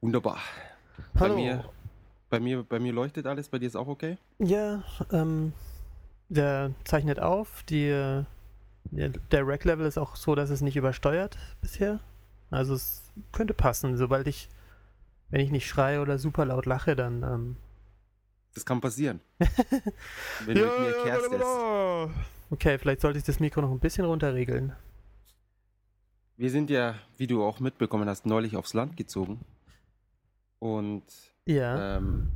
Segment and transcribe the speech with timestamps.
[0.00, 0.38] Wunderbar.
[1.18, 1.34] Hallo.
[1.34, 1.64] Bei mir,
[2.30, 4.16] bei mir, bei mir leuchtet alles, bei dir ist auch okay?
[4.38, 5.52] Ja, ähm,
[6.30, 7.62] der zeichnet auf.
[7.64, 8.24] Die, äh,
[8.84, 12.00] der, Rack-Level ist auch so, dass es nicht übersteuert bisher.
[12.50, 13.02] Also es
[13.32, 13.98] könnte passen.
[13.98, 14.48] Sobald ich,
[15.28, 17.22] wenn ich nicht schreie oder super laut lache, dann.
[17.22, 17.56] Ähm,
[18.54, 19.20] Das kann passieren.
[20.46, 21.42] Wenn du mit mir kehrst es.
[22.50, 24.72] Okay, vielleicht sollte ich das Mikro noch ein bisschen runterregeln.
[26.36, 29.44] Wir sind ja, wie du auch mitbekommen hast, neulich aufs Land gezogen.
[30.60, 31.02] Und
[31.46, 31.96] Ja.
[31.96, 32.30] ähm,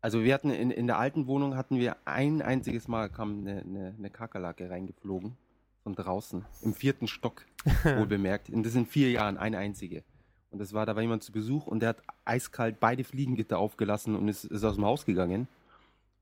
[0.00, 3.60] also wir hatten in, in der alten Wohnung hatten wir ein einziges Mal kam eine,
[3.60, 5.36] eine, eine Kakerlake reingeflogen
[5.82, 7.44] von draußen im vierten Stock
[7.84, 8.48] wohl bemerkt.
[8.48, 10.02] Und das in vier Jahren eine einzige.
[10.50, 14.16] Und das war, da war jemand zu Besuch und der hat eiskalt beide Fliegengitter aufgelassen
[14.16, 15.48] und ist, ist aus dem Haus gegangen.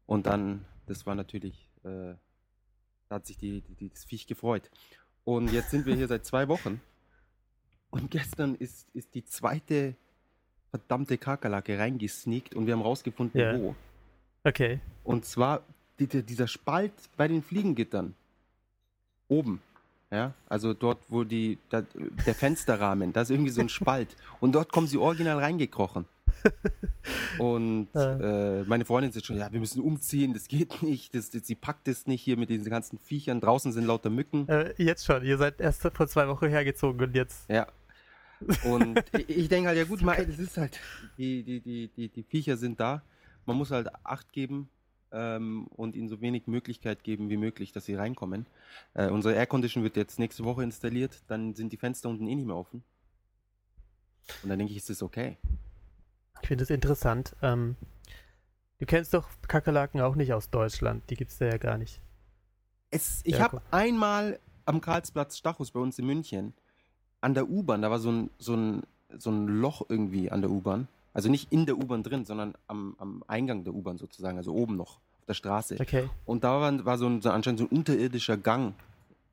[0.06, 2.14] Und dann, das war natürlich, äh,
[3.08, 4.70] da hat sich die, die, das Viech gefreut.
[5.24, 6.80] Und jetzt sind wir hier seit zwei Wochen.
[7.90, 9.96] Und gestern ist, ist die zweite
[10.70, 13.58] verdammte Kakerlake reingesneakt und wir haben rausgefunden, Ja.
[13.58, 13.74] wo.
[14.44, 14.80] Okay.
[15.05, 15.62] Und zwar
[15.98, 18.14] die, die, dieser Spalt bei den Fliegengittern.
[19.28, 19.61] Oben.
[20.11, 21.83] Ja, also dort, wo die, da,
[22.27, 24.16] der Fensterrahmen, da ist irgendwie so ein Spalt.
[24.41, 26.06] Und dort kommen sie original reingekrochen.
[27.39, 31.46] Und äh, meine Freundin sagt schon, ja, wir müssen umziehen, das geht nicht, das, das,
[31.46, 33.41] sie packt es nicht hier mit diesen ganzen Viechern.
[33.41, 34.48] Draußen sind lauter Mücken.
[34.48, 35.22] Äh, jetzt schon.
[35.24, 37.48] Ihr seid erst vor zwei Wochen hergezogen und jetzt.
[37.50, 37.66] Ja.
[38.64, 40.78] Und ich, denke halt, ja gut, das ist halt,
[41.17, 43.03] die, die, die, die, die Viecher sind da.
[43.47, 44.69] Man muss halt Acht geben
[45.12, 48.47] ähm, und ihnen so wenig Möglichkeit geben wie möglich, dass sie reinkommen.
[48.95, 52.47] Äh, unsere Aircondition wird jetzt nächste Woche installiert, dann sind die Fenster unten eh nicht
[52.47, 52.83] mehr offen.
[54.42, 55.39] Und dann denke ich, ist das okay.
[56.42, 57.34] Ich finde es interessant.
[57.42, 57.77] Ähm,
[58.78, 61.08] du kennst doch Kakerlaken auch nicht aus Deutschland.
[61.11, 62.00] Die gibt es da ja gar nicht.
[62.91, 66.55] Es, ich Ja, habe einmal am Karlsplatz Stachus bei uns in München
[67.20, 68.83] an der U-Bahn, da war so ein, so, ein,
[69.16, 70.88] so ein Loch irgendwie an der U-Bahn.
[71.14, 74.77] Also nicht in der U-Bahn drin, sondern am, am Eingang der U-Bahn sozusagen, also oben
[74.77, 75.77] noch auf der Straße.
[75.80, 76.08] Okay.
[76.27, 78.74] Und da war, war so, ein, so anscheinend so ein unterirdischer Gang.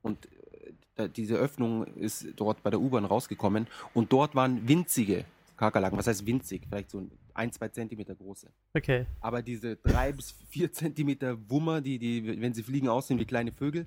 [0.02, 3.66] Und äh, da, diese Öffnung ist dort bei der U-Bahn rausgekommen.
[3.94, 5.24] Und dort waren winzige
[5.56, 5.98] Kakerlaken.
[5.98, 6.62] Was heißt winzig?
[6.68, 8.48] Vielleicht so ein, zwei Zentimeter große.
[8.74, 9.06] Okay.
[9.20, 13.52] Aber diese drei bis vier Zentimeter Wummer, die, die, wenn sie fliegen, aussehen wie kleine
[13.52, 13.86] Vögel,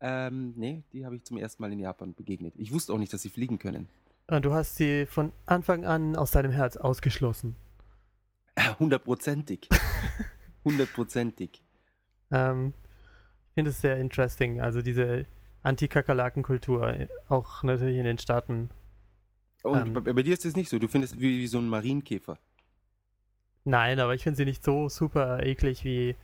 [0.00, 2.54] ähm, nee, die habe ich zum ersten Mal in Japan begegnet.
[2.56, 3.88] Ich wusste auch nicht, dass sie fliegen können.
[4.28, 7.56] Und du hast sie von Anfang an aus deinem Herz ausgeschlossen.
[8.78, 9.68] Hundertprozentig.
[10.64, 11.62] Hundertprozentig.
[12.30, 12.72] Ähm,
[13.48, 14.60] ich finde es sehr interesting.
[14.60, 15.26] Also diese
[15.62, 18.70] Anti-Kakerlaken-Kultur, äh, auch natürlich in den Staaten.
[19.62, 19.92] Und Ähm.
[19.92, 20.78] bei, bei dir ist es nicht so.
[20.78, 22.38] Du findest wie, wie so ein Marienkäfer.
[23.64, 26.16] Nein, aber ich finde sie nicht so super eklig wie,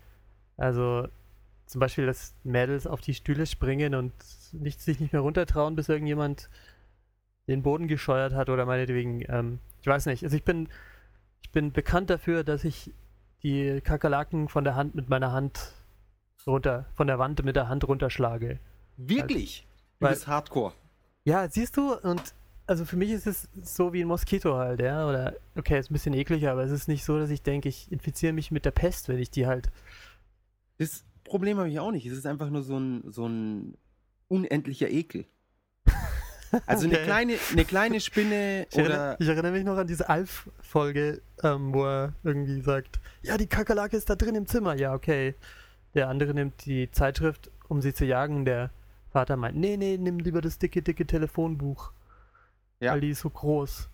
[0.56, 1.06] also
[1.66, 4.12] zum Beispiel, dass Mädels auf die Stühle springen und
[4.52, 6.48] nicht, sich nicht mehr runtertrauen, bis irgendjemand
[7.48, 10.22] den Boden gescheuert hat oder meinetwegen, ähm, ich weiß nicht.
[10.24, 10.68] Also ich bin,
[11.42, 12.92] ich bin bekannt dafür, dass ich
[13.42, 15.72] die Kakerlaken von der Hand mit meiner Hand
[16.46, 18.58] runter, von der Wand mit der Hand runterschlage.
[18.96, 19.66] Wirklich?
[19.98, 20.72] Du Weil- bist Hardcore.
[21.24, 22.22] Ja, siehst du, und
[22.68, 25.94] also für mich ist es so wie ein Moskito halt, ja, oder, okay, ist ein
[25.94, 28.70] bisschen ekliger, aber es ist nicht so, dass ich denke, ich infiziere mich mit der
[28.70, 29.70] Pest, wenn ich die halt,
[30.78, 31.04] Das
[31.36, 32.06] Problem habe ich auch nicht.
[32.06, 33.76] Es ist einfach nur so ein, so ein
[34.28, 35.24] unendlicher Ekel.
[36.66, 37.04] Also eine Okay.
[37.04, 41.72] kleine, eine kleine Spinne ich, erinnere, oder ich erinnere mich noch an diese Alf-Folge, ähm,
[41.74, 45.34] wo er irgendwie sagt, ja, die Kakerlake ist da drin im Zimmer, ja, okay.
[45.94, 48.70] Der andere nimmt die Zeitschrift, um sie zu jagen, der
[49.10, 51.92] Vater meint, nee, nee, nimm lieber das dicke, dicke Telefonbuch,
[52.80, 52.92] Ja.
[52.92, 53.88] weil die ist so groß.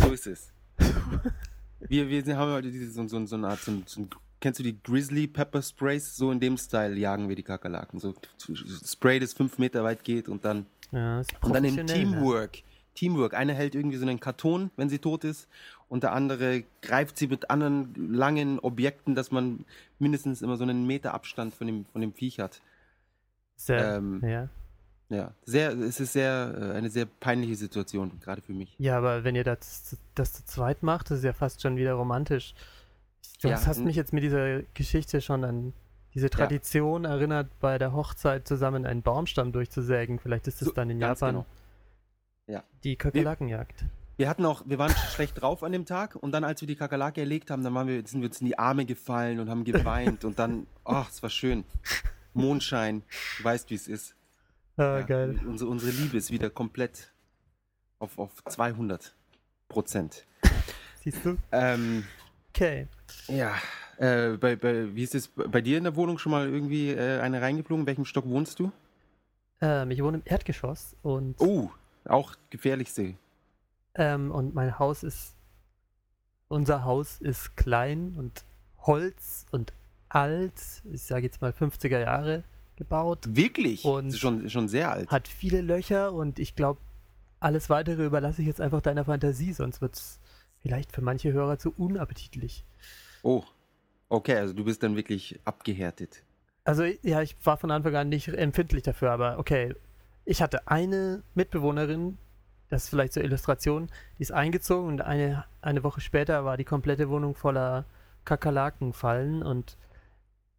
[0.00, 0.52] so ist es.
[1.80, 4.10] Wir, wir haben heute diese, so, so, so eine Art, so, so, ein-
[4.40, 6.16] kennst du die Grizzly Pepper Sprays?
[6.16, 7.98] So in dem Style jagen wir die Kakerlaken.
[8.00, 8.14] So
[8.84, 11.86] Spray, das fünf Meter weit geht und dann Ja, ist Und dann im?
[11.86, 12.62] Teamwork.
[12.94, 13.34] Teamwork.
[13.34, 15.48] Einer hält irgendwie so einen Karton, wenn sie tot ist,
[15.88, 19.64] und der andere greift sie mit anderen langen Objekten, dass man
[19.98, 22.60] mindestens immer so einen Meter Abstand von dem, von dem Viech hat.
[23.56, 24.48] Sehr, Ähm, ja.
[25.08, 28.74] Ja, sehr, es ist sehr, äh, eine sehr peinliche Situation, gerade für mich.
[28.78, 32.54] Ja, aber wenn ihr das, das zu zweit macht, ist ja fast schon wieder romantisch.
[33.46, 35.72] Du Ja, hast mich jetzt mit dieser Geschichte schon an
[36.14, 40.18] diese Tradition erinnert, bei der Hochzeit zusammen einen Baumstamm durchzusägen.
[40.18, 41.46] Vielleicht ist es So, dann in Japan genau.
[42.46, 42.64] Ja.
[42.84, 43.84] die Kakerlakenjagd.
[44.16, 46.76] Wir hatten auch, wir waren schlecht drauf an dem Tag und dann, als wir die
[46.76, 49.64] Kakerlake erlegt haben, dann waren wir, sind wir uns in die Arme gefallen und haben
[49.64, 51.64] geweint und dann, ach, es war schön.
[52.32, 53.02] Mondschein,
[53.38, 54.14] du weißt, wie es ist.
[54.78, 55.38] Ah, Ja, geil.
[55.46, 57.12] Unsere, unsere Liebe ist wieder komplett
[57.98, 59.14] auf, auf 200
[59.68, 60.24] Prozent.
[61.02, 61.36] Siehst du?
[61.52, 62.04] Ähm,
[62.50, 62.88] Okay.
[63.28, 63.54] Ja,
[63.98, 67.20] äh, bei, bei, wie ist es bei dir in der Wohnung schon mal irgendwie äh,
[67.20, 67.82] eine reingeflogen?
[67.82, 68.72] In welchem Stock wohnst du?
[69.60, 71.70] Ähm, ich wohne im Erdgeschoss und Oh,
[72.04, 73.14] auch gefährlichste
[73.94, 75.34] Ähm, und mein Haus ist,
[76.48, 78.44] unser Haus ist klein und
[78.78, 79.72] Holz und
[80.08, 82.44] alt, ich sage jetzt mal 50er Jahre
[82.76, 83.24] gebaut.
[83.28, 83.84] Wirklich?
[83.84, 85.10] Und schon, schon sehr alt.
[85.10, 86.80] Hat viele Löcher und ich glaube,
[87.40, 90.20] alles weitere überlasse ich jetzt einfach deiner Fantasie, sonst wird es
[90.60, 92.64] vielleicht für manche Hörer zu unappetitlich.
[93.26, 93.42] Oh,
[94.08, 96.22] okay, also du bist dann wirklich abgehärtet.
[96.62, 99.74] Also ja, ich war von Anfang an nicht empfindlich dafür, aber okay.
[100.24, 102.18] Ich hatte eine Mitbewohnerin,
[102.68, 106.64] das ist vielleicht zur Illustration, die ist eingezogen und eine, eine Woche später war die
[106.64, 107.84] komplette Wohnung voller
[108.24, 109.76] Kakerlakenfallen und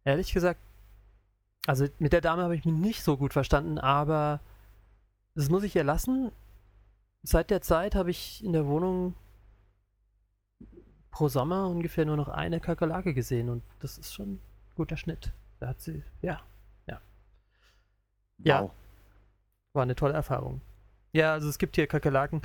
[0.04, 0.60] ehrlich gesagt,
[1.66, 4.40] also mit der Dame habe ich mich nicht so gut verstanden, aber
[5.34, 6.32] das muss ich ihr lassen.
[7.22, 9.14] Seit der Zeit habe ich in der Wohnung
[11.10, 14.40] pro Sommer ungefähr nur noch eine Kakerlake gesehen und das ist schon ein
[14.76, 15.32] guter Schnitt.
[15.60, 16.40] Da hat sie, ja,
[16.86, 17.00] ja.
[18.38, 18.70] Ja, Wow.
[19.72, 20.60] war eine tolle Erfahrung.
[21.12, 22.42] Ja, also es gibt hier Kakerlaken.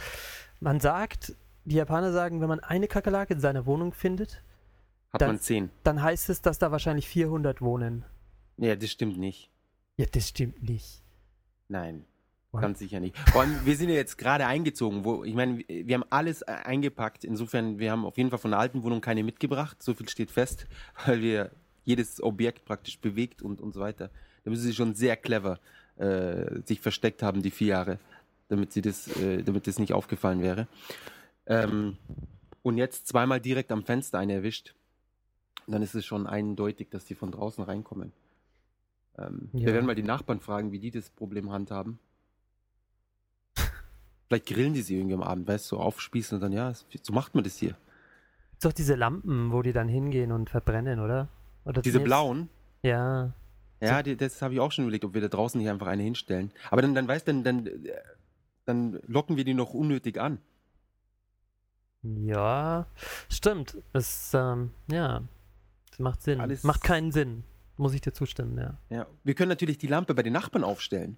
[0.60, 4.42] Man sagt, die Japaner sagen, wenn man eine Kakerlake in seiner Wohnung findet,
[5.12, 5.70] Hat Dann- man zehn.
[5.84, 8.04] dann heißt es, dass da wahrscheinlich 400 wohnen.
[8.58, 9.52] Ja, das stimmt nicht.
[9.96, 11.04] Ja, das stimmt nicht.
[11.68, 12.06] Nein.
[12.62, 13.18] Ganz sicher nicht.
[13.32, 16.52] Vor allem, wir sind ja jetzt gerade eingezogen, wo, ich meine, wir haben alles äh,
[16.52, 17.24] eingepackt.
[17.24, 19.82] Insofern, wir haben auf jeden Fall von der alten Wohnung keine mitgebracht.
[19.82, 20.68] So viel steht fest,
[21.06, 21.52] weil wir
[21.84, 24.10] jedes Objekt praktisch bewegt und, und so weiter.
[24.44, 25.60] Da müssen sie schon sehr clever
[25.98, 28.00] äh, sich versteckt haben, die vier Jahre,
[28.50, 30.68] damit sie das, äh, damit das nicht aufgefallen wäre.
[31.46, 31.98] Ähm,
[32.62, 34.76] und jetzt zweimal direkt am Fenster eine erwischt.
[35.68, 38.12] Dann ist es schon eindeutig, dass die von draußen reinkommen.
[39.18, 39.68] Ähm, Ja.
[39.68, 42.00] Wir werden mal die Nachbarn fragen, wie die das Problem handhaben.
[44.34, 47.14] Vielleicht grillen die sie irgendwie am Abend, weißt du, so aufspießen und dann, ja, so
[47.14, 47.76] macht man das hier.
[48.50, 51.28] Gibt's doch diese Lampen, wo die dann hingehen und verbrennen, oder?
[51.66, 52.50] oder Diese nee, blauen,
[52.82, 53.32] Ja.
[53.80, 56.02] ja, die, das habe ich auch schon überlegt, ob wir da draußen hier einfach eine
[56.02, 56.52] hinstellen.
[56.72, 57.94] Aber dann, dann weißt du, dann, dann, äh,
[58.66, 60.40] dann locken wir die noch unnötig an.
[62.02, 62.88] Ja,
[63.30, 63.78] stimmt.
[63.94, 65.22] Es, ähm, ja,
[65.92, 66.42] das macht Sinn.
[66.42, 67.44] Alles- Macht keinen Sinn.
[67.78, 68.78] Muss ich dir zustimmen, ja.
[68.90, 69.06] Ja.
[69.24, 71.18] Wir können natürlich die Lampe bei den Nachbarn aufstellen.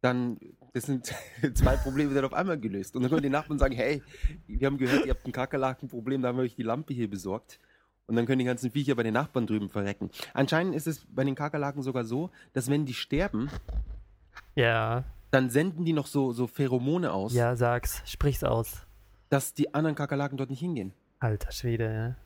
[0.00, 0.38] Dann,
[0.72, 1.12] das sind
[1.54, 2.94] zwei Probleme dann auf einmal gelöst.
[2.96, 4.02] Und dann können die Nachbarn sagen, hey,
[4.46, 7.58] wir haben gehört, ihr habt ein Kakerlakenproblem, da haben wir euch die Lampe hier besorgt.
[8.06, 10.10] Und dann können die ganzen Viecher bei den Nachbarn drüben verrecken.
[10.34, 13.48] Anscheinend ist es bei den Kakerlaken sogar so, dass wenn die sterben,
[14.56, 18.02] Ja, dann senden die noch so, so Pheromone aus, ja, sag's.
[18.04, 18.84] Sprich's aus.
[19.28, 20.92] dass die anderen Kakerlaken dort nicht hingehen.
[21.20, 22.16] Alter Schwede,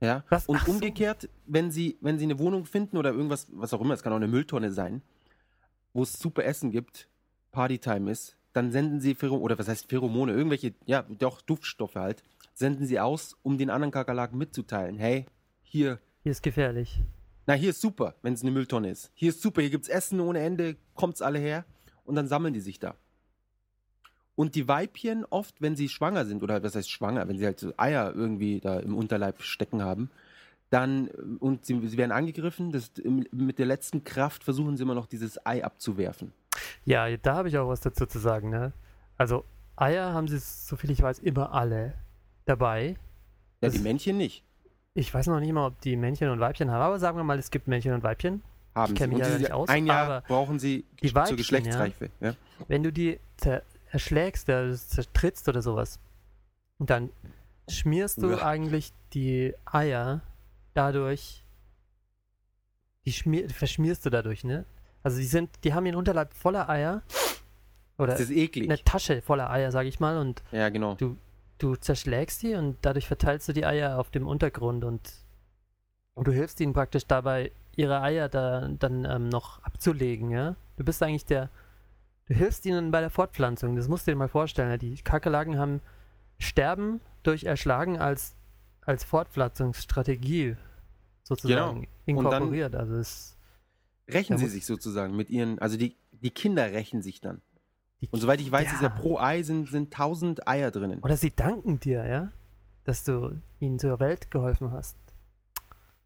[0.00, 0.06] ja.
[0.06, 0.24] Ja.
[0.28, 0.46] Was?
[0.46, 0.72] Und Ach so.
[0.72, 4.12] umgekehrt, wenn sie, wenn sie eine Wohnung finden oder irgendwas, was auch immer, es kann
[4.12, 5.02] auch eine Mülltonne sein,
[5.92, 7.08] wo es super Essen gibt,
[7.52, 12.24] Partytime ist, dann senden sie Pheromone, oder was heißt Pheromone, irgendwelche, ja, doch Duftstoffe halt,
[12.54, 14.98] senden sie aus, um den anderen Kakerlaken mitzuteilen.
[14.98, 15.26] Hey,
[15.62, 17.00] hier, Hier ist gefährlich.
[17.46, 19.10] na, hier ist super, wenn es eine Mülltonne ist.
[19.14, 21.64] Hier ist super, hier gibt's Essen ohne Ende, kommt's alle her
[22.04, 22.94] und dann sammeln die sich da.
[24.34, 27.60] Und die Weibchen oft, wenn sie schwanger sind, oder was heißt schwanger, wenn sie halt
[27.60, 30.10] so Eier irgendwie da im Unterleib stecken haben,
[30.70, 31.08] dann,
[31.38, 35.44] und sie, sie werden angegriffen, das, mit der letzten Kraft versuchen sie immer noch dieses
[35.44, 36.32] Ei abzuwerfen.
[36.84, 38.72] Ja, da habe ich auch was dazu zu sagen, ne?
[39.18, 39.44] Also,
[39.76, 41.94] Eier haben sie, soviel ich weiß, immer alle
[42.44, 42.88] dabei.
[42.90, 42.96] Ja,
[43.68, 44.44] Das- die Männchen nicht.
[44.94, 47.38] Ich weiß noch nicht mal, ob die Männchen und Weibchen haben, aber sagen wir mal,
[47.38, 48.42] es gibt Männchen und Weibchen.
[48.74, 49.16] Haben Ich kenn sie.
[49.16, 52.10] mich ja nicht aus, ein Jahr aber brauchen sie die zur Weibchen, Geschlechtsreife.
[52.20, 52.34] Ja.
[52.68, 53.18] Wenn du die
[53.90, 55.98] erschlägst, äh, zertrittst oder sowas,
[56.78, 57.10] dann
[57.68, 58.42] schmierst du Uah.
[58.46, 60.20] eigentlich die Eier
[60.74, 61.44] dadurch,
[63.04, 64.64] die schmier verschmierst du dadurch, ne?
[65.02, 67.02] Also die sind, die haben ihren Unterleib voller Eier
[67.98, 68.68] oder Das ist eklig.
[68.70, 70.96] eine Tasche voller Eier, sag ich mal, und Ja, genau.
[71.58, 75.12] du zerschlägst die und dadurch verteilst du die Eier auf dem Untergrund und,
[76.14, 80.56] und du hilfst ihnen praktisch dabei, ihre Eier da, dann ähm, noch abzulegen, ja?
[80.76, 81.48] Du bist eigentlich der,
[82.26, 84.70] du hilfst ihnen bei der Fortpflanzung, das musst du dir mal vorstellen.
[84.70, 84.76] Ja?
[84.76, 85.80] Die Kakerlaken haben
[86.38, 88.34] Sterben durch Erschlagen als,
[88.84, 90.56] als Fortpflanzungsstrategie
[91.22, 92.18] sozusagen Genau.
[92.18, 92.74] Und dann- inkorporiert.
[92.74, 93.36] also es,
[94.08, 97.40] Rächen sie sich sozusagen mit ihren, also die, die Kinder rächen sich dann.
[98.10, 98.94] Und soweit ich weiß, ist ja Ja.
[98.94, 101.00] pro Ei sind, sind 1000 Eier drinnen.
[101.00, 102.32] oder sie danken dir, ja,
[102.84, 104.96] dass du ihnen zur Welt geholfen hast.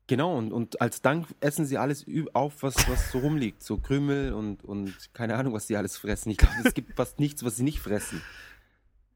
[0.09, 3.63] Genau, und, und als Dank essen sie alles auf, was, was so rumliegt.
[3.63, 6.31] So Krümel und, und keine Ahnung, was sie alles fressen.
[6.31, 8.21] Ich glaube, es gibt fast nichts, was sie nicht fressen.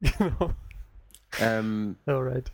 [0.01, 0.51] Genau.
[1.39, 2.51] Ähm, Alright.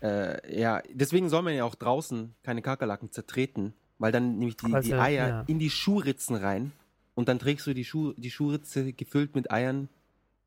[0.00, 4.66] äh, ja, deswegen soll man ja auch draußen keine Kakerlaken zertreten, weil dann nämlich die,
[4.66, 5.44] die halt, Eier ja.
[5.46, 6.72] in die Schuhritzen rein
[7.14, 9.88] und dann trägst du die, Schuh, die Schuhritze gefüllt mit Eiern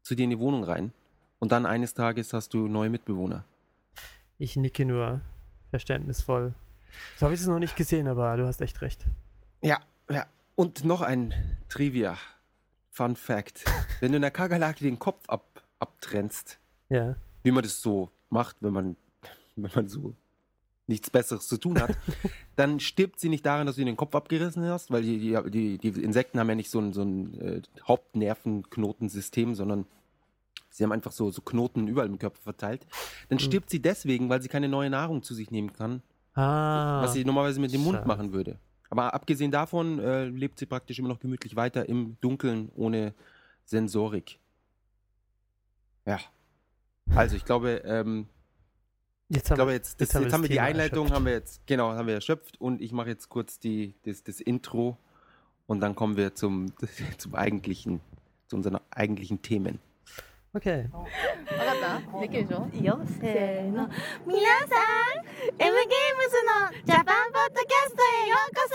[0.03, 0.93] zu dir in die Wohnung rein.
[1.39, 3.43] Und dann eines Tages hast du neue Mitbewohner.
[4.37, 5.21] Ich nicke nur
[5.69, 6.53] verständnisvoll.
[7.17, 9.05] So habe ich es noch nicht gesehen, aber du hast echt recht.
[9.61, 9.79] Ja,
[10.09, 10.25] ja.
[10.55, 11.33] Und noch ein
[11.69, 12.17] Trivia.
[12.91, 13.63] Fun Fact.
[13.99, 17.15] Wenn du in der Kakerlake den Kopf ab, abtrennst, ja.
[17.43, 18.95] wie man das so macht, wenn man,
[19.55, 20.15] wenn man so
[20.87, 21.97] nichts Besseres zu tun hat,
[22.59, 26.01] dann stirbt sie nicht daran, dass du den Kopf abgerissen hast, weil die, die, die,
[26.01, 29.85] Insekten haben ja nicht so ein, so ein äh, Hauptnervenknotensystem, sondern
[30.69, 32.85] sie haben einfach so, so Knoten überall im Körper verteilt.
[33.29, 33.43] Dann mhm.
[33.43, 36.01] stirbt sie deswegen, weil sie keine neue Nahrung zu sich nehmen kann,
[36.33, 38.07] ah, was sie normalerweise mit dem Mund schade.
[38.07, 38.59] machen würde.
[38.89, 43.13] Aber abgesehen davon äh, lebt sie praktisch immer noch gemütlich weiter im Dunkeln ohne
[43.63, 44.37] Sensorik.
[46.05, 46.19] Ja.
[47.15, 48.27] Also ich glaube, ähm,
[49.29, 51.15] Jetzt haben, ich glaube, jetzt, das, jetzt, haben, jetzt haben wir die Einleitung, erschöpft.
[51.15, 54.41] haben wir jetzt, genau, haben wir erschöpft und ich mache jetzt kurz die, das, das
[54.41, 54.97] Intro
[55.67, 56.73] und dann kommen wir zum,
[57.17, 58.01] zum eigentlichen,
[58.47, 59.79] zu unseren eigentlichen Themen.
[60.51, 60.89] Okay.
[60.89, 63.89] わかったできるでしょいいよせーの
[64.25, 68.68] 皆さん M ゲームズのジャパンポッドキャストへようこ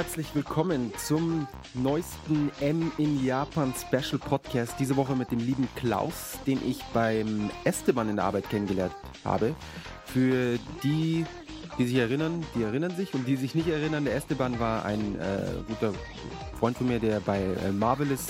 [0.00, 4.76] herzlich willkommen zum neuesten M in Japan Special Podcast.
[4.78, 8.94] Diese Woche mit dem lieben Klaus, den ich beim Esteban in der Arbeit kennengelernt
[9.26, 9.54] habe.
[10.06, 11.26] Für die,
[11.76, 15.20] die sich erinnern, die erinnern sich und die sich nicht erinnern, der Esteban war ein
[15.20, 15.92] äh, guter
[16.58, 18.26] Freund von mir, der bei äh, Marvelous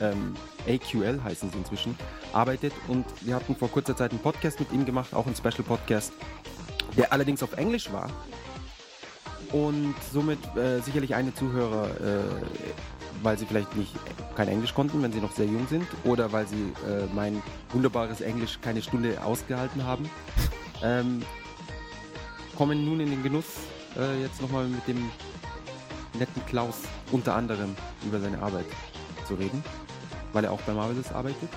[0.00, 0.34] ähm,
[0.66, 1.96] AQL heißen sie inzwischen,
[2.32, 5.62] arbeitet und wir hatten vor kurzer Zeit einen Podcast mit ihm gemacht, auch einen Special
[5.62, 6.12] Podcast,
[6.96, 8.10] der allerdings auf Englisch war
[9.52, 12.20] und somit äh, sicherlich eine Zuhörer, äh,
[13.22, 13.92] weil sie vielleicht nicht
[14.36, 17.42] kein Englisch konnten, wenn sie noch sehr jung sind, oder weil sie äh, mein
[17.72, 20.08] wunderbares Englisch keine Stunde ausgehalten haben,
[20.82, 21.22] ähm,
[22.56, 23.46] kommen nun in den Genuss,
[23.98, 25.10] äh, jetzt nochmal mit dem
[26.18, 26.76] netten Klaus
[27.12, 27.74] unter anderem
[28.06, 28.66] über seine Arbeit
[29.26, 29.62] zu reden,
[30.32, 31.48] weil er auch bei Marvelous arbeitet.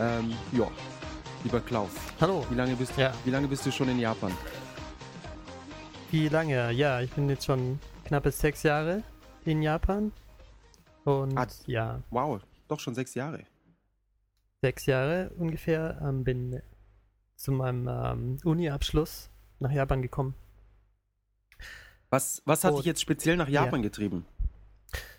[0.00, 0.66] Ähm, ja,
[1.44, 1.90] lieber Klaus,
[2.20, 2.44] Hallo.
[2.50, 3.12] wie lange bist, Ja.
[3.24, 4.32] wie lange bist du schon in Japan?
[6.12, 6.70] Wie lange?
[6.72, 9.02] Ja, ich bin jetzt schon knappe sechs Jahre
[9.44, 10.12] in Japan.
[11.04, 11.46] Und Ah.
[11.66, 13.40] ja, Wow, doch schon sechs Jahre.
[14.60, 15.98] sechs Jahre ungefähr.
[16.02, 16.62] Ähm, bin
[17.34, 20.34] zu meinem ähm, Uni-Abschluss nach Japan gekommen.
[22.10, 23.64] Was, was hat Oh, dich jetzt speziell nach ja.
[23.64, 24.26] Japan getrieben?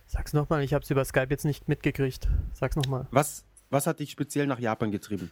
[0.06, 2.30] Sag's nochmal, ich hab's über Skype jetzt nicht mitgekriegt.
[2.54, 3.08] Sag's nochmal.
[3.10, 5.32] Was, was hat dich speziell nach Japan getrieben?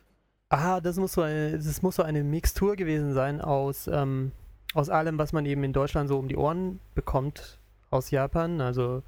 [0.49, 4.31] Ah, das muss so eine, das muss so eine Mixtur gewesen sein aus, ähm,
[4.73, 7.59] aus allem, was man eben in Deutschland so um die Ohren bekommt
[7.89, 8.61] aus Japan.
[8.61, 9.03] Also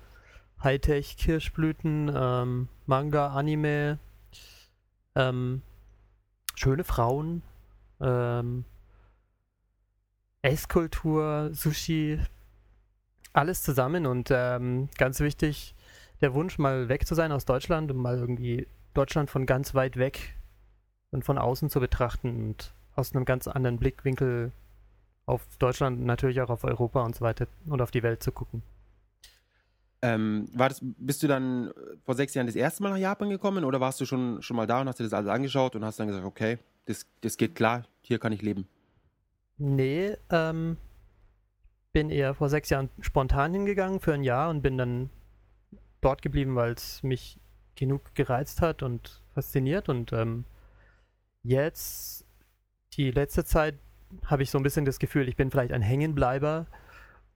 [0.64, 4.00] Hightech, Kirschblüten, ähm, Manga, Anime,
[5.16, 5.62] ähm,
[6.56, 7.44] schöne Frauen,
[8.00, 8.66] ähm,
[10.42, 12.20] Esskultur, Sushi,
[13.32, 15.74] alles zusammen und ähm, ganz wichtig,
[16.22, 19.98] der Wunsch mal weg zu sein aus Deutschland und mal irgendwie Deutschland von ganz weit
[19.98, 20.36] weg
[21.12, 24.52] und von außen zu betrachten und aus einem ganz anderen Blickwinkel
[25.26, 28.62] auf Deutschland, natürlich auch auf Europa und so weiter und auf die Welt zu gucken.
[30.02, 31.72] Ähm, war das, bist du dann äh,
[32.04, 34.68] vor sechs Jahren das erste Mal nach Japan gekommen oder warst du schon, schon mal
[34.68, 37.56] da und hast dir das alles angeschaut und hast dann gesagt, okay, das, das geht
[37.56, 38.68] klar, hier kann ich leben?
[39.58, 40.76] Nee, ähm,
[41.94, 45.10] bin eher vor sechs Jahren spontan hingegangen für ein Jahr und bin dann
[46.02, 47.40] dort geblieben, weil es mich
[47.76, 49.90] genug gereizt hat und fasziniert.
[49.90, 50.44] Und ähm,
[51.44, 52.26] jetzt,
[52.94, 53.76] die letzte Zeit,
[54.26, 56.66] habe ich so ein bisschen das Gefühl, ich bin vielleicht ein Hängenbleiber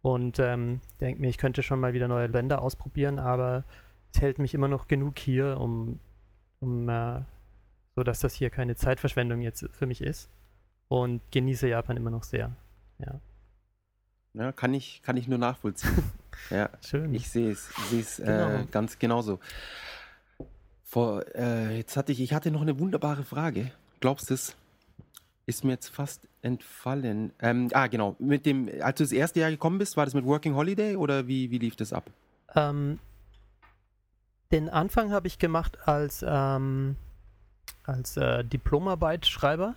[0.01, 3.63] und ähm, denke mir, ich könnte schon mal wieder neue Länder ausprobieren, aber
[4.13, 5.99] es hält mich immer noch genug hier, um,
[6.59, 7.21] um äh,
[7.95, 10.29] so dass das hier keine Zeitverschwendung jetzt für mich ist
[10.87, 12.55] und genieße Japan immer noch sehr.
[12.99, 13.19] Ja,
[14.33, 16.03] Ja, kann, ich, kann ich nur nachvollziehen.
[16.49, 17.13] ja, schön.
[17.13, 18.65] ich sehe es, sehe es äh, Genau.
[18.71, 19.39] ganz genauso.
[20.83, 23.71] Vor, äh, jetzt hatte ich, ich hatte noch eine wunderbare Frage.
[23.99, 24.55] Glaubst du es?
[25.45, 27.31] Ist mir jetzt fast entfallen.
[27.39, 28.15] Ähm, ah, genau.
[28.19, 31.27] Mit dem, als du das erste Jahr gekommen bist, war das mit Working Holiday oder
[31.27, 32.09] wie, wie lief das ab?
[32.55, 32.99] Ähm,
[34.51, 36.95] den Anfang habe ich gemacht als, ähm,
[37.83, 39.75] als äh, Diplomarbeitschreiber.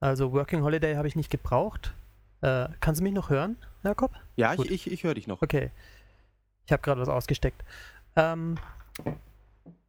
[0.00, 1.94] Also Working Holiday habe ich nicht gebraucht.
[2.40, 4.12] Äh, kannst du mich noch hören, Jakob?
[4.36, 4.70] Ja, ich, Gut.
[4.70, 5.42] ich, ich höre dich noch.
[5.42, 5.70] Okay.
[6.66, 7.62] Ich habe gerade was ausgesteckt.
[8.16, 8.56] Ähm,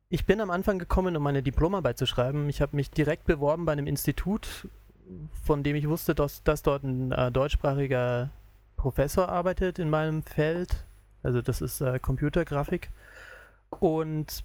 [0.10, 2.48] ich bin am Anfang gekommen, um meine Diplomarbeit zu schreiben.
[2.50, 4.68] Ich habe mich direkt beworben bei einem Institut,
[5.44, 8.30] von dem ich wusste, dass, dass dort ein äh, deutschsprachiger
[8.78, 10.86] Professor arbeitet in meinem Feld.
[11.24, 12.92] Also das ist äh, Computergrafik.
[13.70, 14.44] Und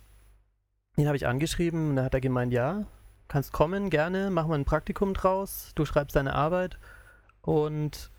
[0.96, 2.84] den habe ich angeschrieben und da hat er gemeint, ja,
[3.28, 6.78] kannst kommen, gerne, machen wir ein Praktikum draus, du schreibst deine Arbeit
[7.42, 8.10] und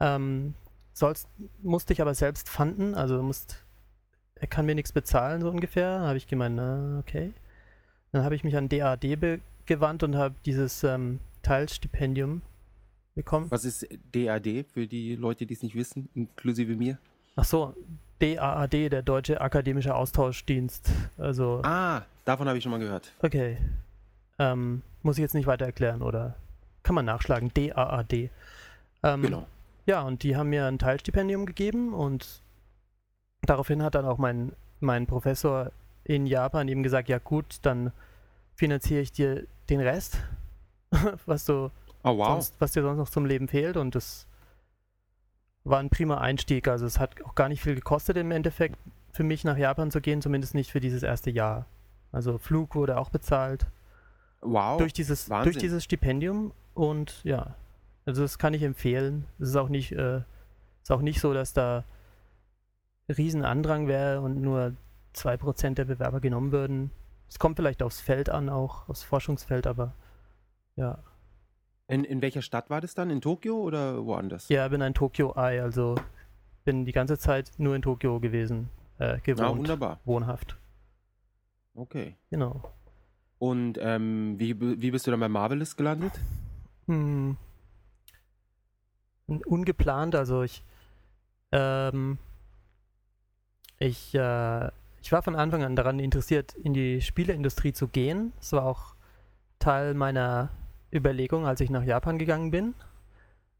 [0.00, 0.54] ähm,
[0.92, 1.28] sollst,
[1.62, 3.64] musst dich aber selbst fanden, also musst,
[4.36, 6.00] er kann mir nichts bezahlen, so ungefähr.
[6.00, 7.32] habe ich gemeint, na, okay.
[8.12, 12.42] Dann habe ich mich an DAD be- gewandt und habe dieses ähm, Teilstipendium
[13.14, 13.46] bekommen.
[13.50, 16.98] Was ist DAD für die Leute, die es nicht wissen, inklusive mir?
[17.36, 17.74] Ach so,
[18.20, 20.90] DAAD, der Deutsche Akademische Austauschdienst.
[21.18, 23.12] Also, Ah, davon habe ich schon mal gehört.
[23.22, 23.58] okay.
[24.38, 26.36] Ähm, muss ich jetzt nicht weiter erklären, oder?
[26.82, 28.30] Kann man nachschlagen, DAAD.
[29.02, 29.46] Ähm, Genau.
[29.86, 32.42] Ja, und die haben mir ein Teilstipendium gegeben und
[33.42, 35.70] daraufhin hat dann auch mein, mein Professor
[36.04, 37.92] in Japan eben gesagt, ja gut, dann
[38.56, 40.18] finanziere ich dir den Rest,
[41.26, 41.70] was du
[42.02, 42.28] Oh, wow.
[42.28, 44.26] sonst, was dir sonst noch zum Leben fehlt und das
[45.64, 46.68] war ein prima Einstieg.
[46.68, 48.76] Also es hat auch gar nicht viel gekostet im Endeffekt
[49.12, 51.66] für mich nach Japan zu gehen, zumindest nicht für dieses erste Jahr.
[52.12, 53.66] Also Flug wurde auch bezahlt
[54.42, 54.78] Wow.
[54.78, 55.52] durch dieses Wahnsinn.
[55.52, 57.56] durch dieses Stipendium und ja,
[58.04, 59.26] also das kann ich empfehlen.
[59.40, 60.18] Es ist auch nicht äh,
[60.82, 61.82] ist auch nicht so, dass da
[63.08, 64.74] riesen Andrang wäre und nur
[65.16, 66.90] 2% der Bewerber genommen würden.
[67.28, 69.94] Es kommt vielleicht aufs Feld an, auch aufs Forschungsfeld, aber
[70.76, 70.98] ja.
[71.88, 73.10] in, in welcher Stadt war das dann?
[73.10, 74.48] In Tokio oder woanders?
[74.48, 75.96] Ja, bin ein Tokio-Ei, also
[76.64, 78.68] bin die ganze Zeit nur in Tokio gewesen,
[78.98, 80.00] äh, Ah, gewohnt, wunderbar.
[80.04, 80.56] wohnhaft.
[81.74, 82.16] Okay.
[82.30, 82.72] Genau.
[83.38, 86.12] Und ähm, wie, wie bist du dann bei Marvelous gelandet?
[86.86, 87.36] Hm.
[89.26, 90.62] Ungeplant, also ich,
[91.52, 92.18] ähm,
[93.78, 94.70] ich, äh,
[95.06, 98.32] ich war von Anfang an daran interessiert, in die Spieleindustrie zu gehen.
[98.38, 98.96] Das war auch
[99.60, 100.50] Teil meiner
[100.92, 102.74] Überlegung, als ich nach Japan gegangen bin.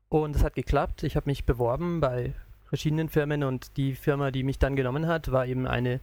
[0.08, 1.04] Und es hat geklappt.
[1.04, 2.34] Ich habe mich beworben bei
[2.64, 6.00] verschiedenen Firmen und die Firma, die mich dann genommen hat, war eben eine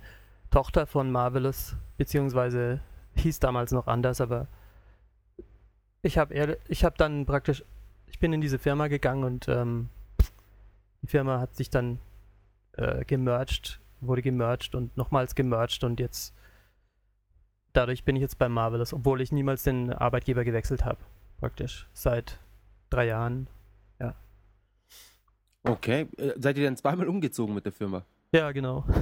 [0.50, 2.80] Tochter von Marvelous, beziehungsweise
[3.16, 4.48] hieß damals noch anders, aber
[6.04, 7.66] ich habe habe dann praktisch,
[8.08, 9.90] ich bin in diese Firma gegangen und ähm,
[11.02, 12.00] die Firma hat sich dann
[12.78, 16.34] äh, gemerged, wurde gemerged und nochmals gemerged und jetzt
[17.74, 21.00] dadurch bin ich jetzt bei Marvelous, obwohl ich niemals den Arbeitgeber gewechselt habe,
[21.40, 22.40] praktisch seit
[22.90, 23.48] drei Jahren.
[25.64, 26.08] Okay.
[26.18, 28.04] Äh, seid ihr dann zweimal umgezogen mit der Firma?
[28.32, 28.86] Ja, genau.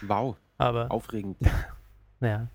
[0.00, 0.36] Wow.
[0.56, 1.36] Aber Aufregend.
[2.20, 2.48] Naja.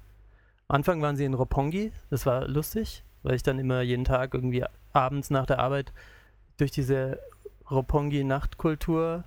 [0.70, 4.34] Am Anfang waren sie in Roppongi, das war lustig, weil ich dann immer jeden Tag
[4.34, 5.94] irgendwie abends nach der Arbeit
[6.58, 7.20] durch diese
[7.70, 9.24] Roppongi-Nachtkultur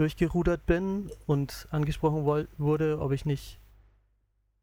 [0.00, 2.24] durchgerudert bin und angesprochen
[2.56, 3.60] wurde, ob ich nicht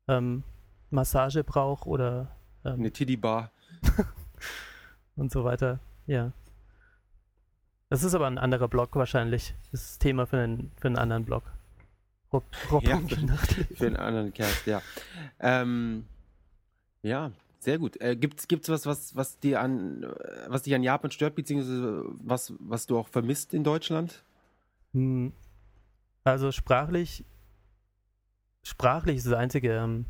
[0.07, 0.43] ähm,
[0.89, 3.51] Massage brauche oder ähm, Eine Tiddy-Bar.
[5.15, 5.79] und so weiter.
[6.07, 6.31] Ja.
[7.89, 9.53] Das ist aber ein anderer Blog wahrscheinlich.
[9.71, 11.43] Das ist Thema für einen, für einen anderen Blog.
[12.33, 13.53] Rop Roppongi-Nacht.
[13.75, 14.81] Für einen anderen Cast, ja.
[15.39, 16.05] Ähm,
[17.03, 18.01] ja, sehr gut.
[18.01, 20.07] Äh, gibt's, gibt's was, was, was dir an, äh,
[20.47, 24.23] was dich an Japan stört, beziehungsweise was, was du auch vermisst in Deutschland?
[24.93, 25.33] Hm,
[26.23, 27.25] Also sprachlich,
[28.63, 29.73] sprachlich ist das Einzige.
[29.77, 30.05] Ähm,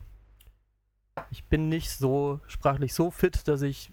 [1.32, 3.92] ich bin nicht so sprachlich so fit, dass ich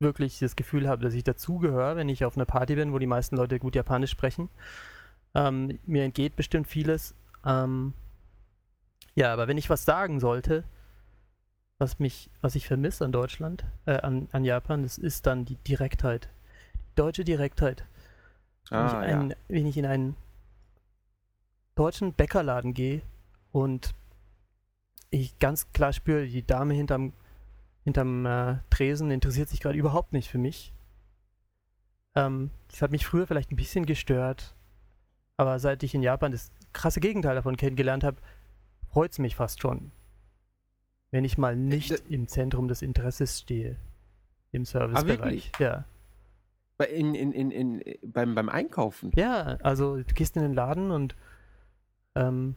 [0.00, 3.06] wirklich das Gefühl habe, dass ich dazugehöre, wenn ich auf einer Party bin, wo die
[3.06, 4.48] meisten Leute gut Japanisch sprechen.
[5.34, 7.14] Ähm, mir entgeht bestimmt vieles.
[7.46, 7.94] Ähm,
[9.14, 10.64] ja, aber wenn ich was sagen sollte,
[11.78, 15.56] was mich, was ich vermisse an Deutschland, äh, an, an Japan, das ist dann die
[15.56, 16.28] Direktheit.
[16.74, 17.84] Die deutsche Direktheit.
[18.70, 19.36] Wenn, ich Ah, einen, ja.
[19.48, 20.16] wenn ich in einen
[21.74, 23.02] deutschen Bäckerladen gehe
[23.50, 23.94] und
[25.10, 27.12] ich ganz klar spüre, die Dame hinterm,
[27.84, 30.72] hinterm äh, Tresen interessiert sich gerade überhaupt nicht für mich.
[32.14, 34.54] Ähm, das hat mich früher vielleicht ein bisschen gestört,
[35.36, 38.18] aber seit ich in Japan das krasse Gegenteil davon kennengelernt habe,
[38.90, 39.90] freut es mich fast schon,
[41.10, 43.76] wenn ich mal nicht d- im Zentrum des Interesses stehe.
[44.54, 45.50] Im Servicebereich.
[45.58, 45.84] ja.
[46.78, 47.82] Bei- In, in, in, in,
[48.12, 49.10] beim, beim Einkaufen.
[49.16, 51.14] Ja, also du gehst in den Laden und
[52.14, 52.54] ähm,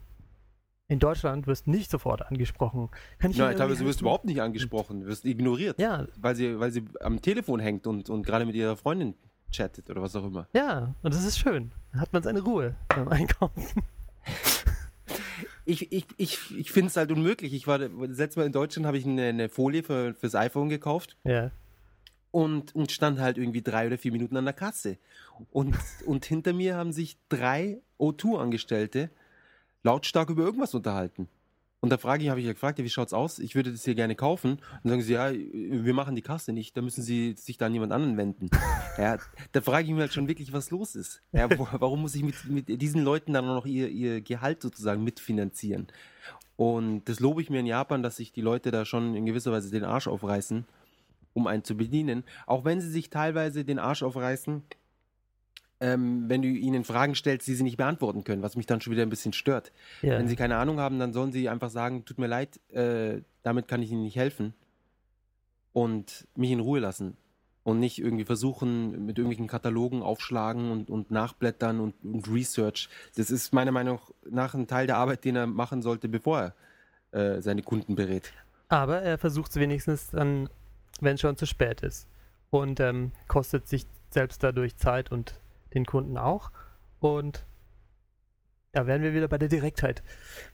[0.88, 2.89] in Deutschland wirst nicht sofort angesprochen.
[3.19, 4.04] Kann ich Ja, Ihnen teilweise wirst du helfen?
[4.06, 8.25] überhaupt nicht angesprochen, wirst ignoriert, Ja, weil sie, weil sie am Telefon hängt und, und
[8.25, 9.15] gerade mit ihrer Freundin
[9.51, 10.47] chattet oder was auch immer.
[10.54, 11.71] ja, und das ist schön.
[11.91, 13.63] Dann hat man seine Ruhe beim Einkaufen.
[15.67, 17.51] Ich, ich, ich, ich finde es halt unmöglich.
[17.54, 20.69] Ich war, das letzte Mal in Deutschland habe ich eine, eine Folie für, fürs iPhone
[20.69, 21.49] gekauft Ja,
[22.36, 24.98] und, und stand halt irgendwie drei oder vier Minuten an der Kasse.
[25.52, 25.74] Und,
[26.06, 29.10] und hinter mir haben sich drei O2-Angestellte
[29.84, 31.30] lautstark über irgendwas unterhalten.
[31.80, 33.39] Und da frage ich, habe ich ja gefragt, ja, wie schaut's aus?
[33.39, 34.52] Ich würde das hier gerne kaufen.
[34.52, 37.67] Und dann sagen sie, ja, wir machen die Kasse nicht, da müssen sie sich da
[37.67, 38.50] an jemand anderen wenden.
[38.98, 39.17] ja,
[39.54, 41.21] da frage ich mich halt schon wirklich, was los ist.
[41.32, 45.06] Ja, wo, warum muss ich mit, mit diesen Leuten dann noch ihr, ihr Gehalt sozusagen
[45.06, 45.88] mitfinanzieren?
[46.58, 49.54] Und das lobe ich mir in Japan, dass sich die Leute da schon in gewisser
[49.54, 50.65] Weise den Arsch aufreißen,
[51.36, 52.24] um einen zu bedienen.
[52.48, 54.63] Auch wenn sie sich teilweise den Arsch aufreißen,
[55.82, 58.91] ähm, wenn du ihnen Fragen stellst, die sie nicht beantworten können, was mich dann schon
[58.91, 59.71] wieder ein bisschen stört.
[60.02, 60.17] Ja.
[60.17, 63.67] Wenn sie keine Ahnung haben, dann sollen sie einfach sagen, tut mir leid, äh, damit
[63.67, 64.54] kann ich ihnen nicht helfen.
[65.74, 67.17] Und mich in Ruhe lassen.
[67.63, 72.88] Und nicht irgendwie versuchen, mit irgendwelchen Katalogen aufschlagen und, und nachblättern und, und Research.
[73.17, 76.54] Das ist meiner Meinung nach ein Teil der Arbeit, den er machen sollte, bevor
[77.12, 78.32] er äh, seine Kunden berät.
[78.69, 80.48] Aber er versucht es wenigstens dann,
[81.01, 82.08] wenn es schon zu spät ist.
[82.49, 85.39] Und ähm, kostet sich selbst dadurch Zeit und
[85.73, 86.51] den Kunden auch.
[86.99, 87.45] Und
[88.71, 90.03] da wären wir wieder bei der Direktheit.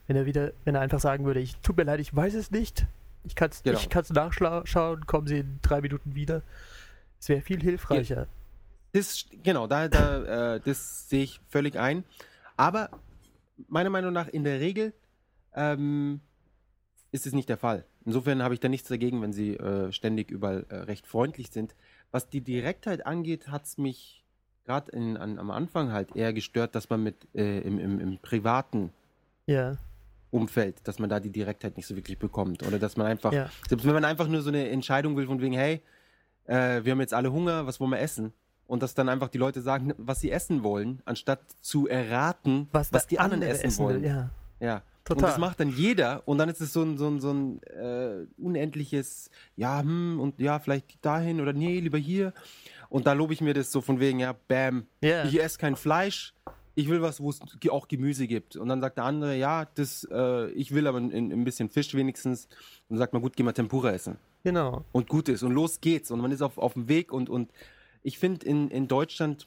[0.07, 2.51] Wenn er wieder, wenn er einfach sagen würde, ich tut mir leid, ich weiß es
[2.51, 2.85] nicht.
[3.23, 3.79] Ich kann es Genau.
[3.79, 6.41] ich nachschauen, kommen Sie in drei Minuten wieder.
[7.19, 8.27] Es wäre viel hilfreicher.
[8.93, 12.03] Das, genau, da, da, äh, das sehe ich völlig ein.
[12.57, 12.89] Aber
[13.67, 14.93] meiner Meinung nach in der Regel
[15.53, 16.19] ähm,
[17.11, 17.85] ist es nicht der Fall.
[18.05, 21.75] Insofern habe ich da nichts dagegen, wenn sie äh, ständig überall äh, recht freundlich sind.
[22.11, 24.23] Was die Direktheit angeht, hat es mich
[24.65, 28.91] gerade am Anfang halt eher gestört, dass man mit äh, im, im, im privaten
[29.45, 29.77] Ja,
[30.31, 32.65] Umfeld, dass man da die Direktheit nicht so wirklich bekommt.
[32.65, 33.49] Oder dass man einfach, ja.
[33.67, 35.81] selbst wenn man einfach nur so eine Entscheidung will von wegen, hey,
[36.45, 38.33] äh, wir haben jetzt alle Hunger, was wollen wir essen?
[38.65, 42.91] Und dass dann einfach die Leute sagen, was sie essen wollen, anstatt zu erraten, was,
[42.91, 44.01] der die anderen andere essen, wollen.
[44.01, 44.09] will.
[44.09, 44.81] Ja, Ja.
[45.05, 45.23] Total.
[45.23, 47.61] Und das macht dann jeder und dann ist es so ein, so ein, so ein
[47.63, 52.33] äh, unendliches, ja, hm, und ja, vielleicht dahin oder nee, lieber hier.
[52.89, 55.23] Und da lobe ich mir das so von wegen, ja, bam, Ja.
[55.25, 56.33] ich esse kein Fleisch,
[56.75, 58.55] ich will was, wo es auch Gemüse gibt.
[58.55, 61.93] Und dann sagt der andere, ja, das, äh, ich will aber ein, ein bisschen Fisch
[61.93, 62.45] wenigstens.
[62.45, 64.17] Und dann sagt man, gut, geh mal Tempura essen.
[64.43, 64.83] genau.
[64.91, 65.43] Und gut ist.
[65.43, 66.11] Und los geht's.
[66.11, 67.11] Und man ist auf, auf dem Weg.
[67.11, 67.51] Und, und
[68.03, 69.45] ich finde, in, in Deutschland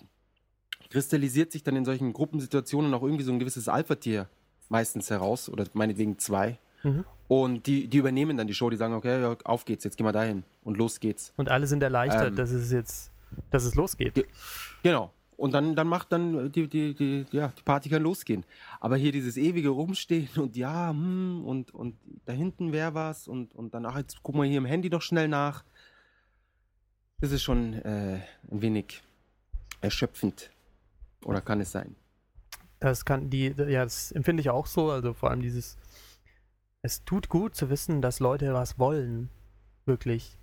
[0.91, 4.29] kristallisiert sich dann in solchen Gruppensituationen auch irgendwie so ein gewisses Alpha-Tier
[4.69, 5.49] meistens heraus.
[5.49, 6.59] Oder meinetwegen zwei.
[6.83, 7.05] Mhm.
[7.29, 8.69] Und die, die übernehmen dann die Show.
[8.71, 10.45] Die sagen, okay, auf geht's, jetzt gehen wir dahin.
[10.63, 11.33] Und los geht's.
[11.37, 12.37] Und alle sind erleichtert, Ähm.
[12.37, 13.11] dass es jetzt,
[13.51, 14.15] dass es losgeht.
[14.15, 14.27] Ge-
[14.83, 15.11] Genau.
[15.37, 18.45] Und dann, dann macht dann die, die, die, ja, die Party kann losgehen.
[18.79, 23.53] Aber hier dieses ewige Rumstehen und ja, hm, und, und da hinten wäre was und,
[23.55, 25.65] und danach, jetzt gucken wir hier im Handy doch schnell nach.
[27.21, 29.03] Das ist schon äh, ein wenig
[29.81, 30.51] erschöpfend.
[31.25, 31.97] Oder kann es sein?
[32.85, 34.91] Das kann die, ja, das empfinde ich auch so.
[34.91, 35.79] Also vor allem dieses,
[36.83, 39.31] es tut gut zu wissen, dass Leute was wollen.
[39.87, 40.37] Wirklich.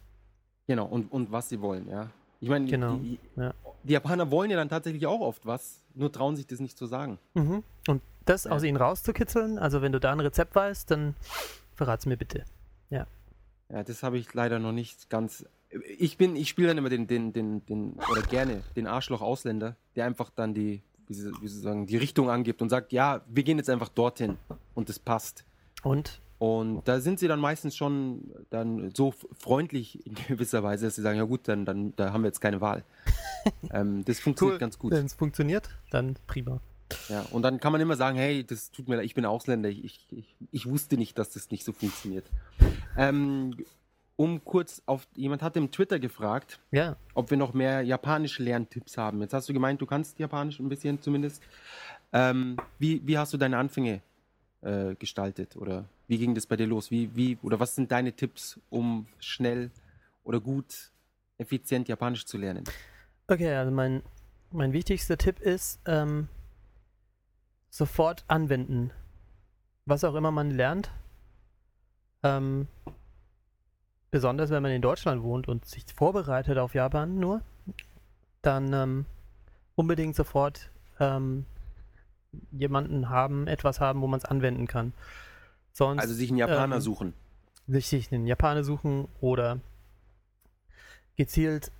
[0.65, 2.09] Genau, und, und was sie wollen, ja.
[2.39, 3.53] Ich meine, Genau, die, ja.
[3.83, 6.87] die Japaner wollen ja dann tatsächlich auch oft was, nur trauen sich das nicht zu
[6.87, 7.19] sagen.
[7.35, 7.61] Mhm.
[7.87, 8.51] Und das Ja.
[8.53, 11.13] aus ihnen rauszukitzeln, also wenn du da ein Rezept weißt, dann
[11.75, 12.43] verrat's mir bitte.
[12.89, 13.05] Ja,
[13.83, 15.45] das habe ich leider noch nicht ganz.
[15.97, 20.05] Ich bin, ich spiele dann immer den, den, den, den, oder gerne den Arschloch-Ausländer, der
[20.05, 23.43] einfach dann die, wie sie, wie sie sagen, die Richtung angibt und sagt, ja, wir
[23.43, 24.37] gehen jetzt einfach dorthin
[24.73, 25.43] und das passt.
[25.83, 30.95] Und Und da sind sie dann meistens schon dann so freundlich in gewisser Weise, dass
[30.95, 32.83] sie sagen, ja gut, dann, dann da haben wir jetzt keine Wahl.
[33.71, 34.91] ähm, das funktioniert ganz gut.
[34.91, 36.61] wenn es funktioniert, dann prima.
[37.09, 39.69] Ja, und dann kann man immer sagen, hey, das tut mir leid, ich bin Ausländer,
[39.69, 42.25] ich, ich, ich, ich wusste nicht, dass das nicht so funktioniert.
[42.97, 43.55] Ähm,
[44.21, 48.95] um kurz auf, jemand hat im Twitter gefragt, Ja, ob wir noch mehr japanische Lerntipps
[48.95, 49.19] haben.
[49.19, 51.41] Jetzt hast du gemeint, du kannst Japanisch ein bisschen zumindest.
[52.13, 54.01] Ähm, wie, wie hast du deine Anfänge
[54.61, 56.91] äh, gestaltet oder wie ging das bei dir los?
[56.91, 59.71] Wie, wie, oder was sind deine Tipps, um schnell
[60.23, 60.91] oder gut,
[61.39, 62.63] effizient Japanisch zu lernen?
[63.27, 64.03] okay, also mein,
[64.51, 66.27] mein wichtigster Tipp ist, ähm,
[67.71, 68.91] sofort anwenden.
[69.87, 70.91] Was auch immer man lernt.
[72.21, 72.67] Ähm,
[74.11, 77.41] besonders wenn man in Deutschland wohnt und sich vorbereitet auf Japan nur,
[78.41, 79.05] dann ähm,
[79.75, 80.69] unbedingt sofort
[80.99, 81.45] ähm,
[82.51, 84.93] jemanden haben, etwas haben, wo man es anwenden kann.
[85.71, 87.13] Sonst Also sich einen Japaner ähm, suchen.
[87.67, 89.59] sich, sich einen Japaner suchen oder
[91.15, 91.71] gezielt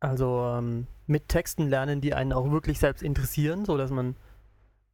[0.00, 4.14] also ähm, mit Texten lernen, die einen auch wirklich selbst interessieren, so dass man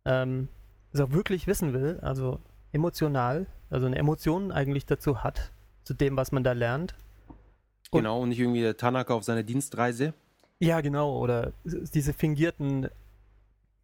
[0.05, 0.49] ähm,
[0.93, 2.41] es auch wirklich wissen will, also
[2.73, 5.53] emotional, also eine Emotion eigentlich dazu hat,
[5.85, 6.95] zu dem, was man da lernt.
[7.91, 10.15] und- Genau, und nicht irgendwie der Tanaka auf seiner Dienstreise.
[10.59, 12.89] Ja, genau, oder diese fingierten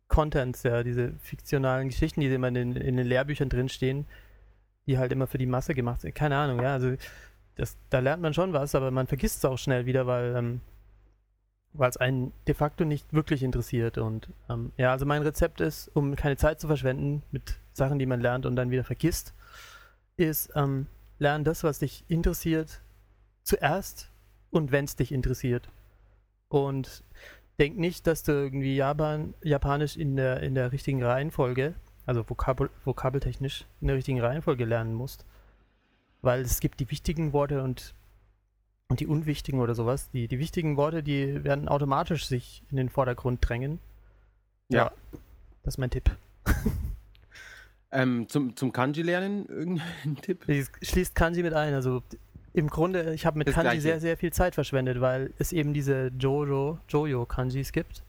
[0.09, 4.07] Contents, ja, diese fiktionalen Geschichten, die immer in den, in den Lehrbüchern drinstehen,
[4.87, 6.15] die halt immer für die Masse gemacht sind.
[6.15, 6.95] Keine Ahnung, ja, also
[7.57, 10.61] das, da lernt man schon was, aber man vergisst es auch schnell wieder, weil ähm,
[11.73, 13.97] weil es einen de facto nicht wirklich interessiert.
[13.99, 18.07] Und ähm, ja, also mein Rezept ist, um keine Zeit zu verschwenden mit Sachen, die
[18.07, 19.35] man lernt und dann wieder vergisst,
[20.17, 20.87] ist, ähm,
[21.21, 22.83] lern das, was dich interessiert,
[23.45, 24.11] zuerst
[24.51, 25.69] und wenn es dich interessiert.
[26.49, 27.05] Und
[27.61, 31.75] denk nicht, dass du irgendwie Japan, Japanisch in der, in der richtigen Reihenfolge,
[32.07, 35.25] also vokabel, vokabeltechnisch in der richtigen Reihenfolge lernen musst.
[36.23, 37.95] Weil es gibt die wichtigen Worte und,
[38.89, 40.11] und die unwichtigen oder sowas.
[40.11, 43.79] Die, die wichtigen Worte, die werden automatisch sich in den Vordergrund drängen.
[44.69, 44.93] Ja.
[45.63, 46.11] Das ist mein Tipp.
[47.93, 50.45] Ähm, zum, zum Kanji lernen irgendein Tipp?
[50.83, 51.75] Schließt Kanji mit ein.
[51.75, 52.03] Also
[52.53, 53.83] im Grunde, ich habe mit Das Kanji Gleiche.
[53.83, 58.03] sehr, sehr viel Zeit verschwendet, weil es eben diese Jojo, Jojo Kanjis gibt.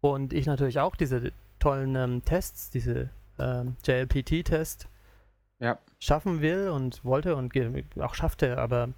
[0.00, 4.88] Und ich natürlich auch diese tollen ähm, Tests, diese ähm, JLPT-Test
[5.60, 5.78] Ja.
[5.98, 7.52] schaffen will und wollte und
[8.00, 8.90] auch schaffte, aber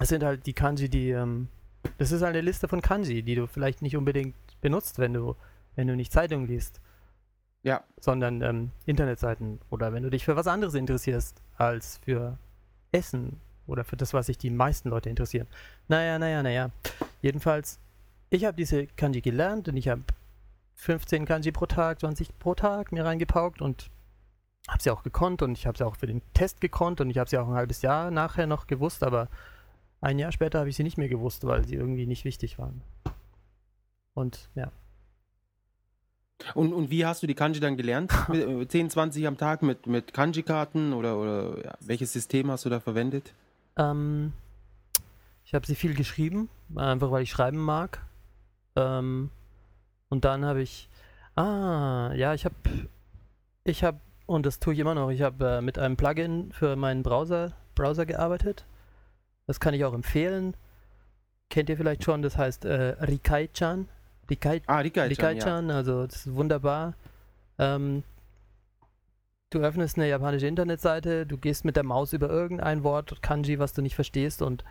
[0.00, 1.48] es sind halt die Kanji, die, ähm,
[1.98, 5.36] das ist halt eine Liste von Kanji, die du vielleicht nicht unbedingt benutzt, wenn du,
[5.74, 6.80] wenn du nicht Zeitung liest
[7.62, 7.84] Ja.
[8.00, 12.38] sondern ähm, Internetseiten oder wenn du dich für was anderes interessierst als für
[12.90, 15.46] Essen oder für das, was sich die meisten Leute interessieren.
[15.88, 16.70] Naja, naja, naja.
[17.20, 17.78] Jedenfalls,
[18.30, 20.02] ich habe diese Kanji gelernt und ich habe
[20.74, 23.90] 15 Kanji pro Tag, 20 pro Tag mir reingepaukt und
[24.68, 27.18] habe sie auch gekonnt und ich habe sie auch für den Test gekonnt und ich
[27.18, 29.28] habe sie auch ein halbes Jahr nachher noch gewusst, aber
[30.00, 32.82] ein Jahr später habe ich sie nicht mehr gewusst, weil sie irgendwie nicht wichtig waren.
[34.14, 34.70] Und ja.
[36.54, 38.12] Und, und wie hast du die Kanji dann gelernt?
[38.28, 42.64] Mit, äh, 10, 20 am Tag mit, mit Kanji-Karten oder, oder ja, welches System hast
[42.64, 43.32] du da verwendet?
[43.76, 44.32] Ähm,
[45.44, 48.00] ich habe sie viel geschrieben, einfach weil ich schreiben mag.
[48.76, 49.30] Ähm,
[50.08, 50.88] und dann habe ich,
[51.36, 52.54] ah, ja, ich habe,
[53.64, 56.76] ich habe, und das tue ich immer noch, ich habe äh, mit einem Plugin für
[56.76, 58.64] meinen Browser, Browser gearbeitet.
[59.46, 60.54] Das kann ich auch empfehlen.
[61.50, 63.88] Kennt ihr vielleicht schon, das heißt äh, Rikai-chan.
[64.32, 65.30] Rikai, Ah, Rikai-chan, ja.
[65.44, 66.94] Rikai-chan, also das ist wunderbar.
[67.58, 68.02] Ähm,
[69.50, 73.74] du öffnest eine japanische Internetseite, du gehst mit der Maus über irgendein Wort, Kanji, was
[73.74, 74.64] du nicht verstehst und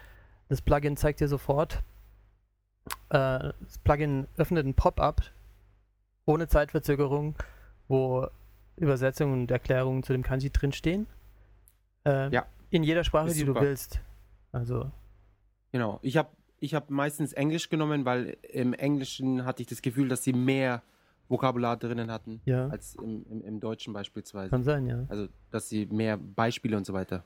[0.49, 1.83] das Plugin zeigt dir sofort.
[3.09, 5.21] Äh, das Plugin öffnet ein Pop-up
[6.25, 7.35] ohne Zeitverzögerung,
[7.87, 8.27] wo
[8.77, 11.05] Übersetzungen und Erklärungen zu dem Kanji drinstehen.
[12.05, 13.61] Äh, Ja, In jeder Sprache, die du super.
[13.61, 13.99] willst.
[14.51, 14.91] Also,
[15.71, 15.99] Genau.
[16.01, 16.29] Ich habe
[16.61, 20.81] ich hab meistens Englisch genommen, weil im Englischen hatte ich das Gefühl, dass sie mehr
[21.27, 24.49] Vokabular drinnen hatten ja, als im, im, im Deutschen beispielsweise.
[24.51, 25.05] kann sein, ja.
[25.09, 27.23] Also, dass sie mehr Beispiele und so weiter.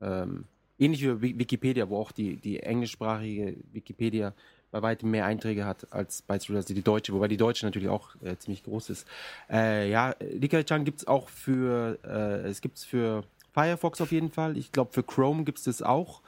[0.00, 0.44] Ähm,
[0.78, 4.32] ähnlich wie Wi- Wikipedia, wo auch die, die englischsprachige Wikipedia
[4.70, 8.36] bei weitem mehr Einträge hat als beispielsweise die deutsche, wobei die deutsche natürlich auch äh,
[8.36, 9.06] ziemlich groß ist.
[9.50, 14.30] Äh, ja, Rikai-chan gibt es auch für, äh, es gibt es für Firefox auf jeden
[14.30, 14.56] Fall.
[14.56, 16.22] Ich glaube, für Chrome gibt es das auch.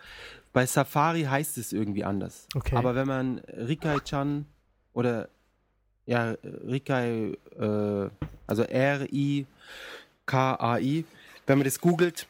[0.53, 2.47] Bei Safari heißt es irgendwie anders.
[2.55, 2.77] Okay.
[2.77, 4.45] Aber wenn man Rikai-chan
[4.93, 5.29] oder
[6.05, 8.11] ja, Rikai, äh,
[8.47, 9.47] also R-I-K-A-I,
[11.47, 12.27] wenn man das googelt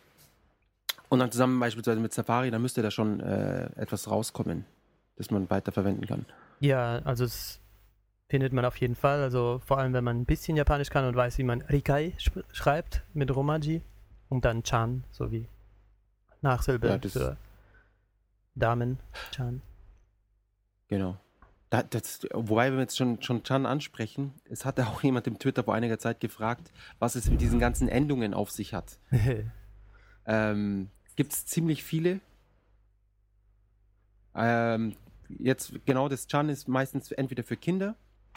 [1.09, 4.65] und dann zusammen beispielsweise mit Safari, dann müsste da schon äh, etwas rauskommen,
[5.17, 6.27] das man weiter verwenden kann.
[6.61, 7.61] Ja, also es
[8.29, 9.21] findet man auf jeden Fall.
[9.21, 12.31] Also vor allem, wenn man ein bisschen Japanisch kann und weiß, wie man Rikai sch
[12.53, 13.83] schreibt mit Romaji
[14.29, 15.49] und dann Chan, so wie
[16.41, 17.37] Nachsilbe Ja, für
[18.55, 18.99] Damen,
[19.31, 19.63] Chan.
[20.89, 21.17] Genau.
[21.71, 25.65] Da, das, wobei wir jetzt schon, schon Chan ansprechen, es hatte auch jemand im Twitter
[25.65, 28.99] vor einiger Zeit gefragt, was es mit diesen ganzen Endungen auf sich hat.
[30.25, 32.21] Ähm, Gibt es ziemlich viele.
[34.37, 34.95] Ähm,
[35.29, 37.97] jetzt genau das Chan ist meistens entweder für Kinder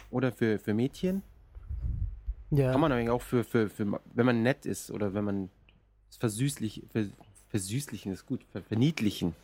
[0.10, 1.22] oder für, für Mädchen.
[2.50, 5.50] ja, Kann man eigentlich auch für, für, für, wenn man nett ist oder wenn man
[6.20, 7.10] versüßlich, vers,
[7.50, 9.36] versüßlichen ist gut, ver, verniedlichen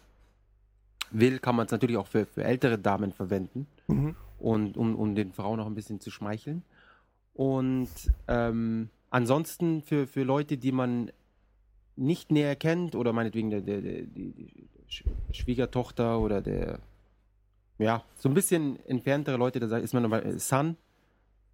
[1.12, 4.16] will, kann man es natürlich auch für, für ältere Damen verwenden mhm.
[4.40, 6.64] und um, um den Frauen noch ein bisschen zu schmeicheln.
[7.34, 7.90] Und
[8.28, 11.12] ähm, ansonsten für, für Leute, die man
[11.96, 16.80] nicht näher kennt oder meinetwegen der, der, der, die, die Sch- Schwiegertochter oder der,
[17.78, 20.78] ja, so ein bisschen entferntere Leute, da ist man nochmal Sun,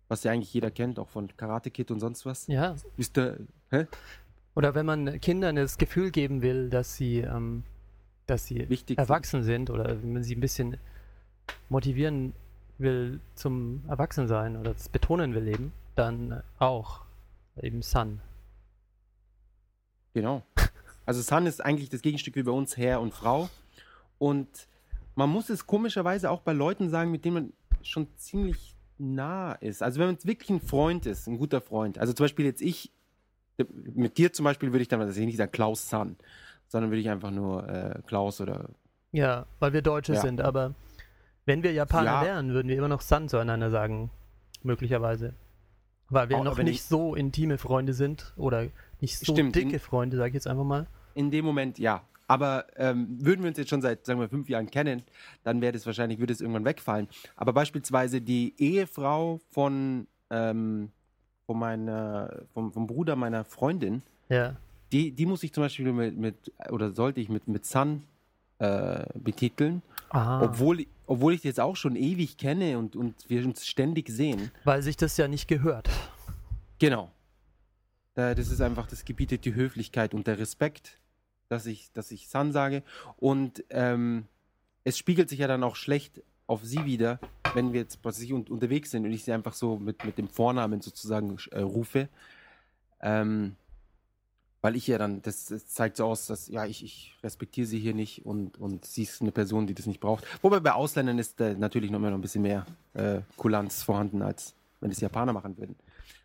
[0.08, 2.48] was ja eigentlich jeder kennt, auch von Karate Kid und sonst was.
[2.48, 2.76] ja.
[2.96, 3.38] Ist der,
[3.72, 3.88] hä?
[4.56, 7.64] Oder wenn man Kindern das Gefühl geben will, dass sie, ähm,
[8.28, 8.98] dass sie Wichtig.
[8.98, 10.78] erwachsen sind oder wenn man sie ein bisschen
[11.70, 12.34] motivieren
[12.78, 17.02] will zum Erwachsensein oder das betonen will eben, dann auch
[17.62, 18.22] eben Sun.
[20.14, 20.44] Genau.
[21.06, 23.50] Also Sun ist eigentlich das Gegenstück wie bei uns Herr und Frau.
[24.20, 24.48] Und
[25.16, 29.82] man muss es komischerweise auch bei Leuten sagen, mit denen man schon ziemlich nah ist.
[29.82, 31.98] Also wenn man jetzt wirklich ein Freund ist, ein guter Freund.
[31.98, 32.92] Also zum Beispiel jetzt ich,
[33.94, 36.18] mit dir zum Beispiel würde ich dann tatsächlich nicht sagen Klaus Sun,
[36.68, 38.70] sondern würde ich einfach nur äh, Klaus oder
[39.12, 40.22] Ja, weil wir Deutsche Ja.
[40.22, 40.74] sind, aber
[41.46, 42.22] wenn wir Japaner Ja.
[42.24, 44.10] wären, würden wir immer noch Sun zueinander sagen.
[44.64, 45.34] Möglicherweise.
[46.10, 48.68] Weil wir Auch- noch nicht nicht- so intime Freunde sind oder
[49.02, 50.88] nicht so Stimmt, in- dicke Freunde, sag ich jetzt einfach mal.
[51.14, 52.02] In dem Moment ja.
[52.30, 55.04] Aber ähm, würden wir uns jetzt schon seit, sagen wir, fünf Jahren kennen,
[55.44, 57.08] dann wäre das wahrscheinlich, würde es irgendwann wegfallen.
[57.38, 60.92] Aber beispielsweise die Ehefrau von, ähm,
[61.46, 64.58] von meiner, vom, vom Bruder meiner Freundin, Ja.
[64.92, 68.04] Die, die muss ich zum Beispiel mit, mit oder sollte ich mit, mit Sun
[68.60, 73.44] äh, betiteln, Ah, obwohl, obwohl ich die jetzt auch schon ewig kenne und, und wir
[73.46, 74.52] uns ständig sehen.
[74.64, 75.90] weil sich das ja nicht gehört.
[76.80, 77.12] Genau.
[78.16, 80.98] Äh, Das ist einfach, das gebietet die Höflichkeit und der Respekt,
[81.50, 82.84] dass ich, dass ich San sage.
[83.18, 84.28] Und ähm,
[84.86, 87.20] es spiegelt sich ja dann auch schlecht auf sie wieder,
[87.54, 90.30] wenn wir jetzt plötzlich un unterwegs sind und ich sie einfach so mit, mit dem
[90.30, 92.08] Vornamen sozusagen äh, rufe.
[93.02, 93.56] Ähm,
[94.62, 97.80] weil ich ja dann, das, das zeigt so aus, dass ja, ich, ich respektiere sie
[97.80, 100.26] hier nicht und, und sie ist eine Person, die das nicht braucht.
[100.44, 104.22] Wobei bei Ausländern ist äh, natürlich noch, immer noch ein bisschen mehr äh, Kulanz vorhanden,
[104.22, 105.76] als wenn es Japaner machen würden.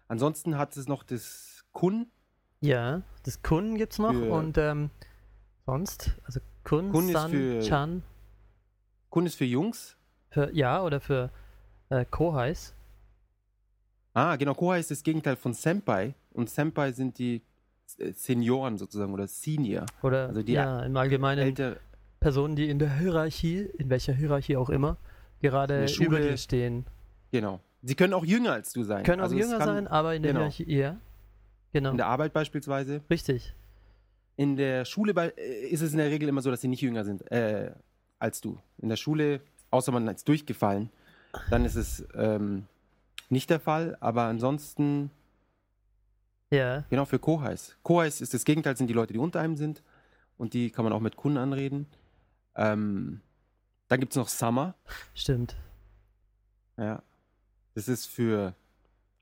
[0.09, 2.07] Ansonsten hat es noch das Kun.
[2.61, 4.91] Ja, das Kun gibt's noch Für- und ähm,
[5.67, 8.03] sonst, also Kun, Kun ist San, für- Chan,
[9.11, 9.97] Kun ist für Jungs.
[10.31, 11.31] für ja oder für
[11.91, 12.75] äh, Kohais.
[14.15, 16.15] Ah, genau, Kohai ist das Gegenteil von Senpai.
[16.33, 17.43] Und Senpai sind die
[18.15, 19.87] Senioren sozusagen oder Senior.
[20.03, 21.77] Oder Also die ja, im Allgemeinen Älter,
[22.21, 24.97] Personen, die in der Hierarchie, in welcher Hierarchie auch immer,
[25.41, 26.07] gerade In der Schule.
[26.09, 26.87] über dir stehen.
[27.31, 27.61] genau.
[27.85, 29.03] Sie können auch jünger als du sein.
[29.03, 30.43] Können auch Also es jünger kann sein, aber in der genau.
[30.45, 31.01] Hierarchie eher.
[31.73, 31.91] Genau.
[31.91, 33.01] In der Arbeit beispielsweise.
[33.11, 33.55] Richtig.
[34.37, 37.03] In der Schule äh, ist es in der Regel immer so, dass sie nicht jünger
[37.05, 37.73] sind äh,
[38.21, 38.57] als du.
[38.79, 39.41] In der Schule,
[39.73, 40.91] außer man ist durchgefallen,
[41.51, 42.67] dann ist es ähm,
[43.31, 43.97] nicht der Fall.
[43.99, 45.11] Aber ansonsten,
[46.53, 46.85] Ja.
[46.91, 47.77] genau für Kohais.
[47.83, 49.83] Kohais ist das Gegenteil, sind die Leute, die unter einem sind.
[50.39, 51.87] Und die kann man auch mit Kunden anreden.
[52.57, 53.21] Ähm,
[53.89, 54.75] dann gibt es noch Summer.
[55.15, 55.57] Stimmt.
[56.77, 57.03] Ja.
[57.75, 58.55] Das ist für,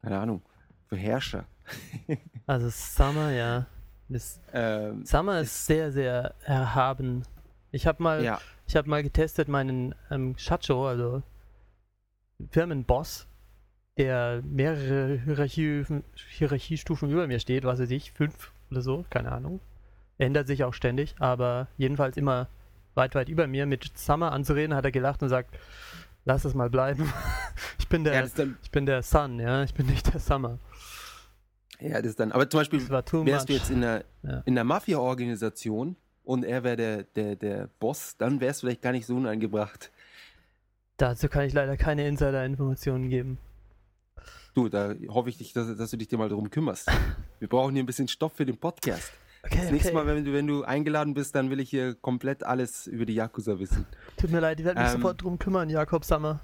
[0.03, 0.43] keine Ahnung,
[0.89, 1.45] für Herrscher.
[2.47, 3.67] Also Summer, ja.
[4.09, 7.23] Das, Ähm, Summer ist Ist- sehr, sehr erhaben.
[7.71, 11.23] Ich habe mal, ja, ich habe mal getestet meinen ähm, Shacho, also
[12.51, 13.29] Firmenboss,
[14.01, 15.85] der mehrere Hierarchie,
[16.31, 19.61] Hierarchiestufen über mir steht, was weiß ich, fünf oder so, keine Ahnung.
[20.19, 22.49] Ändert sich auch ständig, aber jedenfalls immer
[22.95, 23.67] weit, weit über mir.
[23.67, 25.55] Mit Summer anzureden, hat er gelacht und sagt,
[26.25, 27.13] lass es mal bleiben.
[27.79, 30.59] ich bin der, ja, dann, ich bin der Sun, ja, ich bin nicht der Summer.
[31.81, 33.49] ja, das ist dann, aber zum Beispiel, wärst du much.
[33.49, 34.43] jetzt in einer, Ja.
[34.47, 38.93] in einer Mafia-Organisation und er wäre der, der, der Boss, dann wärst du vielleicht gar
[38.93, 39.91] nicht so uneingebracht.
[40.97, 43.39] Dazu kann ich leider keine Insider-Informationen geben.
[44.55, 46.89] Du, da hoffe ich, dich, dass, dass du dich dir mal darum kümmerst.
[47.39, 49.13] Wir brauchen hier ein bisschen Stoff für den Podcast.
[49.45, 49.97] Okay, Das nächste okay.
[50.05, 53.15] Mal, wenn du, wenn du eingeladen bist, dann will ich hier komplett alles über die
[53.15, 53.87] Yakuza wissen.
[54.19, 56.41] Tut mir leid, ich werde mich Ähm, sofort drum kümmern, Jakob Sammer.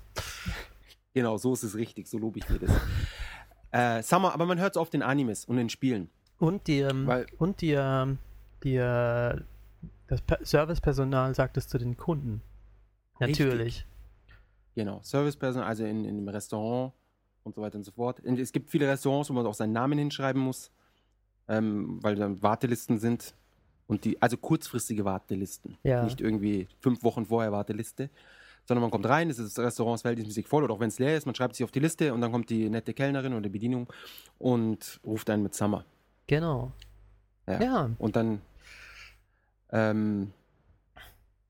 [1.12, 2.70] Genau, so ist es richtig, so lobe ich mir das.
[3.72, 6.08] Äh, Summer, aber man hört es oft in Animes und in Spielen.
[6.38, 8.18] Und die, ähm, Weil- und die, ähm,
[8.62, 9.40] die, äh,
[10.06, 12.40] das Per- Servicepersonal sagt es zu den Kunden.
[13.20, 13.46] Richtig.
[13.46, 13.86] Natürlich.
[14.74, 16.92] Genau, Servicepersonal, also in, in einem Restaurant
[17.46, 18.20] und so weiter und so fort.
[18.24, 20.70] Es gibt viele Restaurants, wo man auch seinen Namen hinschreiben muss,
[21.48, 23.34] ähm, weil dann Wartelisten sind.
[23.86, 25.78] Und die, also kurzfristige Wartelisten.
[25.84, 26.02] Ja.
[26.02, 28.10] Nicht irgendwie fünf Wochen vorher Warteliste.
[28.64, 31.16] Sondern man kommt rein, es ist das Restaurant verhältnismäßig voll oder auch wenn es leer
[31.16, 33.86] ist, man schreibt sich auf die Liste und dann kommt die nette Kellnerin oder Bedienung
[34.40, 35.84] und ruft einen mit Summer.
[36.26, 36.72] Genau.
[37.46, 37.62] Ja.
[37.62, 37.90] Ja.
[37.98, 38.40] Und dann,
[39.70, 40.32] ähm,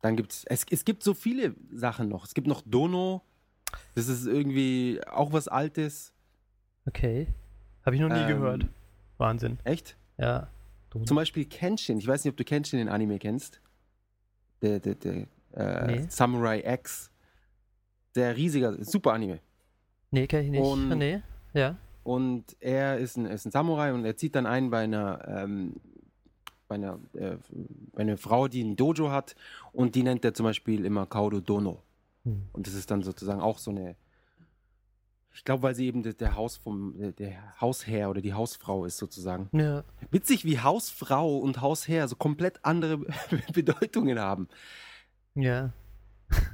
[0.03, 2.27] dann gibt es, es gibt so viele Sachen noch.
[2.27, 3.23] Es gibt noch Dono,
[3.95, 6.13] das ist irgendwie auch was Altes.
[6.87, 7.29] Okay.
[7.85, 8.67] Habe ich noch nie Ähm, gehört.
[9.19, 9.59] Wahnsinn.
[9.65, 9.97] Echt?
[10.19, 10.49] Ja.
[11.05, 11.99] Zum Beispiel Kenshin.
[11.99, 13.61] Ich weiß nicht, ob du Kenshin den Anime kennst.
[14.63, 16.07] Der, der, der äh, Nee.
[16.09, 17.11] Samurai X.
[18.15, 19.41] Der riesiger, super Anime.
[20.11, 20.61] Nee, kann ich nicht.
[20.63, 21.21] Und- nee.
[21.53, 21.77] Ja.
[22.03, 25.75] Und er ist ein, ist ein Samurai und er zieht dann ein bei einer, ähm,
[26.69, 27.37] bei, einer äh,
[27.93, 29.35] bei einer Frau, die ein Dojo hat
[29.73, 31.83] und die nennt er zum Beispiel immer Kaudo Dono.
[32.27, 32.43] Hm.
[32.53, 33.97] Und das ist dann sozusagen auch so eine,
[35.33, 38.99] ich glaube, weil sie eben der, der Haus vom, der, Hausherr oder die Hausfrau ist
[38.99, 39.49] sozusagen.
[39.53, 39.85] Ja.
[40.11, 42.99] Witzig, wie Hausfrau und Hausherr so komplett andere
[43.53, 44.49] Bedeutungen haben.
[45.35, 45.73] Ja.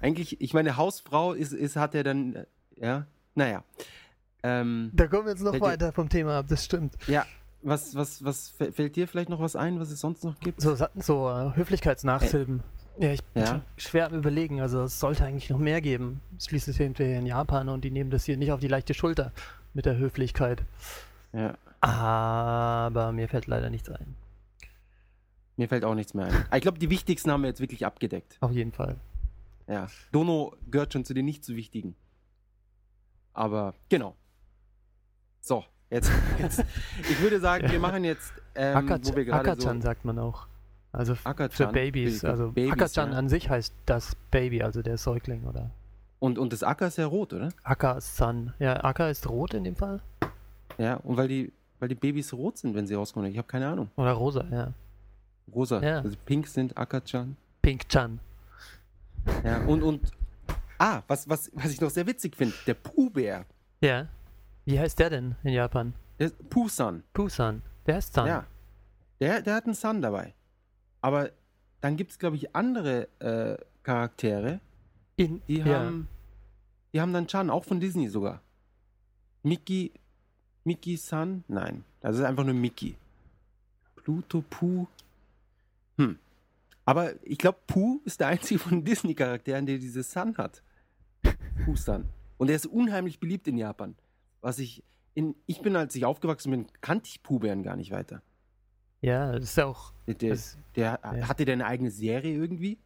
[0.00, 3.64] Eigentlich, ich meine, Hausfrau ist, ist hat er dann, äh, ja, naja.
[4.42, 6.96] Ähm, Da kommen wir jetzt noch dir- weiter vom Thema ab, das stimmt.
[7.06, 7.24] Ja,
[7.62, 10.60] was, was, was fä- fällt dir vielleicht noch was ein, was es sonst noch gibt?
[10.60, 12.62] So, so äh, Höflichkeitsnachsilben.
[12.98, 13.48] Ja, ich bin Ja.
[13.48, 14.60] schon schwer am überlegen.
[14.60, 16.20] Also es sollte eigentlich noch mehr geben.
[16.38, 18.94] Schließlich sind wir hier in Japan und die nehmen das hier nicht auf die leichte
[18.94, 19.32] Schulter
[19.74, 20.62] mit der Höflichkeit.
[21.32, 24.14] Ja, Aber mir fällt leider nichts ein.
[25.56, 26.34] mir fällt auch nichts mehr ein.
[26.48, 28.36] Aber Ich glaube, die wichtigsten haben wir jetzt wirklich abgedeckt.
[28.40, 28.96] Auf jeden Fall.
[29.66, 29.86] Ja.
[30.10, 31.94] Dono gehört schon zu den nicht so wichtigen.
[33.32, 34.14] Aber genau.
[35.40, 36.64] So, Jetzt, jetzt,
[37.10, 40.46] ich würde sagen, wir machen jetzt, ähm, Akachan so, sagt man auch.
[40.92, 42.24] Also für Babys.
[42.24, 43.18] Also Babys, Akachan ja.
[43.18, 45.70] an sich heißt das Baby, also der Säugling oder
[46.22, 47.48] und, und das Acker ist ja rot, oder?
[47.64, 48.52] Akka ist Sun.
[48.60, 50.00] Ja, Akka ist rot in dem Fall.
[50.78, 53.28] Ja, und weil die, weil die Babys rot sind, wenn sie rauskommen.
[53.28, 53.90] Ich habe keine Ahnung.
[53.96, 54.72] Oder rosa, ja.
[55.52, 55.82] Rosa.
[55.82, 55.98] Ja.
[55.98, 57.36] Also pink sind Akachan.
[57.60, 58.20] Pink Chan.
[59.44, 60.12] Ja, und, und,
[60.78, 63.44] ah, was, was, was ich noch sehr witzig finde, der Pooh-Bär.
[63.80, 64.06] Ja.
[64.64, 65.92] Wie heißt der denn in Japan?
[66.20, 67.02] Der Pooh-san.
[67.12, 67.62] Pusan.
[67.84, 68.28] Der heißt Sun.
[68.28, 68.46] Ja.
[69.18, 70.34] Der, der hat einen Sun dabei.
[71.02, 71.30] Aber
[71.82, 74.60] dann gibt es, glaube ich, andere äh, Charaktere,
[75.16, 75.80] In, die ja.
[75.80, 76.08] haben,
[76.92, 78.40] die haben dann Chan, auch von Disney sogar.
[79.42, 79.92] Mickey,
[80.64, 81.44] Mickey Sun?
[81.48, 82.94] Nein, das ist einfach nur Mickey.
[83.96, 84.86] Pluto, Pooh.
[85.98, 86.18] Hm.
[86.84, 90.62] Aber ich glaube, Pooh ist der einzige von Disney-Charakteren, der diese Sun hat.
[91.64, 92.06] Pooh Sun.
[92.38, 93.96] Und er ist unheimlich beliebt in Japan.
[94.40, 94.82] Was ich,
[95.14, 98.22] in, ich bin, als ich aufgewachsen bin, kannte ich Pooh-Bären gar nicht weiter.
[99.02, 99.92] Ja, das ist auch.
[100.06, 101.28] Der, der, Das, der, ja.
[101.28, 102.78] Hatte der eine eigene Serie irgendwie?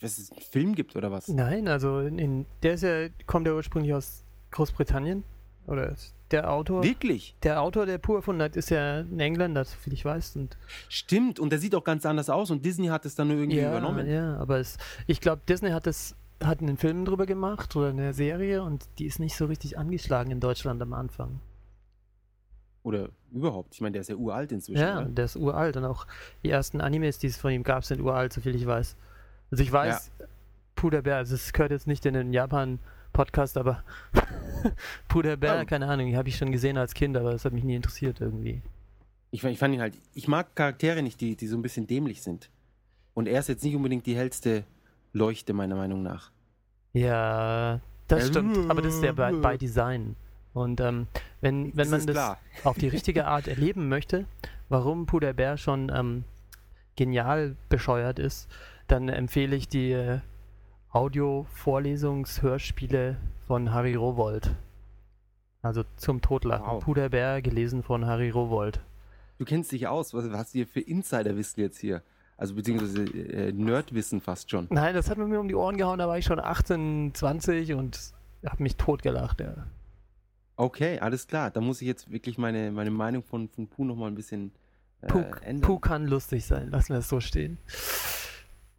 [0.00, 1.28] Was es einen Film gibt oder was?
[1.28, 5.24] nein, also in, der ist ja, kommt ja ursprünglich aus Großbritannien.
[5.66, 6.82] Oder ist der Autor.
[6.82, 7.36] Wirklich?
[7.42, 10.36] Der Autor, der Pur erfunden hat, ist ja ein Engländer, soviel ich weiß.
[10.36, 10.56] Und
[10.88, 13.58] Stimmt, und der sieht auch ganz anders aus und Disney hat es dann nur irgendwie
[13.58, 14.08] ja, übernommen.
[14.08, 18.14] ja, aber es, ich glaube, Disney hat das hat einen Film drüber gemacht oder eine
[18.14, 21.40] Serie und die ist nicht so richtig angeschlagen in Deutschland am Anfang.
[22.82, 23.74] Oder überhaupt.
[23.74, 24.80] Ich meine, der ist ja uralt inzwischen.
[24.80, 25.06] Ja, oder?
[25.08, 26.06] der ist uralt und auch
[26.42, 28.96] die ersten Animes, die es von ihm gab, sind uralt, soviel ich weiß.
[29.50, 30.10] Also ich weiß,
[30.76, 33.84] Puderbär, also es gehört jetzt nicht in den Japan-Podcast, aber
[35.08, 35.66] Puderbär, Oh.
[35.66, 38.20] keine Ahnung, die habe ich schon gesehen als Kind, aber das hat mich nie interessiert
[38.20, 38.62] irgendwie.
[39.30, 39.94] Ich, fand- ich fand ihn halt.
[40.14, 42.50] Ich mag Charaktere nicht, die, die so ein bisschen dämlich sind.
[43.14, 44.64] Und er ist jetzt nicht unbedingt die hellste
[45.12, 46.30] Leuchte, meiner Meinung nach.
[46.92, 50.16] Ja, das Ja, stimmt, aber das ist ja bei, bei Design.
[50.52, 51.06] Und ähm,
[51.40, 52.38] wenn, wenn man das klar.
[52.64, 54.26] auf die richtige Art erleben möchte,
[54.68, 56.24] warum Puderbär schon ähm,
[56.96, 58.48] genial bescheuert ist,
[58.88, 60.18] dann empfehle ich die äh,
[60.90, 64.50] Audio-Vorlesungs-Hörspiele von Harry Rowold.
[65.62, 66.66] Also zum Totlachen.
[66.66, 66.82] Wow.
[66.82, 68.80] Puderbär, gelesen von Harry Rowold.
[69.38, 70.14] Du kennst dich aus.
[70.14, 72.02] Was hast du hier für Insiderwissen jetzt hier?
[72.36, 74.66] Also beziehungsweise äh, Nerdwissen fast schon.
[74.70, 77.74] Nein, das hat man mir um die Ohren gehauen, da war ich schon 18, 20
[77.74, 78.14] und
[78.46, 79.40] habe mich totgelacht.
[79.40, 79.66] Ja.
[80.60, 81.50] Okay, alles klar.
[81.50, 84.52] Da muss ich jetzt wirklich meine, meine Meinung von, von Puh nochmal ein bisschen
[85.00, 85.62] äh, Puh, ändern.
[85.62, 87.56] Puh kann lustig sein, lassen wir es so stehen.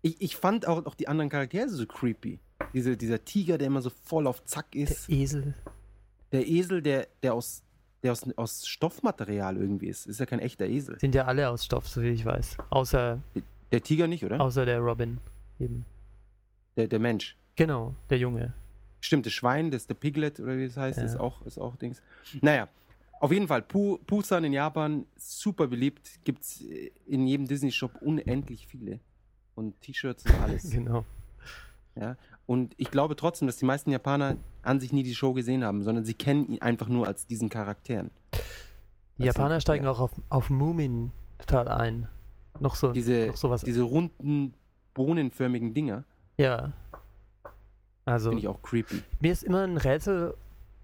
[0.04, 2.40] Ich, ich fand auch, auch die anderen Charaktere so creepy.
[2.74, 5.10] Diese, dieser Tiger, der immer so voll auf Zack Der ist.
[5.10, 5.56] Esel.
[6.32, 7.64] Der Esel, der, der, aus,
[8.04, 10.06] der aus, aus Stoffmaterial irgendwie ist.
[10.06, 11.00] Ist ja kein echter Esel.
[11.00, 12.58] Sind ja alle aus Stoff, so wie ich weiß.
[12.70, 13.20] Außer,
[13.72, 14.40] Der Tiger nicht, oder?
[14.40, 15.18] außer der Robin
[15.60, 15.86] eben.
[16.78, 17.36] Der, der Mensch.
[17.56, 18.54] Genau, der Junge.
[19.02, 21.04] Stimmt, das Schwein, das der Piglet oder wie es heißt, Ja.
[21.04, 22.02] ist, auch, ist auch Dings.
[22.42, 22.70] Naja,
[23.20, 26.24] auf jeden Fall, Pu- Pusan in Japan, super beliebt.
[26.24, 26.62] Gibt es
[27.08, 29.00] in jedem Disney-Shop unendlich viele.
[29.56, 30.70] Und T-Shirts und alles.
[30.72, 31.04] Genau.
[31.96, 32.16] ja.
[32.46, 35.84] Und ich glaube trotzdem, dass die meisten Japaner an sich nie die Show gesehen haben,
[35.84, 38.12] sondern sie kennen ihn einfach nur als diesen Charakteren.
[39.18, 39.92] Die Das Japaner steigen ja.
[39.92, 42.08] auch auf, auf Moomin total ein.
[42.60, 43.62] Noch so, Diese, noch sowas.
[43.64, 44.54] diese runden,
[44.94, 46.04] bohnenförmigen Dinger
[46.38, 46.72] ja.
[48.06, 49.02] Also, finde ich auch creepy.
[49.20, 50.36] mir ist immer ein Rätsel,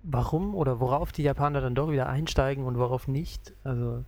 [0.04, 3.54] warum oder worauf die Japaner dann doch wieder einsteigen und worauf nicht.
[3.64, 4.04] Also,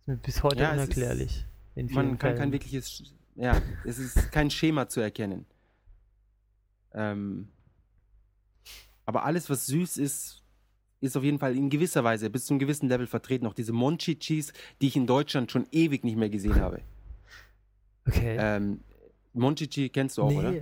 [0.00, 1.46] ist mir bis heute Ja, ist- unerklärlich.
[1.74, 2.52] vielen Man kann kein Fällen.
[2.52, 3.02] wirkliches,
[3.36, 5.46] ja, es ist kein Schema zu erkennen.
[6.92, 7.48] Ähm,
[9.06, 10.42] aber alles, was süß ist,
[11.00, 13.46] ist auf jeden Fall in gewisser Weise bis zu einem gewissen Level vertreten.
[13.46, 16.80] Auch diese Monchichis, die ich in Deutschland schon ewig nicht mehr gesehen habe.
[18.06, 18.36] Okay.
[18.40, 18.80] Ähm,
[19.34, 20.54] Monchichi kennst du auch, oder?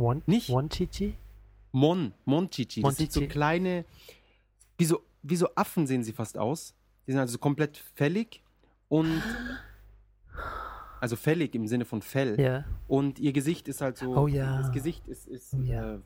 [0.00, 0.50] One, Nicht?
[0.50, 1.14] One-Chichi?
[1.72, 2.82] Mon, Monchichi.
[2.82, 3.32] Das sind so Monchichi.
[3.32, 3.84] kleine,
[4.78, 6.74] wie so, wie so Affen sehen sie fast aus.
[7.06, 8.42] Die sind also komplett fällig
[8.88, 9.22] und
[11.00, 12.40] also fällig im Sinne von Fell.
[12.40, 12.64] Ja.
[12.88, 14.16] Und ihr Gesicht ist halt so.
[14.16, 14.58] Oh ja.
[14.58, 15.94] Das Gesicht ist, ist Oh ja.
[15.94, 16.00] äh,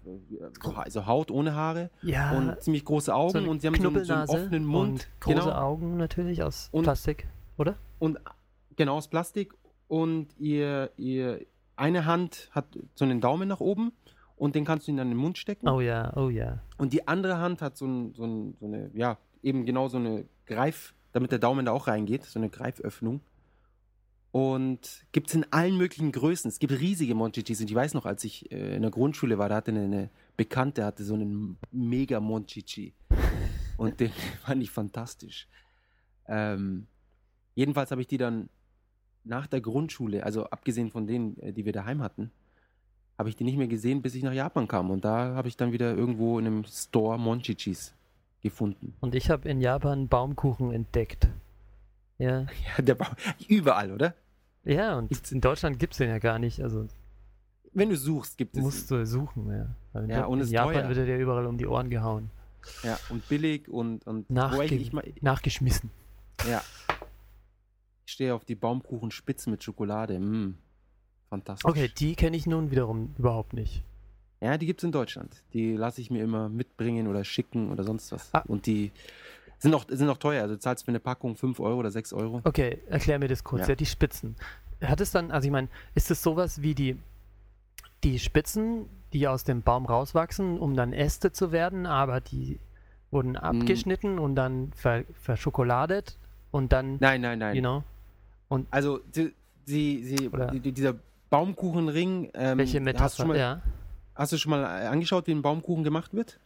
[0.77, 2.37] also Haut ohne Haare Ja.
[2.37, 4.91] und ziemlich große Augen so und sie haben so einen, so einen offenen Mund.
[4.93, 5.53] Und große genau.
[5.53, 7.27] Augen natürlich aus Und- Plastik,
[7.59, 7.77] oder?
[7.99, 8.19] Und
[8.77, 9.55] genau aus Plastik.
[9.89, 11.45] Und ihr, ihr
[11.77, 13.93] eine Hand hat so einen Daumen nach oben
[14.37, 15.68] und den kannst du in deinen Mund stecken.
[15.68, 16.61] Oh ja, oh ja.
[16.77, 19.99] Und die andere Hand hat so, ein, so, ein, so eine, ja, eben genau so
[19.99, 23.20] eine Greif, damit der Daumen da auch reingeht, so eine Greiföffnung.
[24.33, 26.49] Und gibt es in allen möglichen Größen.
[26.49, 27.61] Es gibt riesige Monchichis.
[27.61, 30.11] Und ich weiß noch, als ich äh, in der Grundschule war, da hatte eine, eine
[30.37, 32.95] Bekannte, hatte so einen mega Monchichi.
[33.77, 34.11] Und den
[34.45, 35.47] fand ich fantastisch.
[36.27, 36.89] Ähm,
[37.55, 38.49] jedenfalls habe ich die dann
[39.25, 42.31] nach der Grundschule, also abgesehen von denen, äh, die wir daheim hatten,
[43.18, 44.91] habe ich die nicht mehr gesehen, bis ich nach Japan kam.
[44.91, 47.95] Und da habe ich dann wieder irgendwo in einem Store Monchichis
[48.43, 48.95] gefunden.
[49.01, 51.29] Und ich habe in Japan Baumkuchen entdeckt.
[52.18, 52.41] Ja,
[52.77, 53.14] Ja, der Baum,
[53.49, 54.14] überall, oder?
[54.64, 56.61] ja und Gibt's- in Deutschland gibt es den ja gar nicht.
[56.62, 56.87] Also
[57.72, 59.66] Wenn du suchst, gibt es musst du suchen, ja.
[59.93, 60.89] Weil in Ja, Do- und in Japan teuer.
[60.89, 62.31] wird er dir überall um die Ohren gehauen.
[62.83, 65.91] Ja, und billig und, und Nachge ich, ich, mal- nachgeschmissen.
[66.49, 66.62] ja.
[68.07, 70.19] Ich stehe auf die Baumkuchenspitzen mit Schokolade.
[70.19, 70.57] Mm,
[71.31, 71.65] fantastisch.
[71.69, 73.83] Okay, die kenne ich nun wiederum überhaupt nicht.
[74.41, 75.43] Ja, die gibt es in Deutschland.
[75.55, 78.29] Die lasse ich mir immer mitbringen oder schicken oder sonst was.
[78.35, 78.43] Ah.
[78.47, 78.91] Und die
[79.59, 80.43] sind auch, sind auch teuer.
[80.43, 82.43] Also du zahlst für eine Packung 5 Euro oder 6 Euro.
[82.45, 83.63] Okay, erklär mir das kurz.
[83.63, 83.69] Ja.
[83.69, 84.37] Ja, die Spitzen.
[84.83, 86.99] Hat es dann, also ich meine, ist es sowas wie die,
[88.03, 92.59] die Spitzen, die aus dem Baum rauswachsen, um dann Äste zu werden, aber die
[93.11, 93.37] wurden Mm.
[93.37, 96.19] abgeschnitten und dann ver, verschokoladet
[96.51, 97.55] und dann, Nein, nein, nein.
[97.55, 97.83] you know,
[98.71, 99.33] Also sie,
[99.65, 100.31] sie, sie
[100.61, 100.95] die, dieser
[101.31, 103.63] Baumkuchenring, ähm, welche hast, du Metapher, schon mal, ja.
[104.15, 106.39] hast du schon mal äh, angeschaut, wie ein Baumkuchen gemacht wird?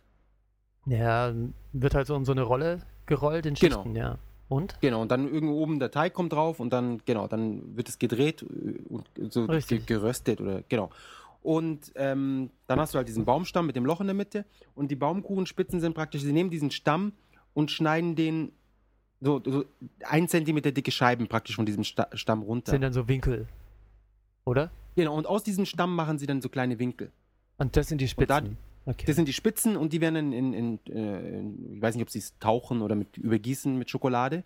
[0.87, 1.35] Ja,
[1.73, 3.77] wird halt so in so eine Rolle gerollt in Genau.
[3.77, 4.17] Schichten, ja.
[4.49, 4.81] Und?
[4.81, 7.99] Genau, und dann irgendwo oben der Teig kommt drauf und dann, genau, dann wird es
[7.99, 9.87] gedreht äh, und so Richtig.
[9.87, 10.91] geröstet oder, genau.
[11.43, 14.45] Und ähm, dann hast du halt diesen Baumstamm mit dem Loch in der Mitte
[14.75, 17.13] und die Baumkuchenspitzen sind praktisch, sie nehmen diesen Stamm
[17.55, 18.53] und schneiden den
[19.21, 19.65] so, so
[20.05, 22.71] ein Zentimeter dicke Scheiben praktisch von diesem Sta Stamm runter.
[22.73, 23.47] Sind dann so Winkel,
[24.45, 24.71] oder?
[24.97, 27.11] Genau, und aus diesem Stamm machen sie dann so kleine Winkel.
[27.59, 28.59] Und das sind die dann- Spitzen.
[28.87, 29.05] okay.
[29.07, 32.03] Das sind die Spitzen und die werden in, in, in, äh, in ich weiß nicht,
[32.03, 34.45] ob sie es tauchen oder mit übergießen mit Schokolade.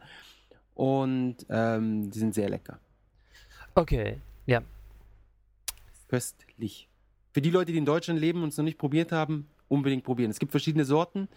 [0.75, 2.79] Und ähm, die sind sehr lecker.
[3.75, 4.16] okay,
[4.47, 4.62] ja.
[6.09, 6.89] Köstlich.
[7.33, 10.31] Für die Leute, die in Deutschland leben und es noch nicht probiert haben, unbedingt probieren.
[10.31, 11.29] Es gibt verschiedene Sorten.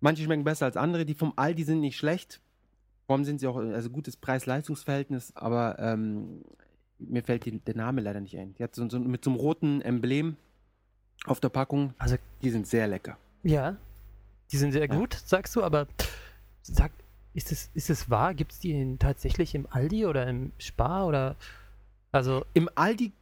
[0.00, 1.04] Manche schmecken besser als andere.
[1.04, 2.40] Die vom Aldi sind nicht schlecht.
[3.08, 6.42] Allem sind sie auch, also gutes Preis-Leistungs-Verhältnis, aber ähm,
[6.98, 8.54] mir fällt die, der Name leider nicht ein.
[8.54, 10.36] Die hat so, so mit so einem roten Emblem
[11.26, 11.92] auf der Packung.
[11.98, 13.18] Also- die sind sehr lecker.
[13.42, 13.76] Ja,
[14.52, 14.94] die sind sehr Ja.
[14.94, 15.88] gut, sagst du, aber
[16.62, 16.92] sag,
[17.34, 18.32] ist es, ist es wahr?
[18.34, 21.36] Gibt es die in, tatsächlich im Aldi oder im Spar oder
[22.12, 23.12] also Im Aldi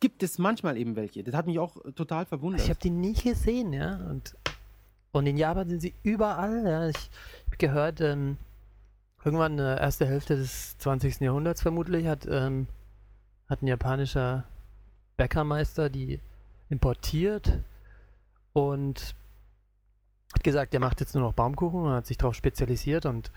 [0.00, 1.22] gibt es manchmal eben welche.
[1.22, 2.60] Das hat mich auch äh, total verwundert.
[2.62, 4.34] ich habe die nie gesehen, ja und
[5.12, 6.64] und in Japan sind sie überall.
[6.64, 6.88] Ja.
[6.88, 7.10] Ich
[7.46, 8.38] habe gehört, ähm,
[9.24, 11.20] irgendwann in der ersten Hälfte des 20.
[11.20, 12.66] Jahrhunderts vermutlich hat ähm,
[13.48, 14.44] hat ein japanischer
[15.16, 16.20] Bäckermeister die
[16.70, 17.60] importiert
[18.54, 19.14] und
[20.34, 23.30] hat gesagt, er macht jetzt nur noch Baumkuchen und hat sich darauf spezialisiert und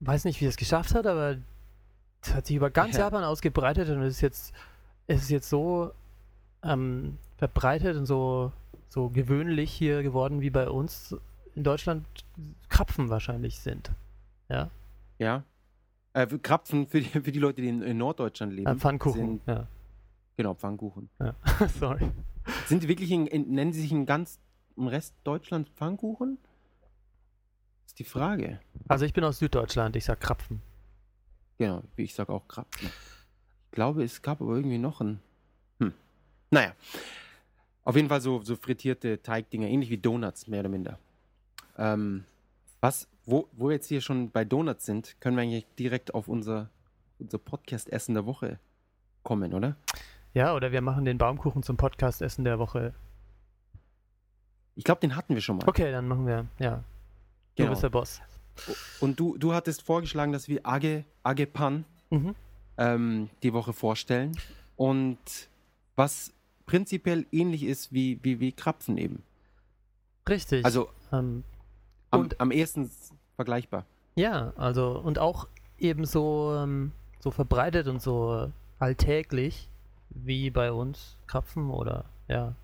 [0.00, 1.36] weiß nicht, wie er es geschafft hat, aber
[2.22, 3.04] es hat sich über ganz Ja.
[3.04, 4.54] Japan ausgebreitet und es ist jetzt,
[5.08, 5.90] es ist jetzt so
[6.62, 8.52] ähm, verbreitet und so,
[8.94, 11.16] so gewöhnlich hier geworden, wie bei uns
[11.56, 12.06] in Deutschland
[12.68, 13.90] Krapfen wahrscheinlich sind.
[14.48, 14.70] Ja,
[15.18, 15.42] ja.
[16.12, 18.68] Äh, für Krapfen für die, für die Leute, die in, in Norddeutschland leben.
[18.70, 19.40] äh, Pfannkuchen.
[19.40, 19.66] Sind, Ja.
[20.36, 21.10] genau, Pfannkuchen.
[21.80, 22.08] Sorry.
[22.66, 24.38] Sind die wirklich in, in, nennen sie sich in ganz
[24.76, 26.38] im Rest Deutschlands Pfannkuchen?
[27.86, 28.60] Ist die Frage.
[28.86, 30.62] Also ich bin aus Süddeutschland, ich sag Krapfen.
[31.58, 32.88] Genau, ich sage auch Krapfen.
[32.88, 35.20] Ich glaube, es gab aber irgendwie noch ein.
[35.80, 35.92] Hm.
[36.52, 36.72] Naja.
[37.84, 40.98] Auf jeden Fall so, so frittierte Teigdinger, ähnlich wie Donuts, mehr oder minder.
[41.76, 42.24] Ähm,
[42.80, 46.28] was, wo, wo wir jetzt hier schon bei Donuts sind, können wir eigentlich direkt auf
[46.28, 46.70] unser,
[47.18, 48.58] unser Podcast-Essen der Woche
[49.22, 49.76] kommen, oder?
[50.34, 52.94] Ja, oder wir machen den Baumkuchen zum Podcast-Essen der Woche.
[54.74, 55.68] Ich glaube, den hatten wir schon mal.
[55.68, 56.76] Okay, dann machen wir, ja.
[56.76, 56.82] Du
[57.62, 57.70] Genau.
[57.70, 58.20] bist der Boss.
[59.00, 62.34] Und du, du hattest vorgeschlagen, dass wir Age, Agepan Mhm.
[62.78, 64.36] ähm, die Woche vorstellen.
[64.76, 65.18] Und
[65.96, 66.32] was
[66.66, 69.22] prinzipiell ähnlich ist wie, wie, wie Krapfen eben.
[70.28, 70.64] Richtig.
[70.64, 71.44] Also ähm,
[72.10, 72.90] am, Und- am ehesten
[73.36, 73.84] vergleichbar.
[74.16, 75.48] Ja, also und auch
[75.78, 79.68] eben so, ähm, so verbreitet und so alltäglich
[80.10, 82.54] wie bei uns Krapfen oder ja,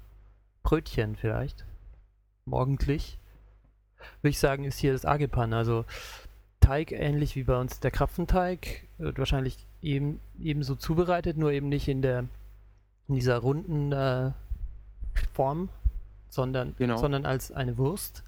[0.62, 1.64] Brötchen vielleicht.
[2.44, 3.18] Morgendlich.
[4.22, 5.52] Würde ich sagen, ist hier das Agepan.
[5.52, 5.84] Also
[6.60, 8.86] Teig ähnlich wie bei uns der Krapfenteig.
[8.98, 12.26] Wird wahrscheinlich eben, ebenso zubereitet, nur eben nicht in der
[13.10, 14.30] in dieser runden äh,
[15.34, 15.68] Form,
[16.28, 16.96] sondern, Genau.
[16.96, 18.22] sondern als eine Wurst.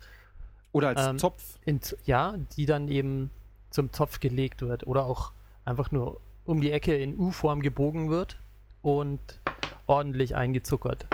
[0.72, 1.58] Oder als Ähm, Zopf.
[1.64, 3.30] In, ja, die dann eben
[3.70, 5.32] zum Zopf gelegt wird oder auch
[5.64, 8.38] einfach nur um die Ecke in U-Form gebogen wird
[8.82, 9.20] und
[9.86, 11.06] ordentlich eingezuckert.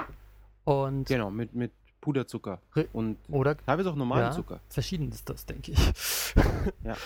[0.64, 2.60] Und Genau, mit, mit Puderzucker.
[2.94, 4.32] Und oder teilweise auch normalen Ja.
[4.32, 4.60] Zucker.
[4.70, 5.78] verschieden ist das, denke ich.
[6.84, 6.96] Ja.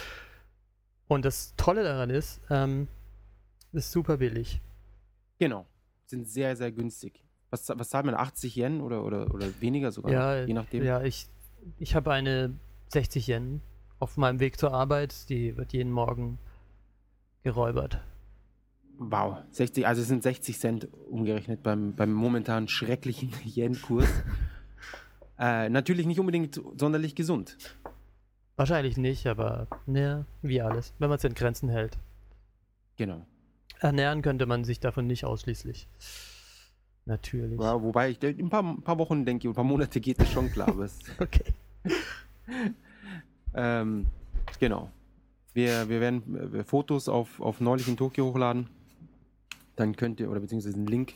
[1.09, 2.87] Und das Tolle daran ist, ähm,
[3.73, 4.61] ist super billig.
[5.41, 5.67] Genau.
[6.13, 7.25] Sind sehr, sehr günstig.
[7.49, 8.15] Was, was zahlt man?
[8.15, 10.13] 80 Yen oder, oder, oder weniger sogar?
[10.13, 10.85] Ja, noch, je nachdem.
[10.85, 11.27] Ja, ich,
[11.79, 12.53] ich habe eine
[12.89, 13.63] 60 Yen
[13.99, 16.39] auf meinem Weg zur Arbeit, die wird jeden Morgen
[17.45, 18.03] geräubert.
[18.99, 19.39] Wow.
[19.53, 24.11] 60, also es sind 60 Cent umgerechnet beim, beim momentan schrecklichen Yen-Kurs.
[25.39, 27.57] Äh, natürlich nicht unbedingt sonderlich gesund.
[28.57, 31.97] Wahrscheinlich nicht, aber ne, wie alles, wenn man es in Grenzen hält.
[32.99, 33.25] Genau.
[33.83, 35.89] Ernähren könnte man sich davon nicht ausschließlich.
[37.05, 37.61] Natürlich.
[37.61, 40.31] Ja, wobei ich in ein paar, ein paar Wochen denke, ein paar Monate geht es
[40.31, 40.73] schon klar.
[41.19, 41.55] Okay.
[43.55, 44.07] ähm,
[44.61, 44.91] genau.
[45.53, 48.69] Wir, wir werden äh, Fotos auf, auf neulich in Tokio hochladen.
[49.77, 51.15] Dann könnt ihr, oder beziehungsweise einen Link,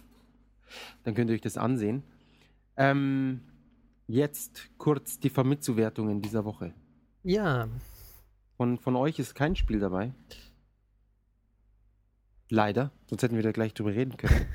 [1.05, 2.03] dann könnt ihr euch das ansehen.
[2.77, 3.41] Ähm,
[4.09, 6.75] jetzt kurz die Famitsu-Wertungen dieser Woche.
[7.23, 7.69] Ja,
[8.57, 10.13] Von, von euch ist kein Spiel dabei.
[12.49, 14.47] Leider, sonst hätten wir da gleich drüber reden können.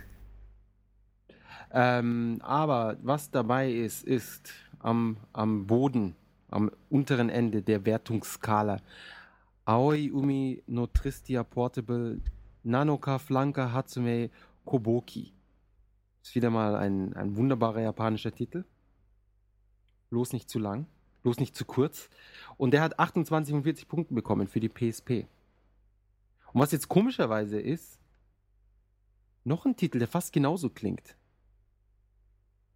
[1.74, 6.16] ähm, aber was dabei ist, ist am, am Boden,
[6.50, 8.80] am unteren Ende der Wertungsskala
[9.66, 12.20] Aoi Umi no Tristia Portable
[12.64, 14.30] Nanoka Flanka Hatsume
[14.66, 15.34] Koboki.
[16.24, 18.66] Ist wieder mal ein, ein wunderbarer japanischer Titel.
[20.10, 20.88] Bloß nicht zu lang,
[21.24, 22.10] bloß nicht zu kurz.
[22.58, 25.28] Und der hat 28 von 40 Punkten bekommen für die PSP.
[26.54, 28.00] Und was jetzt komischerweise ist,
[29.44, 31.16] noch ein Titel, der fast genauso klingt.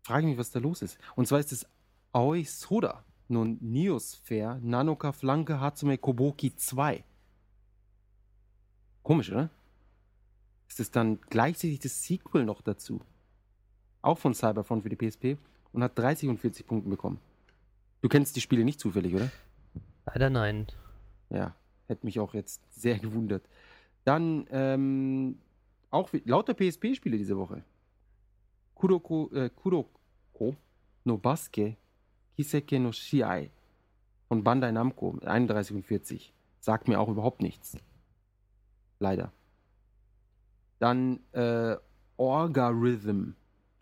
[0.03, 0.97] Frage mich, was da los ist.
[1.15, 1.65] Und zwar ist es
[2.11, 7.03] Aoi Soda nun Neosphere Nanoka Flanke Hatsume Koboki 2.
[9.03, 9.49] Komisch, oder?
[10.67, 13.01] Ist es dann gleichzeitig das Sequel noch dazu?
[14.01, 15.38] Auch von Cyberfront für die PSP
[15.73, 17.19] und hat 30 und 40 Punkte bekommen.
[18.01, 19.32] Du kennst die Spiele nicht zufällig, oder?
[20.05, 20.67] leider nein.
[21.30, 21.55] Ja,
[21.88, 23.47] hätte mich auch jetzt sehr gewundert.
[24.06, 25.39] Dann ähm,
[25.89, 27.64] auch lauter PSP-Spiele diese Woche.
[28.76, 30.56] Kuroko, äh, Kuroko
[31.03, 31.76] no Basuke
[32.36, 33.49] Kiseke no Shiai
[34.28, 36.34] von Bandai Namco mit 31 und 40.
[36.60, 37.78] Sagt mir auch überhaupt nichts.
[38.99, 39.32] Leider.
[40.80, 41.78] Dann äh,
[42.18, 43.32] Orga Rhythm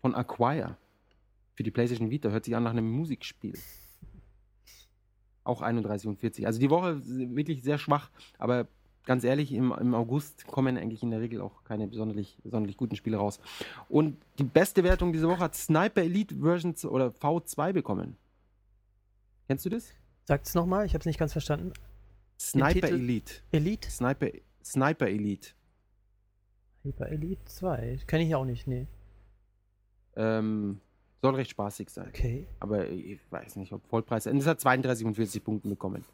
[0.00, 0.76] von Acquire
[1.54, 2.30] für die PlayStation Vita.
[2.30, 3.58] Hört sich an nach einem Musikspiel.
[5.42, 6.46] Auch 31 und 40.
[6.46, 8.68] Also die Woche wirklich sehr schwach, aber
[9.04, 12.96] ganz ehrlich, im, im August kommen eigentlich in der Regel auch keine sonderlich, sonderlich guten
[12.96, 13.40] Spiele raus.
[13.88, 18.16] Und die beste Wertung diese Woche hat Sniper Elite Version oder V2 bekommen.
[19.46, 19.92] Kennst du das?
[20.24, 21.72] Sagt's nochmal, ich hab's nicht ganz verstanden.
[22.38, 22.88] Sniper?
[22.88, 23.34] Elite.
[23.52, 23.90] Elite?
[23.90, 24.28] Sniper,
[24.64, 25.50] Sniper Elite.
[26.82, 28.00] Hyper Elite 2.
[28.06, 28.86] Kenne ich auch nicht, nee.
[30.16, 30.80] Ähm,
[31.22, 32.08] soll recht spaßig sein.
[32.08, 32.46] Okay.
[32.60, 34.26] Aber ich weiß nicht, ob Vollpreis.
[34.26, 36.04] Es hat 32 und 40 Punkte bekommen.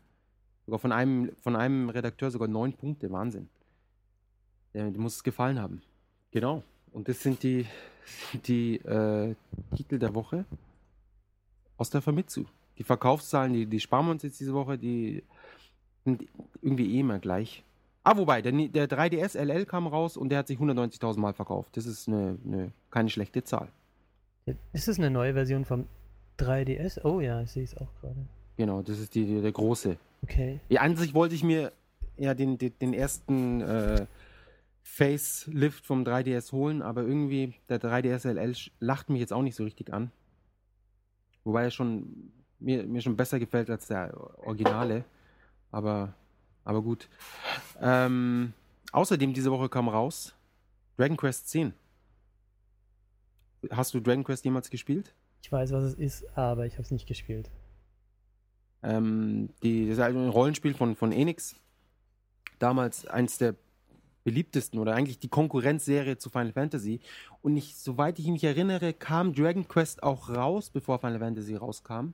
[0.70, 3.10] Sogar von einem, von einem Redakteur sogar 9 Punkte.
[3.10, 3.48] Wahnsinn.
[4.72, 5.82] Der, dem muss es gefallen haben.
[6.30, 6.62] Genau.
[6.92, 7.66] Und das sind die,
[8.46, 9.34] die äh,
[9.74, 10.44] Titel der Woche
[11.76, 12.44] aus der Famitsu.
[12.78, 15.24] Die Verkaufszahlen, die, die sparen wir uns jetzt diese Woche, die
[16.04, 16.28] sind
[16.62, 17.64] irgendwie eh immer gleich.
[18.04, 21.76] Ah, wobei, der, der 3DS LL kam raus und der hat sich 190.000 Mal verkauft.
[21.76, 23.66] Das ist eine, eine, keine schlechte Zahl.
[24.72, 25.86] Ist es eine neue Version vom
[26.38, 27.04] 3DS?
[27.04, 28.28] Oh ja, ich sehe es auch gerade.
[28.60, 29.96] Genau, das ist die, die, der große.
[30.22, 30.60] Okay.
[30.68, 31.72] Ja, an sich wollte ich mir
[32.18, 34.04] ja den, den, den ersten äh,
[34.82, 39.64] Facelift vom 3DS holen, aber irgendwie der 3DS LL lacht mich jetzt auch nicht so
[39.64, 40.10] richtig an.
[41.42, 45.06] Wobei er schon mir, mir schon besser gefällt als der Originale.
[45.70, 46.12] Aber,
[46.62, 47.08] aber gut.
[47.80, 48.52] Ähm,
[48.92, 50.34] außerdem diese Woche kam raus
[50.98, 51.72] Dragon Quest 10.
[53.70, 55.14] Hast du Dragon Quest jemals gespielt?
[55.40, 57.50] Ich weiß, was es ist, aber ich habe es nicht gespielt.
[58.82, 61.54] Ähm, die, das ist also ein Rollenspiel von, von Enix.
[62.58, 63.54] Damals eins der
[64.24, 67.00] beliebtesten oder eigentlich die Konkurrenzserie zu Final Fantasy.
[67.42, 72.12] Und ich, soweit ich mich erinnere, kam Dragon Quest auch raus, bevor Final Fantasy rauskam.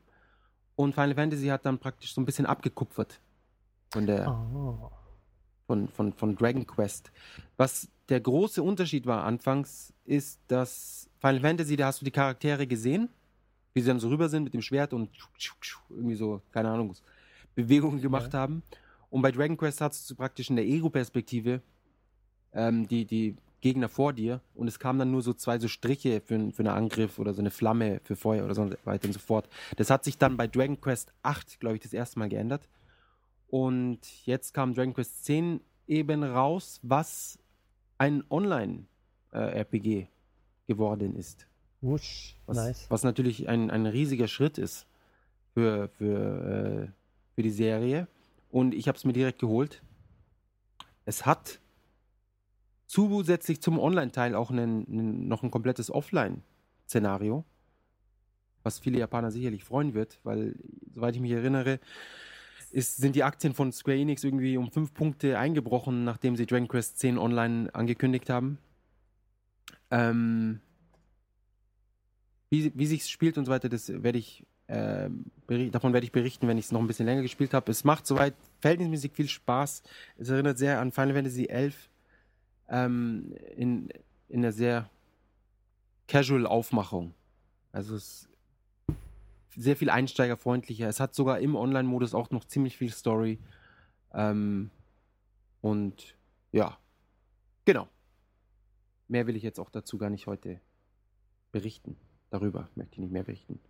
[0.76, 3.20] Und Final Fantasy hat dann praktisch so ein bisschen abgekupfert
[3.92, 4.90] von der, Oh.
[5.66, 7.10] von, von, von Dragon Quest.
[7.56, 12.66] Was der große Unterschied war anfangs, ist, dass Final Fantasy, da hast du die Charaktere
[12.68, 13.08] gesehen,
[13.76, 15.10] wie sie dann so rüber sind mit dem Schwert und
[15.90, 16.94] irgendwie so, keine Ahnung,
[17.54, 18.62] Bewegungen gemacht haben.
[19.10, 21.60] Und bei Dragon Quest hast du praktisch in der Ego-Perspektive
[22.54, 26.22] ähm, die, die Gegner vor dir und es kamen dann nur so zwei so Striche
[26.22, 29.18] für, für einen Angriff oder so eine Flamme für Feuer oder so weiter und so
[29.18, 29.46] fort.
[29.76, 32.70] Das hat sich dann bei Dragon Quest 8, glaube ich, das erste Mal geändert.
[33.48, 37.38] Und jetzt kam Dragon Quest 10 eben raus, was
[37.98, 40.06] ein Online-RPG
[40.66, 41.46] geworden ist.
[41.80, 42.36] Wusch.
[42.46, 42.86] Was, nice.
[42.88, 44.86] was natürlich ein, ein riesiger Schritt ist
[45.54, 46.92] für, für, äh,
[47.34, 48.08] für die Serie.
[48.50, 49.82] Und ich habe es mir direkt geholt.
[51.04, 51.60] Es hat
[52.86, 57.44] zusätzlich zum Online-Teil auch einen, einen, noch ein komplettes Offline-Szenario,
[58.62, 60.56] was viele Japaner sicherlich freuen wird, weil,
[60.94, 61.80] soweit ich mich erinnere,
[62.70, 66.68] ist, sind die Aktien von Square Enix irgendwie um fünf Punkte eingebrochen, nachdem sie Dragon
[66.68, 68.58] Quest 10 online angekündigt haben.
[69.90, 70.60] Ähm,
[72.64, 76.48] wie, wie sich spielt und so weiter, das werde ich beri- davon werde ich berichten,
[76.48, 77.70] wenn ich es noch ein bisschen länger gespielt habe.
[77.70, 79.84] Es macht soweit verhältnismäßig viel Spaß.
[80.18, 81.72] Es erinnert sehr an Final Fantasy XI
[82.68, 83.88] ähm, in,
[84.28, 84.90] in einer sehr
[86.08, 87.14] casual Aufmachung.
[87.70, 88.26] Also es
[88.84, 88.96] ist
[89.56, 90.88] sehr viel einsteigerfreundlicher.
[90.88, 93.38] Es hat sogar im Online-Modus auch noch ziemlich viel Story.
[94.14, 94.70] Ähm,
[95.60, 96.16] und
[96.50, 96.76] ja,
[97.64, 97.86] genau.
[99.06, 100.60] Mehr will ich jetzt auch dazu gar nicht heute
[101.52, 101.96] berichten.
[102.30, 103.60] Darüber möchte ich nicht mehr berichten.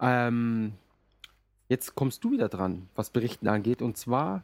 [0.00, 0.74] Ähm,
[1.68, 3.82] jetzt kommst du wieder dran, was Berichten angeht.
[3.82, 4.42] Und zwar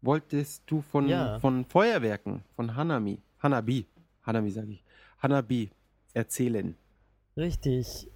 [0.00, 1.38] wolltest du von, Ja.
[1.40, 3.86] von Feuerwerken, von Hanami, Hanabi,
[4.24, 4.84] Hanami sage ich,
[5.20, 5.70] Hanabi
[6.14, 6.76] erzählen.
[7.36, 8.08] Richtig.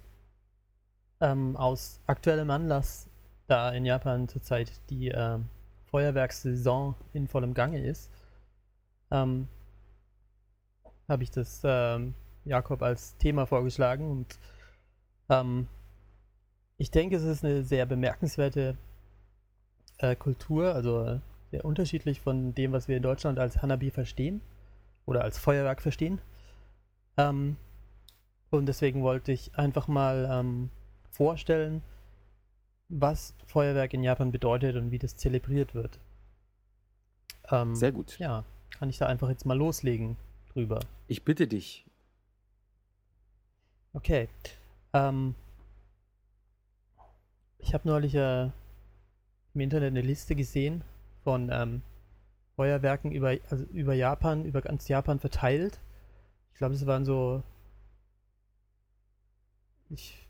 [1.19, 3.09] Ähm, aus aktuellem Anlass,
[3.47, 5.45] da in Japan zurzeit die ähm,
[5.85, 8.11] Feuerwerkssaison in vollem Gange ist,
[9.09, 9.47] ähm,
[11.07, 12.13] habe ich das ähm,
[12.45, 14.39] Jakob als Thema vorgeschlagen und
[15.29, 15.67] ähm,
[16.77, 18.77] ich denke, es ist eine sehr bemerkenswerte
[19.97, 21.19] äh, Kultur, also
[21.51, 24.41] sehr unterschiedlich von dem, was wir in Deutschland als Hanabi verstehen
[25.05, 26.21] oder als Feuerwerk verstehen.
[27.17, 27.57] Ähm,
[28.49, 30.69] und deswegen wollte ich einfach mal ähm,
[31.09, 31.81] vorstellen,
[32.89, 35.99] was Feuerwerk in Japan bedeutet und wie das zelebriert wird.
[37.49, 38.19] Ähm, Sehr gut.
[38.19, 38.43] ja,
[38.77, 40.15] kann ich da einfach jetzt mal loslegen
[40.57, 40.79] drüber.
[41.07, 41.85] Ich bitte dich.
[43.93, 44.27] Okay.
[44.93, 45.35] Ähm,
[47.59, 48.49] ich habe neulich äh,
[49.53, 50.83] im Internet eine Liste gesehen
[51.23, 51.81] von ähm,
[52.55, 55.79] Feuerwerken über, also über Japan, über ganz Japan verteilt.
[56.53, 57.43] Ich glaube, es waren so
[59.89, 60.27] ich,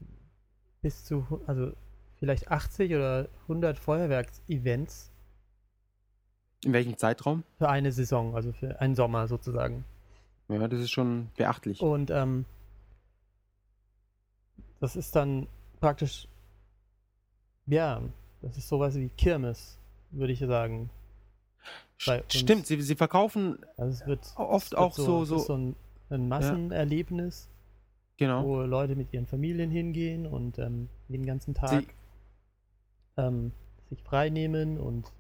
[0.82, 1.72] bis zu, also
[2.18, 5.12] vielleicht 80 oder 100 Feuerwerksevents
[6.66, 7.44] In welchem Zeitraum?
[7.58, 9.86] für eine Saison, also für einen Sommer sozusagen.
[10.50, 11.82] Ja, das ist schon beachtlich.
[11.82, 12.46] Und ähm,
[14.80, 15.48] das ist dann
[15.80, 16.28] praktisch,
[17.66, 18.02] ja,
[18.42, 19.78] das ist sowas wie Kirmes,
[20.12, 20.90] würde ich sagen.
[21.98, 25.76] Stimmt, sie, sie verkaufen Also wird oft auch so, so, so ein,
[26.10, 27.50] ein Massenerlebnis,
[28.18, 28.44] genau.
[28.44, 31.86] wo Leute mit ihren Familien hingehen und ähm, den ganzen Tag
[33.18, 33.52] ähm,
[33.90, 35.12] sich frei nehmen und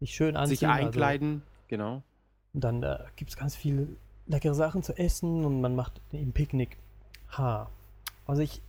[0.00, 0.56] sich schön anziehen.
[0.58, 2.02] sich also- einkleiden, genau.
[2.52, 3.88] Und dann äh, gibt es ganz viele
[4.30, 6.76] leckere Sachen zu essen und man macht eben Picknick.
[7.36, 7.68] Ha.
[8.26, 8.62] Also ich,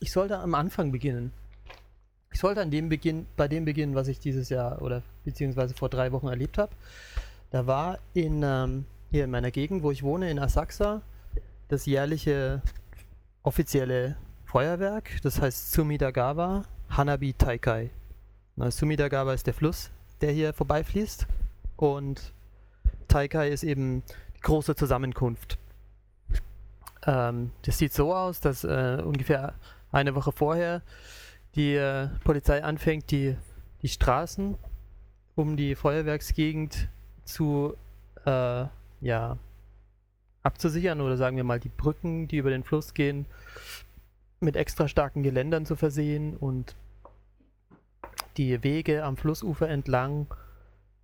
[0.00, 1.32] ich sollte am Anfang beginnen.
[2.30, 5.88] Ich sollte an dem Beginn, bei dem beginnen, was ich dieses Jahr oder beziehungsweise vor
[5.88, 6.72] drei Wochen erlebt habe.
[7.50, 11.02] Da war in ähm, hier in meiner Gegend, wo ich wohne, in Asakusa,
[11.68, 12.62] das jährliche
[13.42, 15.10] offizielle Feuerwerk.
[15.22, 17.90] Das heißt Sumidagawa Hanabi Taikai.
[18.56, 21.26] Na, Sumidagawa ist der Fluss, der hier vorbeifließt.
[21.76, 22.32] Und
[23.08, 24.02] Taikai ist eben
[24.42, 25.58] große Zusammenkunft.
[27.06, 29.54] Ähm, das sieht so aus, dass äh, ungefähr
[29.92, 30.82] eine Woche vorher
[31.54, 33.36] die äh, Polizei anfängt, die,
[33.82, 34.56] die Straßen
[35.34, 36.88] um die Feuerwerksgegend
[37.24, 37.74] zu
[38.24, 38.64] äh,
[39.00, 39.38] ja,
[40.42, 43.26] abzusichern oder sagen wir mal die Brücken, die über den Fluss gehen,
[44.40, 46.74] mit extra starken Geländern zu versehen und
[48.36, 50.26] die Wege am Flussufer entlang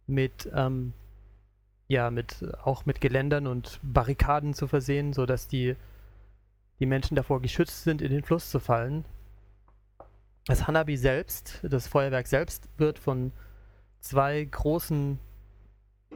[0.06, 0.92] mit ähm,
[1.88, 5.76] ja mit auch mit Geländern und Barrikaden zu versehen, so dass die
[6.80, 9.04] die Menschen davor geschützt sind, in den Fluss zu fallen.
[10.46, 13.32] Das Hanabi selbst, das Feuerwerk selbst, wird von
[14.00, 15.18] zwei großen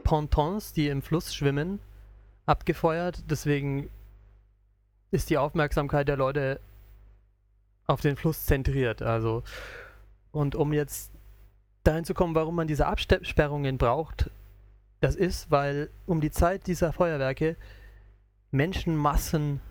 [0.03, 1.79] Pontons, die im Fluss schwimmen,
[2.45, 3.23] abgefeuert.
[3.29, 3.89] Deswegen
[5.11, 6.59] ist die Aufmerksamkeit der Leute
[7.87, 9.01] auf den Fluss zentriert.
[9.01, 9.43] Also
[10.31, 11.11] und um jetzt
[11.83, 14.29] dahin zu kommen, warum man diese Absperrungen braucht,
[14.99, 17.55] das ist, weil um die Zeit dieser Feuerwerke
[18.51, 19.61] Menschenmassen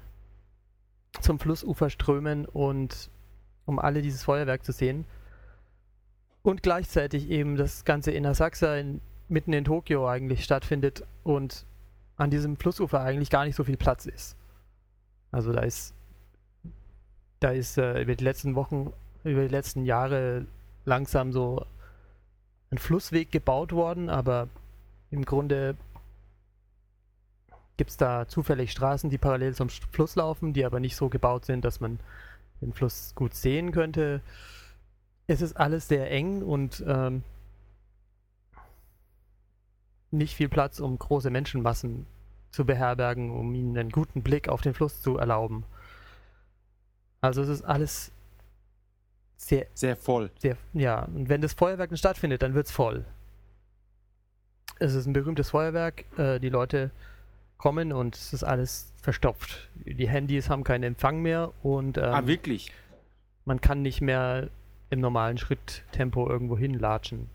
[1.21, 3.11] zum Flussufer strömen und
[3.67, 5.05] um alle dieses Feuerwerk zu sehen.
[6.43, 11.67] Und gleichzeitig eben das Ganze in Asakusa in, mitten in Tokio eigentlich stattfindet und
[12.17, 14.37] an diesem Flussufer eigentlich gar nicht so viel Platz ist.
[15.31, 15.95] Also da ist
[17.41, 18.93] da ist äh, über die letzten Wochen,
[19.25, 20.47] über die letzten Jahre
[20.85, 21.65] langsam so
[22.71, 24.49] ein Flussweg gebaut worden, aber
[25.11, 25.77] im Grunde
[27.77, 31.45] gibt es da zufällig Straßen, die parallel zum Fluss laufen, die aber nicht so gebaut
[31.45, 32.01] sind, dass man
[32.61, 34.21] den Fluss gut sehen könnte.
[35.29, 37.23] Es ist alles sehr eng und ähm,
[40.11, 42.07] nicht viel Platz, um große Menschenmassen
[42.51, 45.65] zu beherbergen, um ihnen einen guten Blick auf den Fluss zu erlauben.
[47.21, 48.11] Also es ist alles
[49.37, 50.31] sehr Sehr voll.
[50.39, 53.05] sehr, ja, und wenn das Feuerwerk nicht stattfindet, dann wird es voll.
[54.79, 56.91] Es ist ein berühmtes Feuerwerk, äh, die Leute
[57.57, 59.69] kommen und es ist alles verstopft.
[59.75, 62.73] Die Handys haben keinen Empfang mehr und ähm, ah, wirklich?
[63.45, 64.51] man kann nicht mehr
[64.91, 67.29] im normalen Schritttempo irgendwo hinlatschen.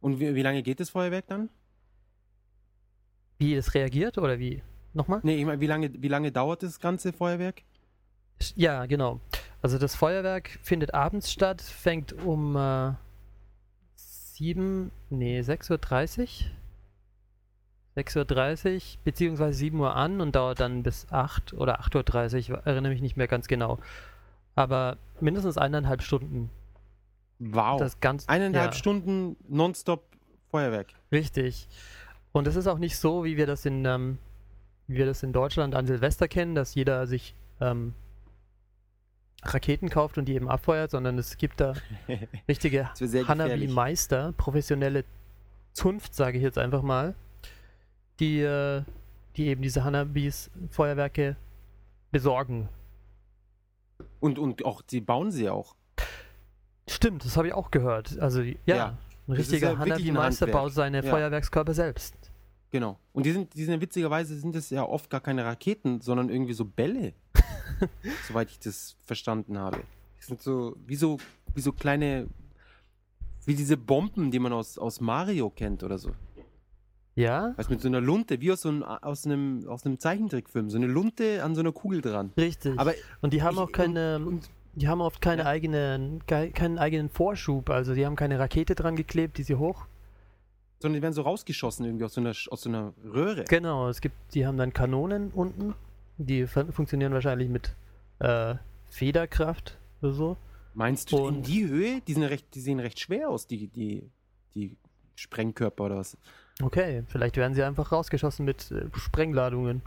[0.00, 1.48] Und wie, wie lange geht das Feuerwerk dann?
[3.38, 4.62] Wie es reagiert oder wie?
[4.92, 5.20] Nochmal?
[5.22, 7.62] Nee, ich meine, wie lange, wie lange dauert das ganze Feuerwerk?
[8.56, 9.20] Ja, genau.
[9.62, 12.92] Also das Feuerwerk findet abends statt, fängt um äh,
[14.42, 16.28] 7, nee, 6.30 Uhr.
[17.96, 22.92] 6.30 Uhr beziehungsweise 7 Uhr an und dauert dann bis 8 oder 8.30 Uhr, erinnere
[22.92, 23.78] mich nicht mehr ganz genau.
[24.56, 26.50] Aber mindestens eineinhalb Stunden.
[27.38, 27.78] Wow.
[27.78, 28.76] Das ganz, Eineinhalb ja.
[28.76, 30.02] Stunden nonstop
[30.50, 30.88] Feuerwerk.
[31.12, 31.68] Richtig.
[32.32, 34.18] Und es ist auch nicht so, wie wir das in, ähm,
[34.88, 37.94] wie wir das in Deutschland an Silvester kennen, dass jeder sich ähm,
[39.42, 41.74] Raketen kauft und die eben abfeuert, sondern es gibt da
[42.48, 42.90] richtige.
[42.94, 45.04] Hanabi-Meister, professionelle
[45.72, 47.14] Zunft, sage ich jetzt einfach mal,
[48.20, 48.82] die, äh,
[49.36, 51.36] die eben diese Hanabis Feuerwerke
[52.10, 52.68] besorgen.
[54.20, 55.74] Und, und auch, die bauen sie auch.
[56.88, 58.18] Stimmt, das habe ich auch gehört.
[58.18, 61.10] Also ja, Ja, ein richtiger ja Hanabi-Meister baut seine Ja.
[61.10, 62.14] Feuerwerkskörper selbst.
[62.70, 62.98] Genau.
[63.12, 66.54] Und die sind, die sind witzigerweise sind das ja oft gar keine Raketen, sondern irgendwie
[66.54, 67.12] so Bälle.
[68.28, 69.78] soweit ich das verstanden habe.
[70.20, 71.18] Die sind so, wie so,
[71.54, 72.28] wie so kleine,
[73.44, 76.10] wie diese Bomben, die man aus, aus Mario kennt oder so.
[77.14, 80.70] Ja, du, mit so einer Lunte, wie aus, so einem, aus, einem, aus einem Zeichentrickfilm.
[80.70, 82.32] So eine Lunte an so einer Kugel dran.
[82.38, 82.78] richtig.
[82.78, 85.48] Aber Und die haben ich- auch keine, Und, und, die haben oft keine Ja.
[85.48, 87.68] eigenen, kei- keinen eigenen Vorschub.
[87.68, 89.84] Also die haben keine Rakete dran geklebt, die sie hoch.
[90.80, 93.44] sondern die werden so rausgeschossen irgendwie aus so einer, aus so einer Röhre.
[93.44, 95.74] Genau, es gibt, die haben dann Kanonen unten.
[96.26, 97.74] Die fun- funktionieren wahrscheinlich mit
[98.20, 98.54] äh,
[98.90, 100.36] Federkraft oder so.
[100.74, 103.68] Meinst du, in Und- die Höhe, die, sind recht, die sehen recht schwer aus, die,
[103.68, 104.10] die,
[104.54, 104.76] die
[105.16, 106.16] Sprengkörper oder was?
[106.62, 109.82] Okay, vielleicht werden sie einfach rausgeschossen mit äh, Sprengladungen.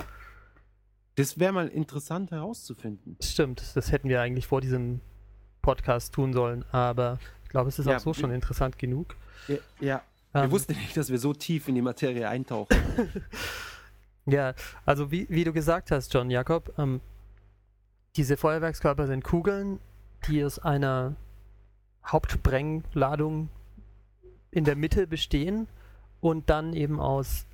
[1.16, 3.18] Das wäre mal interessant herauszufinden.
[3.24, 5.00] Stimmt, das hätten wir eigentlich vor diesem
[5.62, 9.16] Podcast tun sollen, aber ich glaube, es ist Ja, auch so schon interessant genug.
[9.48, 10.02] Ja, ja.
[10.34, 12.76] Ähm, Wir wussten nicht, dass wir so tief in die Materie eintauchen.
[14.26, 14.54] Ja,
[14.86, 17.02] also wie, wie du gesagt hast, John Jakob, ähm,
[18.16, 19.80] diese Feuerwerkskörper sind Kugeln,
[20.28, 21.16] die aus einer
[22.06, 23.50] Hauptsprengladung
[24.52, 25.68] in der Mitte bestehen
[26.22, 27.46] und dann eben aus,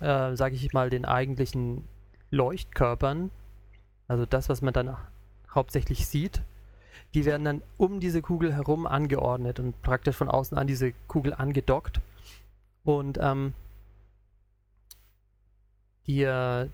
[0.00, 1.84] äh, sage ich mal, den eigentlichen
[2.30, 3.30] Leuchtkörpern,
[4.06, 4.96] also das, was man dann
[5.54, 6.42] hauptsächlich sieht,
[7.14, 11.32] die werden dann um diese Kugel herum angeordnet und praktisch von außen an diese Kugel
[11.32, 12.00] angedockt.
[12.84, 13.54] Und ähm,
[16.10, 16.68] die, äh,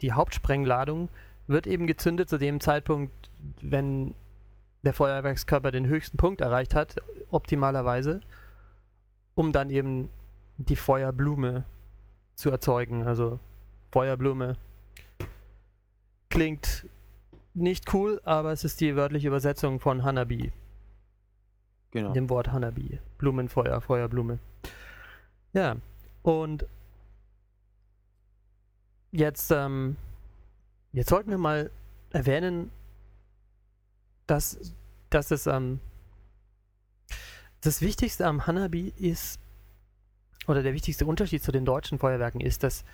[0.00, 1.10] die Hauptsprengladung
[1.46, 4.14] wird eben gezündet zu dem Zeitpunkt, wenn
[4.82, 6.96] der Feuerwerkskörper den höchsten Punkt erreicht hat,
[7.30, 8.20] optimalerweise,
[9.34, 10.08] um dann eben
[10.56, 11.64] die Feuerblume
[12.34, 13.06] zu erzeugen.
[13.06, 13.38] Also
[13.92, 14.56] Feuerblume
[16.30, 16.86] klingt
[17.52, 20.52] nicht cool, aber es ist die wörtliche Übersetzung von Hanabi,
[21.90, 22.12] Genau.
[22.12, 22.98] dem Wort Hanabi.
[23.18, 24.38] Blumenfeuer, Feuerblume.
[25.52, 25.76] Ja,
[26.22, 26.64] und
[29.12, 29.96] jetzt, ähm,
[30.92, 31.70] jetzt sollten wir mal
[32.10, 32.70] erwähnen,
[34.26, 34.58] dass,
[35.10, 35.80] dass es ähm,
[37.60, 39.40] das Wichtigste am Hanabi ist,
[40.46, 42.84] oder der wichtigste Unterschied zu den deutschen Feuerwerken ist, dass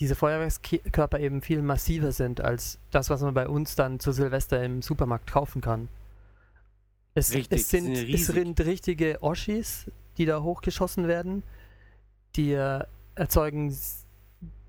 [0.00, 4.62] diese Feuerwerkskörper eben viel massiver sind als das, was man bei uns dann zu Silvester
[4.62, 5.88] im Supermarkt kaufen kann.
[7.14, 11.42] Es, Richtig, es, sind, sind es sind richtige Oschis, die da hochgeschossen werden.
[12.36, 13.76] Die äh, erzeugen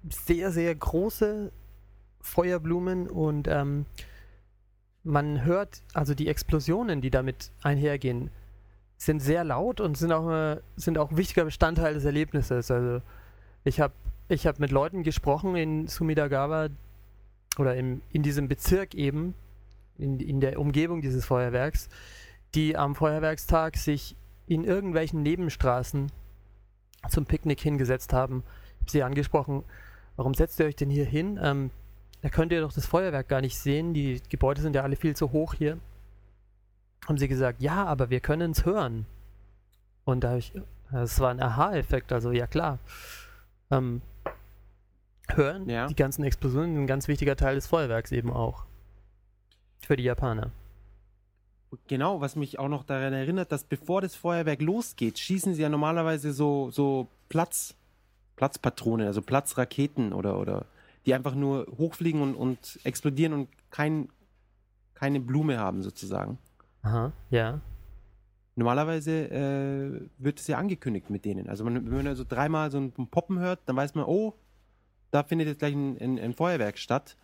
[0.10, 1.51] sehr, sehr große
[2.22, 3.86] Feuerblumen und ähm,
[5.04, 8.32] man hört, also die Explosionen, die damit einhergehen,
[8.97, 12.72] sind sehr laut und sind auch, äh, sind auch ein wichtiger Bestandteil des Erlebnisses.
[12.72, 13.01] Also
[13.64, 13.93] ich habe
[14.30, 16.70] ich hab mit Leuten gesprochen in Sumidagawa
[17.58, 19.36] oder im, in diesem Bezirk eben,
[19.97, 21.89] in, in der Umgebung dieses Feuerwerks,
[22.56, 24.16] die am Feuerwerkstag sich
[24.47, 26.12] in irgendwelchen Nebenstraßen
[27.10, 28.43] zum Picknick hingesetzt haben.
[28.76, 29.64] Ich habe sie angesprochen,
[30.16, 31.39] warum setzt ihr euch denn hier hin?
[31.41, 31.72] Ähm,
[32.22, 33.93] da könnt ihr doch das Feuerwerk gar nicht sehen.
[33.93, 35.78] Die Gebäude sind ja alle viel zu hoch hier.
[37.07, 39.05] Haben sie gesagt, ja, aber wir können es hören.
[40.05, 40.53] Und da habe ich,
[40.91, 42.80] das war ein Aha-Effekt, also ja klar.
[43.72, 44.01] Ähm,
[45.30, 45.88] hören, Ja.
[45.88, 48.66] die ganzen Explosionen, ein ganz wichtiger Teil des Feuerwerks eben auch.
[49.86, 50.51] Für die Japaner.
[51.88, 55.70] Genau, was mich auch noch daran erinnert, dass bevor das Feuerwerk losgeht, schießen sie ja
[55.70, 57.76] normalerweise so, so Platz,
[58.36, 60.66] Platzpatronen, also Platzraketen oder, oder
[61.06, 64.10] die einfach nur hochfliegen und, und explodieren und kein,
[64.94, 66.38] keine Blume haben sozusagen.
[66.82, 67.62] Aha, ja.
[68.56, 71.50] Normalerweise äh, wird es ja angekündigt mit denen.
[71.50, 74.36] Also man, wenn man also dreimal so ein Poppen hört, dann weiß man, oh,
[75.12, 77.18] da findet jetzt gleich ein, ein, ein Feuerwerk statt.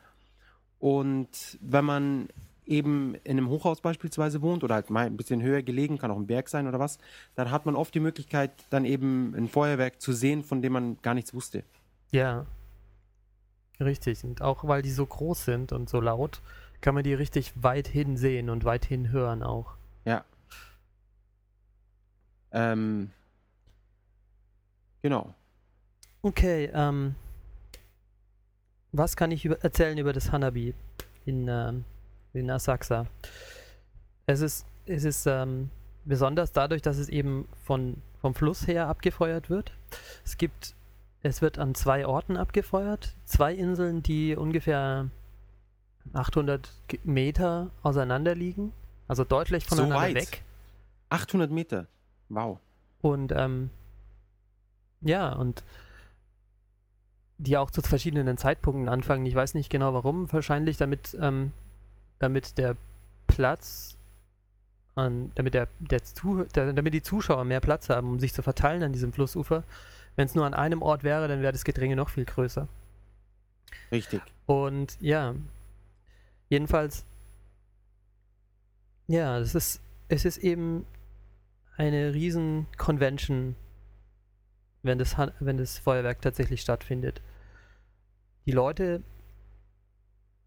[0.80, 2.30] Und wenn man
[2.70, 6.18] eben in einem Hochhaus beispielsweise wohnt oder halt mal ein bisschen höher gelegen, kann auch
[6.18, 7.00] ein Berg sein oder was,
[7.36, 10.98] dann hat man oft die Möglichkeit, dann eben ein Feuerwerk zu sehen, von dem man
[11.02, 11.64] gar nichts wusste.
[12.12, 12.46] Ja.
[13.80, 14.24] Richtig.
[14.24, 16.42] Und auch weil die so groß sind und so laut,
[16.82, 19.76] kann man die richtig weit hin sehen und weit hin hören auch.
[20.06, 20.24] Ja.
[22.52, 23.12] Ähm,
[25.02, 25.34] genau.
[26.22, 27.16] Okay, ähm,
[28.92, 30.74] was kann ich über erzählen über das Hanabi
[31.26, 31.86] in, ähm,
[32.40, 33.06] in Asakusa?
[34.26, 35.70] Es ist, es ist ähm,
[36.06, 39.72] besonders dadurch, dass es eben von, vom Fluss her abgefeuert wird.
[40.26, 40.76] Es gibt,
[41.24, 45.10] es wird an zwei Orten abgefeuert, zwei Inseln, die ungefähr
[46.14, 48.72] 800 Ge- Meter auseinander liegen,
[49.08, 50.16] also deutlich So voneinander weit?
[50.16, 50.44] weg.
[51.10, 51.88] 800 Meter.
[52.30, 52.60] Wow.
[53.02, 53.70] Und ähm,
[55.02, 55.64] ja, und
[57.38, 59.26] die auch zu verschiedenen Zeitpunkten anfangen.
[59.26, 60.32] Ich weiß nicht genau warum.
[60.32, 61.54] Wahrscheinlich damit, ähm,
[62.20, 62.76] damit der
[63.28, 63.98] Platz
[64.96, 68.42] an, damit der, der, Zuh der, damit die Zuschauer mehr Platz haben, um sich zu
[68.42, 69.64] verteilen an diesem Flussufer.
[70.16, 72.68] Wenn es nur an einem Ort wäre, dann wäre das Gedränge noch viel größer.
[73.92, 74.22] Richtig.
[74.46, 75.36] Und ja,
[76.50, 77.06] jedenfalls,
[79.08, 80.86] ja, es ist, es ist eben
[81.78, 83.56] eine riesen Convention,
[84.84, 87.22] wenn das, wenn das Feuerwerk tatsächlich stattfindet.
[88.46, 89.02] Die Leute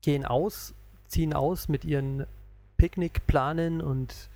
[0.02, 0.74] gehen aus,
[1.12, 2.26] ziehen aus mit ihren
[2.78, 4.30] Picknickplanen und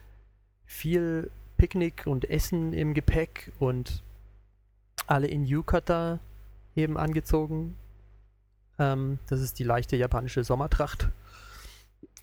[0.67, 4.03] viel Picknick und Essen im Gepäck und
[5.07, 6.21] alle in Yukata
[6.77, 7.77] eben angezogen.
[8.79, 11.09] Ähm, das ist die leichte japanische Sommertracht.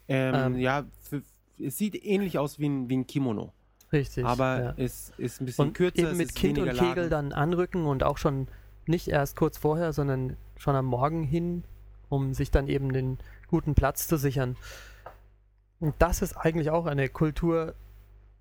[0.08, 0.60] Ähm, Ähm.
[0.60, 1.24] ja, für,
[1.60, 3.52] es sieht ähnlich aus wie ein, wie ein Kimono.
[3.92, 4.26] Richtig.
[4.26, 4.74] aber ja.
[4.78, 6.00] es ist ein bisschen und kürzer.
[6.00, 7.10] eben es mit ist Kind und Kegel Laden.
[7.10, 8.48] dann anrücken und auch schon
[8.86, 11.64] nicht erst kurz vorher, sondern schon am Morgen hin,
[12.14, 14.56] um sich dann eben den guten Platz zu sichern.
[15.80, 17.76] Und das ist eigentlich auch eine Kultur,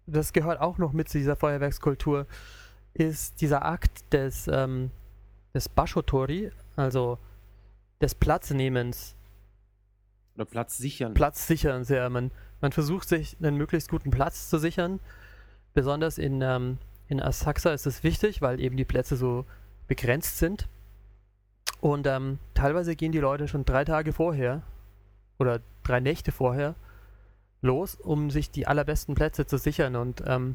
[0.06, 2.26] das gehört auch noch mit zu dieser Feuerwerkskultur,
[2.94, 4.90] ist dieser Akt des, ähm,
[5.54, 7.18] des Bashotori, also
[8.00, 9.16] des Platznehmens,
[10.34, 11.14] Oder Platz sichern.
[11.14, 12.08] Platz sichern sehr.
[12.10, 15.00] Man, man versucht sich einen möglichst guten Platz zu sichern.
[15.74, 19.46] Besonders in, ähm, in Asakusa ist es wichtig, weil eben die Plätze so
[19.88, 20.68] begrenzt sind.
[21.82, 24.62] Und ähm, teilweise gehen die Leute schon drei Tage vorher
[25.40, 26.76] oder drei Nächte vorher
[27.60, 29.96] los, um sich die allerbesten Plätze zu sichern.
[29.96, 30.54] Und ähm,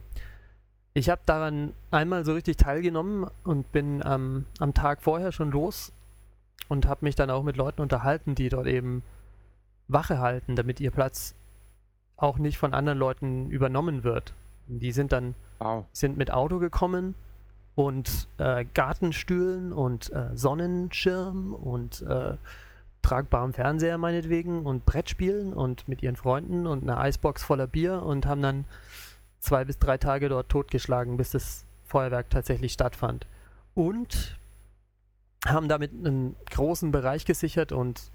[0.94, 5.92] ich habe daran einmal so richtig teilgenommen und bin ähm, am Tag vorher schon los
[6.70, 9.04] und habe mich dann auch mit Leuten unterhalten, die dort eben
[9.90, 11.36] Wache halten, damit ihr Platz
[12.16, 14.34] auch nicht von anderen Leuten übernommen wird.
[14.68, 15.84] Die sind dann wow.
[15.92, 17.16] sind mit Auto gekommen
[17.78, 22.36] und äh, Gartenstühlen und äh, Sonnenschirm und äh,
[23.04, 28.26] tragbarem Fernseher meinetwegen und Brettspielen und mit ihren Freunden und einer Eisbox voller Bier und
[28.26, 28.66] haben dann
[29.40, 33.28] zwei bis drei Tage dort totgeschlagen, bis das Feuerwerk tatsächlich stattfand.
[33.76, 34.40] Und
[35.46, 38.12] haben damit einen großen Bereich gesichert und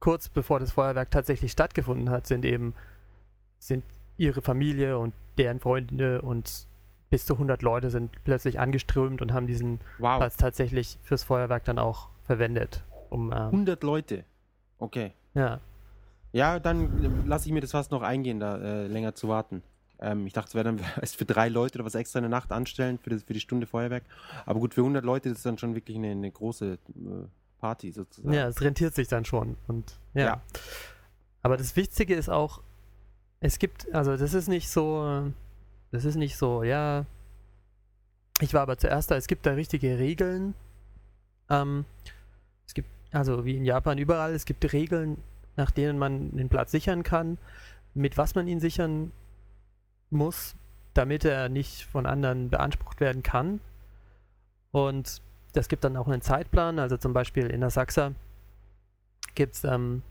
[0.00, 2.74] kurz bevor das Feuerwerk tatsächlich stattgefunden hat, sind eben
[3.60, 3.84] sind
[4.16, 6.66] ihre Familie und deren Freunde und
[7.12, 10.16] bis zu 100 Leute sind plötzlich angeströmt und haben diesen Wow.
[10.16, 12.82] Platz tatsächlich fürs Feuerwerk dann auch verwendet.
[13.10, 14.24] Um, ähm, 100 Leute.
[14.78, 15.12] Okay.
[15.34, 15.60] ja,
[16.32, 19.62] Ja, dann lasse ich mir das fast noch eingehen, da äh, länger zu warten.
[20.00, 22.50] Ähm, ich dachte, es wäre dann erst für drei Leute oder was extra eine Nacht
[22.50, 24.04] anstellen für, das, für die Stunde Feuerwerk.
[24.46, 26.78] Aber gut, für 100 Leute ist es dann schon wirklich eine, eine große äh,
[27.60, 28.32] Party sozusagen.
[28.32, 29.58] ja, es rentiert sich dann schon.
[29.68, 30.24] Und ja.
[30.24, 30.42] Ja.
[31.42, 32.62] Aber das Wichtige ist auch,
[33.40, 35.30] es gibt, also das ist nicht so,
[35.92, 37.06] das ist nicht so, ja.
[38.40, 40.54] Ich war aber zuerst da, es gibt da richtige Regeln.
[41.48, 41.84] Ähm,
[42.66, 45.18] es gibt, also wie in Japan überall, es gibt Regeln,
[45.56, 47.38] nach denen man den Platz sichern kann,
[47.94, 49.12] mit was man ihn sichern
[50.10, 50.56] muss,
[50.94, 53.60] damit er nicht von anderen beansprucht werden kann.
[54.70, 55.20] Und
[55.52, 58.12] das gibt dann auch einen Zeitplan, also zum Beispiel in Asakusa
[59.34, 60.02] gibt es ähm,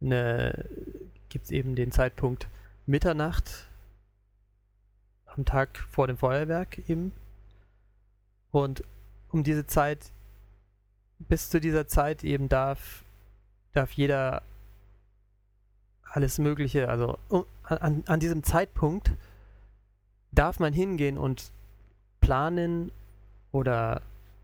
[0.00, 2.48] eben den Zeitpunkt
[2.86, 3.67] Mitternacht
[5.38, 7.12] am Tag vor dem Feuerwerk eben.
[8.50, 8.82] Und
[9.30, 10.10] um diese Zeit,
[11.18, 13.04] bis zu dieser Zeit eben darf,
[13.72, 14.42] darf jeder
[16.10, 17.18] alles Mögliche, also
[17.62, 19.12] an, an diesem Zeitpunkt
[20.32, 21.52] darf man hingehen und
[22.20, 22.90] planen
[23.52, 24.02] oder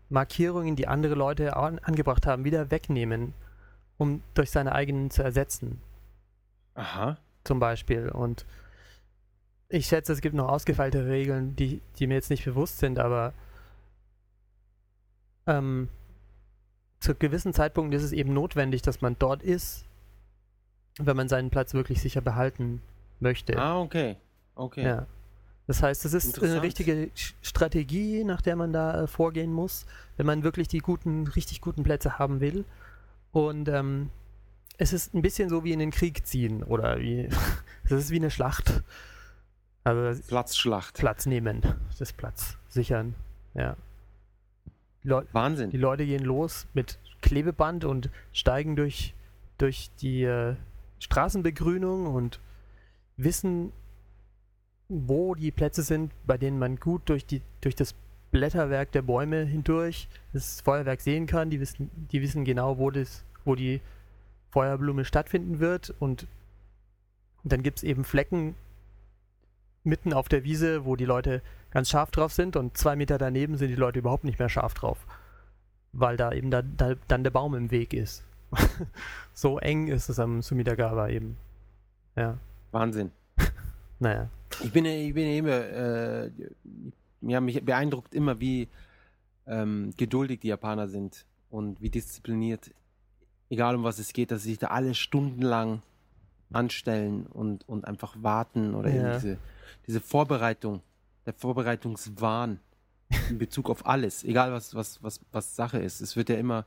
[0.09, 3.33] Markierungen, die andere Leute an, angebracht haben, wieder wegnehmen,
[3.97, 5.81] um durch seine eigenen zu ersetzen
[6.75, 7.17] Aha.
[7.43, 8.09] zum Beispiel.
[8.09, 8.45] Und
[9.69, 13.33] ich schätze, es gibt noch ausgefeilte Regeln, die, die mir jetzt nicht bewusst sind, aber
[15.47, 15.89] ähm,
[16.99, 19.85] zu gewissen Zeitpunkten ist es eben notwendig, dass man dort ist,
[20.97, 22.81] wenn man seinen Platz wirklich sicher behalten
[23.19, 23.57] möchte.
[23.57, 24.17] Ah, okay.
[24.55, 24.83] Okay.
[24.83, 25.07] Ja.
[25.67, 27.09] Das heißt, es ist eine richtige
[27.41, 29.85] Strategie, nach der man da äh, vorgehen muss,
[30.15, 32.65] wenn man wirklich die guten, richtig guten Plätze haben will.
[33.31, 34.11] Und ähm,
[34.77, 37.29] es ist ein bisschen so wie in den Krieg ziehen oder wie
[37.85, 38.83] es ist wie eine Schlacht.
[39.85, 40.95] Also Platzschlacht.
[40.95, 41.61] Platz nehmen,
[41.99, 43.13] das Platz sichern.
[43.53, 43.77] Ja.
[45.03, 45.69] Die, Leu Wahnsinn.
[45.69, 49.13] die Leute gehen los mit Klebeband und steigen durch,
[49.59, 50.55] durch die äh,
[50.99, 52.39] Straßenbegrünung und
[53.15, 53.71] wissen,
[54.89, 57.93] wo die Plätze sind, bei denen man gut durch, die, durch das
[58.31, 61.51] Blätterwerk der Bäume hindurch das Feuerwerk sehen kann.
[61.51, 63.81] Die wissen, die wissen genau, wo, das, wo die
[64.49, 65.93] Feuerblume stattfinden wird.
[65.99, 66.25] Und
[67.43, 68.55] dann gibt es eben Flecken
[69.85, 73.57] mitten auf der Wiese, wo die Leute ganz scharf drauf sind und zwei Meter daneben
[73.57, 75.05] sind die Leute überhaupt nicht mehr scharf drauf,
[75.93, 78.23] weil da eben da, da, dann der Baum im Weg ist.
[79.33, 81.37] so eng ist es am Sumidagawa eben.
[82.15, 82.37] Ja,
[82.71, 83.11] Wahnsinn.
[83.99, 84.29] naja.
[84.63, 86.31] Ich bin, ich bin immer, äh,
[87.21, 88.69] ja, mich beeindruckt immer, wie
[89.47, 92.71] ähm, geduldig die Japaner sind und wie diszipliniert,
[93.49, 95.81] egal um was es geht, dass sie sich da alle stundenlang
[96.53, 99.15] anstellen und, und einfach warten oder Ja.
[99.15, 99.37] diese,
[99.87, 100.81] diese Vorbereitung,
[101.25, 102.59] der Vorbereitungswahn
[103.29, 106.01] in Bezug auf alles, egal was, was, was, was Sache ist.
[106.01, 106.65] Es wird ja immer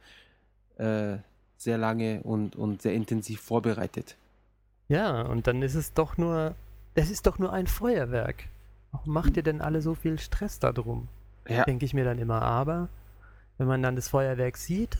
[0.76, 1.18] äh,
[1.56, 4.16] sehr lange und, und sehr intensiv vorbereitet.
[4.88, 6.54] Ja, und dann ist es doch nur,
[6.94, 8.44] es ist doch nur ein Feuerwerk.
[8.92, 11.08] Warum macht ihr denn alle so viel Stress darum?
[11.46, 11.64] Ja.
[11.64, 12.42] Denke ich mir dann immer.
[12.42, 12.88] Aber
[13.58, 14.98] wenn man dann das Feuerwerk sieht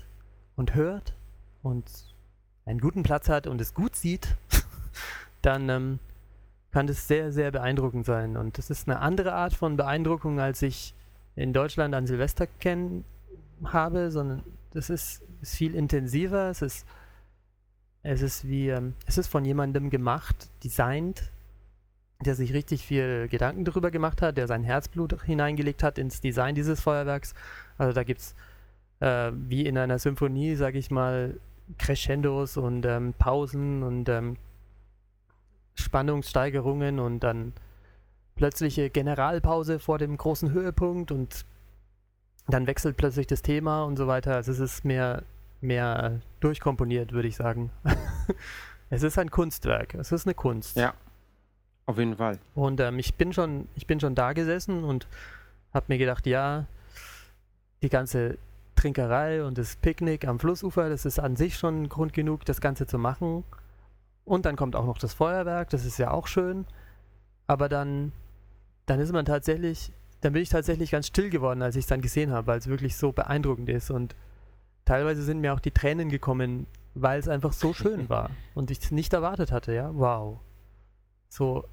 [0.56, 1.14] und hört
[1.62, 1.84] und
[2.66, 4.36] einen guten Platz hat und es gut sieht,
[5.42, 5.98] dann ähm,
[6.70, 8.36] kann das sehr, sehr beeindruckend sein.
[8.36, 10.94] Und das ist eine andere Art von Beeindruckung, als ich
[11.34, 13.04] in Deutschland an Silvester kennen
[13.64, 14.42] habe, sondern
[14.72, 16.50] das ist, ist viel intensiver.
[16.50, 16.86] Es ist,
[18.02, 21.30] es ist wie, ähm, es ist von jemandem gemacht, designt,
[22.24, 26.54] der sich richtig viel Gedanken darüber gemacht hat, der sein Herzblut hineingelegt hat ins Design
[26.54, 27.34] dieses Feuerwerks.
[27.78, 28.34] Also da gibt es
[29.00, 31.38] äh, wie in einer Symphonie, sage ich mal,
[31.78, 34.36] Crescendos und ähm, Pausen und ähm,
[35.78, 37.52] Spannungssteigerungen und dann
[38.34, 41.44] plötzliche Generalpause vor dem großen Höhepunkt und
[42.46, 44.34] dann wechselt plötzlich das Thema und so weiter.
[44.34, 45.22] Also es ist mehr,
[45.60, 47.70] mehr durchkomponiert, würde ich sagen.
[48.90, 49.94] es ist ein Kunstwerk.
[49.94, 50.76] Es ist eine Kunst.
[50.76, 50.94] Ja.
[51.86, 52.38] Auf jeden Fall.
[52.54, 55.06] Und ähm, ich bin schon, ich bin schon da gesessen und
[55.72, 56.66] habe mir gedacht, ja,
[57.82, 58.38] die ganze
[58.76, 62.86] Trinkerei und das Picknick am Flussufer, das ist an sich schon Grund genug, das Ganze
[62.86, 63.44] zu machen.
[64.28, 66.66] Und dann kommt auch noch das Feuerwerk, das ist ja auch schön.
[67.46, 68.12] Aber dann,
[68.84, 72.02] dann ist man tatsächlich, dann bin ich tatsächlich ganz still geworden, als ich es dann
[72.02, 73.90] gesehen habe, weil es wirklich so beeindruckend ist.
[73.90, 74.14] Und
[74.84, 78.80] teilweise sind mir auch die Tränen gekommen, weil es einfach so schön war und ich
[78.80, 79.90] es nicht erwartet hatte, ja.
[79.94, 80.40] Wow.
[81.30, 81.64] So,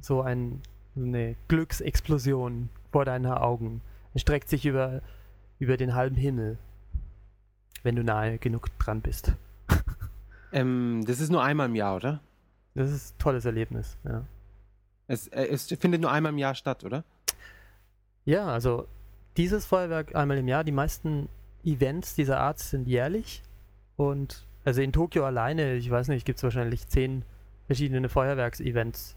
[0.00, 0.62] so ein,
[0.96, 3.82] eine Glücksexplosion vor deinen Augen.
[4.14, 5.02] Es streckt sich über,
[5.58, 6.56] über den halben Himmel,
[7.82, 9.34] wenn du nahe genug dran bist.
[10.52, 12.20] Ähm, das ist nur einmal im Jahr, oder?
[12.74, 14.24] Das ist ein tolles Erlebnis, ja.
[15.06, 17.04] Es, äh, es findet nur einmal im Jahr statt, oder?
[18.24, 18.86] Ja, also
[19.36, 21.28] dieses Feuerwerk einmal im Jahr, die meisten
[21.64, 23.42] Events dieser Art sind jährlich
[23.96, 27.24] und also in Tokio alleine, ich weiß nicht, gibt es wahrscheinlich zehn
[27.66, 29.16] verschiedene Feuerwerksevents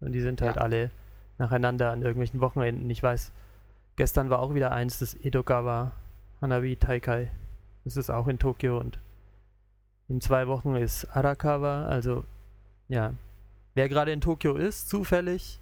[0.00, 0.62] und die sind halt Ja.
[0.62, 0.90] alle
[1.38, 2.88] nacheinander an irgendwelchen Wochenenden.
[2.88, 3.30] Ich weiß,
[3.96, 5.92] gestern war auch wieder eins, das Edogawa
[6.40, 7.30] Hanabi Taikai.
[7.84, 8.98] Das ist auch in Tokio und
[10.08, 12.24] in zwei Wochen ist Arakawa, also
[12.88, 13.14] ja.
[13.74, 15.60] Wer gerade in Tokio ist, zufällig,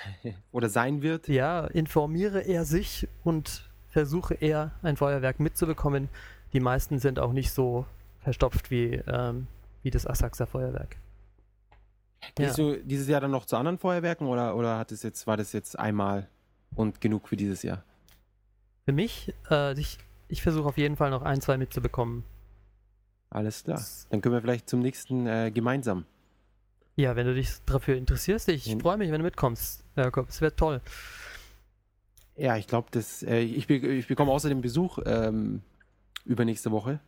[0.52, 1.28] Oder sein wird?
[1.28, 6.08] ja, informiere er sich und versuche er ein Feuerwerk mitzubekommen.
[6.52, 7.86] Die meisten sind auch nicht so
[8.20, 9.46] verstopft wie, ähm,
[9.82, 10.96] wie das Asakusa Feuerwerk.
[12.38, 12.46] Ja.
[12.46, 15.36] Gehst du dieses Jahr dann noch zu anderen Feuerwerken oder, oder hat es jetzt, war
[15.36, 16.28] das jetzt einmal
[16.74, 17.82] und genug für dieses Jahr?
[18.84, 19.98] Für mich, äh, ich,
[20.28, 22.24] ich versuche auf jeden Fall noch ein, zwei mitzubekommen.
[23.32, 23.82] Alles klar.
[24.10, 26.04] Dann können wir vielleicht zum nächsten äh, gemeinsam.
[26.96, 28.80] Ja, wenn du dich dafür interessierst, ich Hm.
[28.80, 30.28] freue mich, wenn du mitkommst, Jakob.
[30.28, 30.82] Es wird toll.
[32.36, 33.22] Ja, ich glaube, das.
[33.22, 35.62] Äh, ich, be ich bekomme außerdem Besuch ähm,
[36.24, 37.00] übernächste Woche.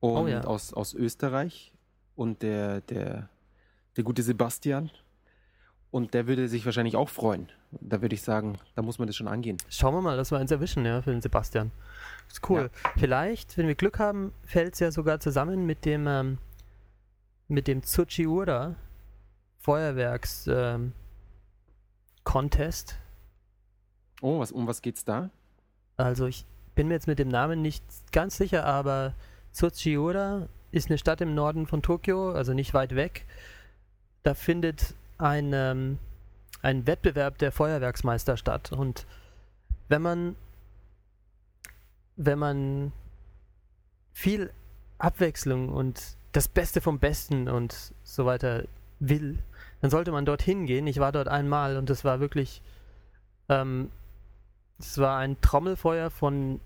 [0.00, 0.42] Und Oh ja.
[0.44, 1.72] aus, aus Österreich.
[2.14, 3.28] Und der, der,
[3.96, 4.90] der gute Sebastian.
[5.90, 7.48] Und der würde sich wahrscheinlich auch freuen.
[7.72, 9.58] Da würde ich sagen, da muss man das schon angehen.
[9.68, 11.70] Schauen wir mal, dass wir eins erwischen, ja, für den Sebastian.
[12.28, 12.70] Ist cool.
[12.96, 16.38] Vielleicht, wenn wir Glück haben, fällt es ja sogar zusammen mit dem, ähm,
[17.48, 18.74] mit dem Tsuchiura
[19.58, 20.92] Feuerwerks ähm,
[22.24, 22.96] Contest.
[24.20, 25.30] Oh, was, um was geht's da?
[25.96, 29.14] Also ich bin mir jetzt mit dem Namen nicht ganz sicher, aber
[29.52, 33.26] Tsuchiura ist eine Stadt im Norden von Tokio, also nicht weit weg.
[34.22, 35.98] Da findet ein, ähm,
[36.62, 38.72] ein Wettbewerb der Feuerwerksmeister statt.
[38.72, 39.06] Und
[39.88, 40.36] wenn man,
[42.26, 42.92] wenn man
[44.12, 44.52] viel
[44.98, 48.64] Abwechslung und das Beste vom Besten und so weiter
[49.00, 49.38] will,
[49.80, 50.86] dann sollte man dorthin gehen.
[50.86, 52.62] Ich war dort einmal und es war wirklich,
[53.48, 53.90] ähm,
[54.78, 56.60] es war ein Trommelfeuer von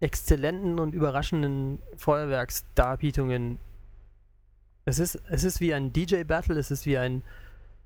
[0.00, 3.58] exzellenten und überraschenden Feuerwerksdarbietungen.
[4.84, 7.22] Es ist, es ist wie ein DJ-Battle, es ist wie ein,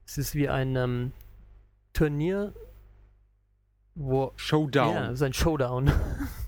[0.06, 1.12] es ist wie ein ähm,
[1.92, 2.54] Turnier,
[3.94, 4.94] wo Showdown.
[4.94, 5.92] ja, es ist ein Showdown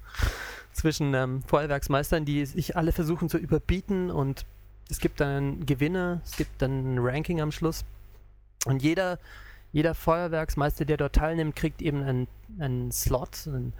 [0.76, 4.44] zwischen ähm, Feuerwerksmeistern, die sich alle versuchen zu überbieten und
[4.90, 7.84] es gibt dann einen Gewinner, es gibt dann ein Ranking am Schluss
[8.66, 9.18] und jeder,
[9.72, 12.28] jeder Feuerwerksmeister, der dort teilnimmt, kriegt eben einen,
[12.58, 13.72] einen Slot, einen,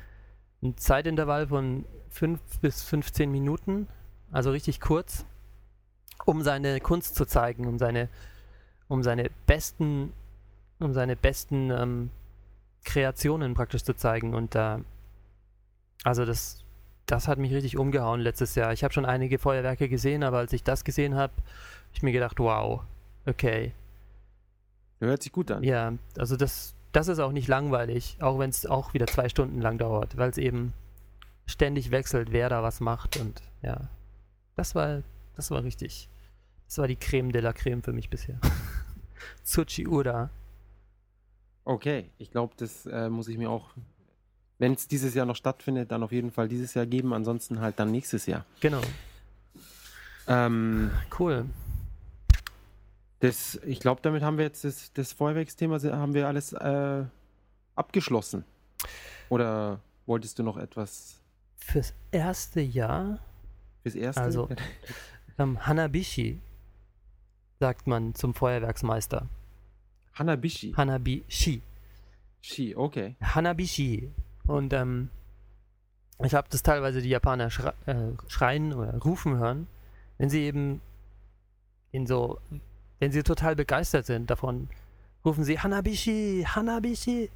[0.63, 3.89] ein Zeitintervall von 5 bis 15 Minuten,
[4.33, 5.27] also richtig kurz,
[6.25, 8.09] um seine Kunst zu zeigen, um seine,
[8.89, 10.13] um seine besten,
[10.79, 12.11] um seine besten ähm,
[12.85, 14.35] Kreationen praktisch zu zeigen.
[14.35, 14.81] Und da,
[16.05, 16.65] also das,
[17.07, 18.73] das hat mich richtig umgehauen letztes Jahr.
[18.73, 22.13] Ich habe schon einige Feuerwerke gesehen, aber als ich das gesehen habe, habe ich mir
[22.13, 22.83] gedacht, wow,
[23.27, 23.73] okay,
[24.99, 25.63] Hört sich gut an.
[25.63, 29.61] ja, also das, das ist auch nicht langweilig, auch wenn es auch wieder zwei Stunden
[29.61, 30.73] lang dauert, weil es eben
[31.47, 33.89] ständig wechselt, wer da was macht und ja,
[34.57, 35.03] das war,
[35.35, 36.09] das war richtig,
[36.67, 38.41] das war die Creme de la Creme für mich bisher.
[39.45, 40.31] Tsuchi Ura.
[41.65, 43.75] Okay, ich glaube, das äh, muss ich mir auch,
[44.59, 47.79] wenn es dieses Jahr noch stattfindet, dann auf jeden Fall dieses Jahr geben, ansonsten halt
[47.79, 48.45] dann nächstes Jahr.
[48.61, 48.81] Genau,
[50.29, 51.45] Ähm, cool.
[53.21, 57.05] das, ich glaube, damit haben wir jetzt das, das Feuerwerksthema, haben wir alles äh,
[57.75, 58.45] abgeschlossen.
[59.29, 61.21] Oder wolltest du noch etwas
[61.57, 63.19] Fürs erste Jahr,
[63.83, 64.23] fürs Erste?
[64.23, 64.49] Also-
[65.39, 66.41] ähm, Hanabishi,
[67.61, 69.27] sagt man zum Feuerwerksmeister.
[70.15, 70.73] Hanabishi.
[70.77, 71.61] Hanabishi.
[72.41, 73.17] Shi, okay.
[73.21, 74.11] Hanabishi.
[74.47, 75.11] Und ähm,
[76.25, 79.67] ich habe das teilweise die Japaner schre äh, schreien oder rufen hören,
[80.19, 80.81] wenn sie eben
[81.91, 82.39] in so,
[83.01, 84.69] wenn sie total begeistert sind davon,
[85.25, 87.31] rufen sie Hanabishi, Hanabishi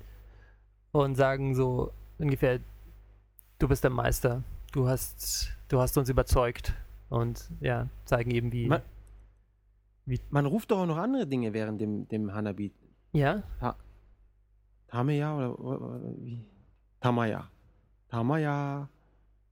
[0.92, 2.60] und sagen so ungefähr,
[3.58, 4.42] du bist der Meister,
[4.72, 6.74] du hast, du hast uns überzeugt
[7.08, 8.82] und ja, zeigen eben wie, Ma-
[10.30, 12.72] Man ruft doch auch noch andere Dinge während dem, dem Hanabi.
[13.12, 13.42] ja,
[14.88, 16.44] Tameya oder, oder, oder wie?
[17.00, 17.48] Tamaya.
[18.08, 18.88] Tamaya.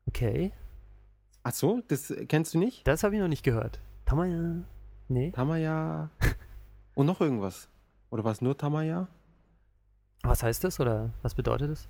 [0.06, 0.52] okay,
[1.42, 2.86] Ach so, das kennst du nicht?
[2.86, 3.80] das habe ich noch nicht gehört.
[4.04, 4.56] Tamaya,
[5.08, 6.10] nee, Tamaya.
[6.94, 7.68] Und noch irgendwas.
[8.10, 9.08] Oder war es nur Tamaya?
[10.24, 11.88] was heißt das oder was bedeutet das?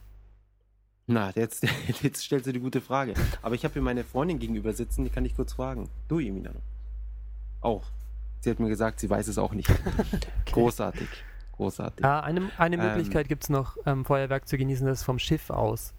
[1.07, 1.67] Na, jetzt,
[2.03, 3.15] jetzt stellst du die gute Frage.
[3.43, 5.89] Aber ich habe hier meine Freundin gegenüber sitzen, die kann ich kurz fragen.
[6.07, 6.61] Du, Emiliano.
[7.63, 7.85] Auch.
[8.41, 9.69] Sie hat mir gesagt, sie weiß es auch nicht.
[10.53, 11.09] Großartig.
[11.59, 12.05] Großartig.
[12.05, 12.83] Ah, eine, eine Ähm.
[12.83, 15.93] Möglichkeit gibt es noch, ähm, Feuerwerk zu genießen, das ist vom Schiff aus.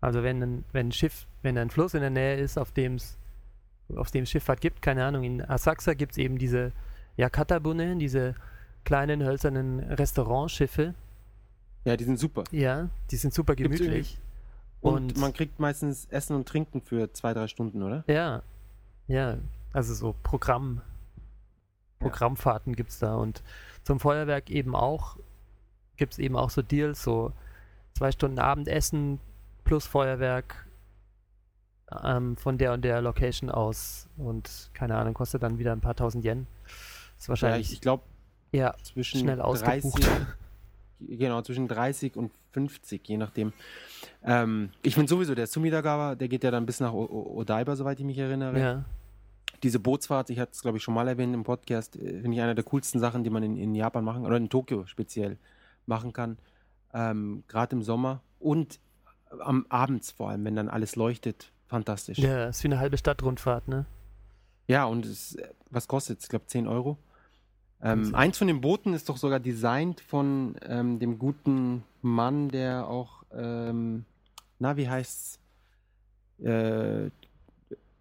[0.00, 2.96] Also wenn ein, wenn ein Schiff, wenn ein Fluss in der Nähe ist, auf dem
[2.96, 3.16] es
[3.96, 6.72] auf dem Schifffahrt gibt, keine Ahnung, in Asakusa gibt es eben diese
[7.16, 8.34] Yakatabune, diese
[8.84, 10.94] kleinen hölzernen Restaurantschiffe.
[11.84, 12.44] Ja, die sind super.
[12.50, 14.18] Ja, die sind super gemütlich.
[14.80, 18.04] Und, Und- man kriegt meistens Essen und Trinken für zwei, drei Stunden, oder?
[18.06, 18.42] Ja,
[19.06, 19.36] ja,
[19.72, 20.80] also so Programm,
[22.00, 23.42] Programmfahrten gibt es da und
[23.84, 25.16] zum Feuerwerk eben auch,
[25.96, 27.32] gibt es eben auch so Deals, so
[27.92, 29.20] zwei Stunden Abendessen
[29.64, 30.66] plus Feuerwerk
[32.02, 35.94] ähm, von der und der Location aus und keine Ahnung, kostet dann wieder ein paar
[35.94, 36.46] tausend Yen.
[37.16, 38.02] Ist Ja, wahrscheinlich ich glaube,
[38.52, 40.10] ja, zwischen schnell 30, ausgebucht.
[41.00, 43.52] genau, zwischen 30 und 50, je nachdem.
[44.22, 47.76] Ähm, ich finde sowieso, der Sumidagawa, der geht ja dann bis nach o o Odaiba,
[47.76, 48.58] soweit ich mich erinnere.
[48.58, 48.84] ja,
[49.64, 52.42] Diese Bootsfahrt, ich hatte es, glaube ich, schon mal erwähnt im Podcast, äh, finde ich
[52.42, 55.38] eine der coolsten Sachen, die man in, in Japan machen, oder in Tokio speziell
[55.86, 56.36] machen kann.
[56.92, 58.78] Ähm, Gerade im Sommer und
[59.40, 61.50] am abends vor allem, wenn dann alles leuchtet.
[61.66, 62.18] Fantastisch.
[62.18, 63.86] ja, ist wie eine halbe Stadtrundfahrt, ne?
[64.68, 66.24] Ja, und es, äh, was kostet es?
[66.24, 66.98] Ich glaube 10 Euro.
[67.82, 72.86] Ähm, eins von den Booten ist doch sogar designt von ähm, dem guten Mann, der
[72.86, 74.04] auch, ähm,
[74.58, 75.38] na, wie heißt's?
[76.38, 77.10] Äh,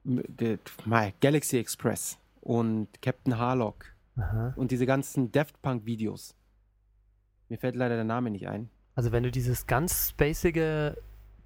[0.06, 3.86] m- der, mei, Galaxy Express und Captain Harlock
[4.18, 4.54] Aha.
[4.56, 6.36] und diese ganzen Daft Punk Videos.
[7.50, 8.70] Mir fällt leider der Name nicht ein.
[8.96, 10.98] Also wenn du dieses ganz spacige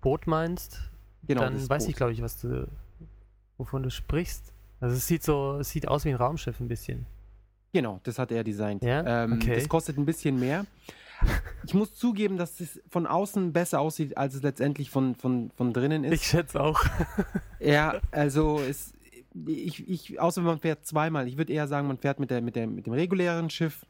[0.02, 0.80] Boot meinst,
[1.28, 1.90] Genau, dann weiß Boot.
[1.90, 2.68] ich, glaube ich, was du,
[3.58, 4.54] wovon du sprichst.
[4.80, 7.06] Also es sieht so, es sieht aus wie ein Raumschiff ein bisschen.
[7.74, 8.84] Genau, das hat er designt.
[8.84, 9.24] Ja?
[9.24, 9.56] Ähm, Okay.
[9.56, 10.66] Das kostet ein bisschen mehr.
[11.65, 15.73] Ich muss zugeben, dass es von außen besser aussieht, als es letztendlich von, von, von
[15.73, 16.14] drinnen ist.
[16.14, 16.84] Ich schätze auch.
[17.60, 18.94] Ja, also es,
[19.48, 21.27] ich, ich, außer man fährt zweimal.
[21.27, 23.85] Ich würde eher sagen, man fährt mit, der, mit, der, mit dem regulären Schiff.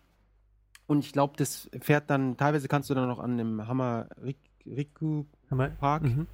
[0.87, 4.07] Und ich glaube, das fährt dann, teilweise kannst du dann noch an einem Hammer
[4.65, 5.25] Riku
[5.79, 6.27] Park Mhm.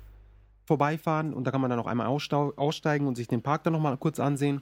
[0.65, 3.97] vorbeifahren und da kann man dann noch einmal aussteigen und sich den Park dann nochmal
[3.97, 4.61] kurz ansehen.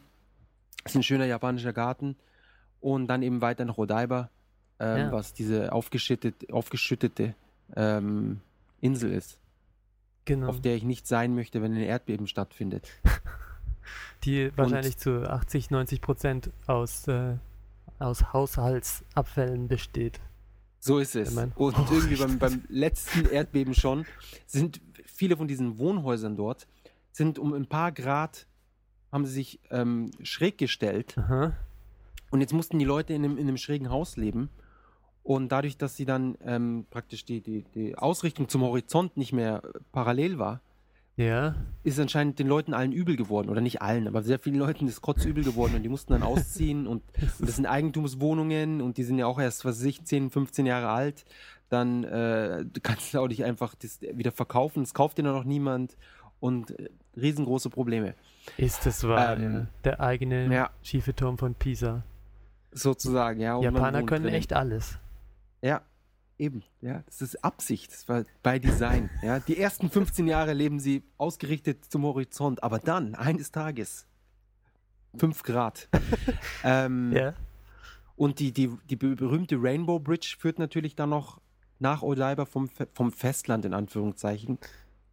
[0.84, 2.16] Das ist ein schöner japanischer Garten.
[2.80, 4.30] Und dann eben weiter nach Odaiba,
[4.82, 5.12] ähm, Ja.
[5.12, 7.36] was diese aufgeschüttet, aufgeschüttete
[7.76, 8.42] ähm,
[8.82, 9.38] Insel ist,
[10.26, 10.48] Genau.
[10.50, 12.88] auf der ich nicht sein möchte, wenn ein Erdbeben stattfindet.
[14.24, 17.36] Die wahrscheinlich zu 80, 90 Prozent aus, äh,
[18.00, 20.20] aus Haushaltsabfällen besteht.
[20.80, 21.36] So ist es.
[21.36, 24.06] Und Oh, irgendwie beim, beim letzten Erdbeben schon
[24.46, 26.68] sind viele von diesen Wohnhäusern dort
[27.12, 28.48] sind um ein paar Grad
[29.12, 31.52] haben sie sich ähm, schräg gestellt Aha.
[32.30, 34.50] und jetzt mussten die Leute in einem, in einem schrägen Haus leben
[35.24, 39.62] und dadurch, dass sie dann ähm, praktisch die, die, die Ausrichtung zum Horizont nicht mehr
[39.64, 40.62] äh, parallel war,
[41.16, 41.56] Ja.
[41.84, 43.50] ist anscheinend den Leuten allen übel geworden.
[43.50, 46.88] Oder nicht allen, aber sehr vielen Leuten ist kotzübel geworden und die mussten dann ausziehen
[46.88, 47.04] und,
[47.40, 50.66] und das sind Eigentumswohnungen und die sind ja auch erst, was weiß ich, 10, 15
[50.66, 51.26] Jahre alt.
[51.70, 55.44] Dann äh, du kannst du auch nicht einfach das wieder verkaufen, das kauft dir noch
[55.46, 55.96] niemand
[56.40, 58.16] und äh, riesengroße Probleme.
[58.58, 59.38] Ist das wahr?
[59.38, 59.68] Ähm, ja.
[59.84, 62.04] Der eigene Ja, schiefe Turm von Pisa.
[62.74, 63.60] sozusagen, ja.
[63.62, 64.98] Japaner können echt alles.
[65.62, 65.82] Ja,
[66.38, 66.64] eben.
[66.82, 67.92] Ja, das ist Absicht.
[67.92, 69.10] Das war bei Design.
[69.22, 74.08] Ja, die ersten 15 Jahre leben sie ausgerichtet zum Horizont, aber dann, eines Tages,
[75.18, 75.90] 5 Grad.
[76.64, 77.34] ähm, Ja.
[78.16, 81.42] Und die, die, die be- berühmte Rainbow Bridge führt natürlich dann noch
[81.80, 84.60] nach Odaiba vom, vom Festland in Anführungszeichen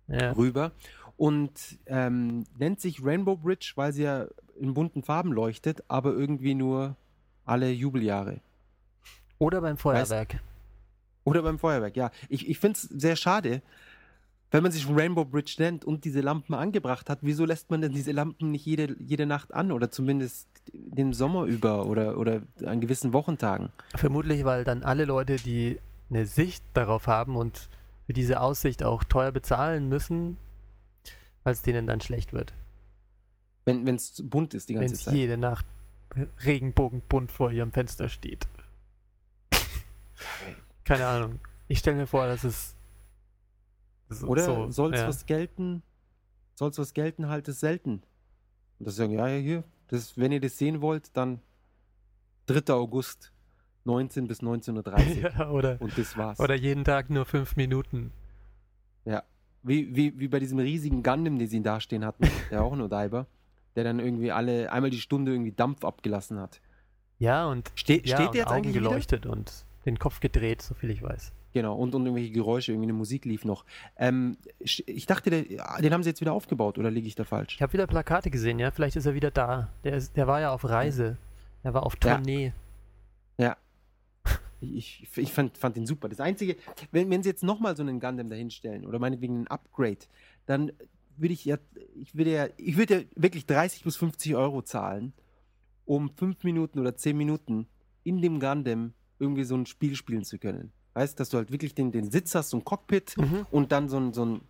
[0.09, 0.33] ja.
[0.33, 0.73] rüber
[1.17, 4.27] und ähm, nennt sich Rainbow Bridge, weil sie ja
[4.61, 6.97] in bunten Farben leuchtet, aber irgendwie nur
[7.47, 8.41] alle Jubeljahre.
[9.39, 10.41] Oder beim Feuerwerk.
[11.25, 12.11] Oder beim Feuerwerk, ja.
[12.29, 13.63] Ich, ich finde es sehr schade,
[14.51, 17.93] wenn man sich Rainbow Bridge nennt und diese Lampen angebracht hat, wieso lässt man denn
[17.93, 22.81] diese Lampen nicht jede, jede Nacht an oder zumindest den Sommer über oder, oder an
[22.81, 23.69] gewissen Wochentagen?
[23.95, 25.79] Vermutlich, weil dann alle Leute, die
[26.09, 27.69] eine Sicht darauf haben und
[28.07, 30.39] für diese Aussicht auch teuer bezahlen müssen,
[31.45, 32.55] weil es denen dann schlecht wird.
[33.67, 35.15] Wenn es bunt ist die Wenn ganze es Zeit.
[35.15, 35.67] jede Nacht
[36.43, 38.49] regenbogenbunt vor ihrem Fenster steht.
[40.85, 41.41] Keine Ahnung.
[41.69, 42.75] Ich stelle mir vor, dass es
[44.09, 45.09] so, Oder so, soll es ja.
[45.09, 45.83] was gelten?
[46.55, 48.03] Soll es was gelten, halt es selten.
[48.79, 51.41] Und das sagen, ja, ja, hier, das, wenn ihr das sehen wollt, dann
[52.47, 52.73] 3.
[52.73, 53.33] August,
[53.85, 55.31] 19 bis 19.30 Uhr.
[55.39, 56.41] ja, oder, Und das war's.
[56.41, 58.13] oder jeden Tag nur fünf Minuten.
[59.63, 62.81] Wie, wie, wie bei diesem riesigen Gundam, den sie da stehen hatten, der auch ein
[62.81, 63.27] Odaiba,
[63.77, 66.61] der dann irgendwie alle, einmal die Stunde irgendwie Dampf abgelassen hat.
[67.19, 68.89] Ja, und, Ste ja, steht und der jetzt Augen eigentlich wieder?
[68.89, 71.33] geleuchtet und den Kopf gedreht, so viel ich weiß.
[71.53, 73.65] Genau, und, und irgendwelche Geräusche, irgendwie eine Musik lief noch.
[73.97, 77.25] Ähm, ich dachte, der, ja, den haben sie jetzt wieder aufgebaut, oder liege ich da
[77.25, 77.55] falsch?
[77.55, 79.73] Ich habe wieder Plakate gesehen, ja, vielleicht ist er wieder da.
[79.85, 81.17] Der, ist, der war ja auf Reise.
[81.63, 82.17] Er war auf Ja.
[82.17, 82.53] Tournee.
[84.61, 86.09] Ich, ich, fand, fand den super.
[86.09, 86.57] Das Einzige,
[86.91, 89.99] wenn, wenn sie jetzt nochmal so einen Gundam dahinstellen oder meinetwegen ein Upgrade,
[90.47, 90.73] dann
[91.17, 91.59] würde ich ja,
[91.95, 95.13] ich würde ja, ich würde ja wirklich 30 bis 50 Euro zahlen,
[95.85, 97.69] um fünf Minuten oder zehn Minuten
[98.03, 100.73] in dem Gundam irgendwie so ein Spiel spielen zu können.
[100.95, 103.47] Weißt, dass du halt wirklich den, den Sitz hast, so ein Cockpit Mhm.
[103.51, 104.41] und dann so ein, so ein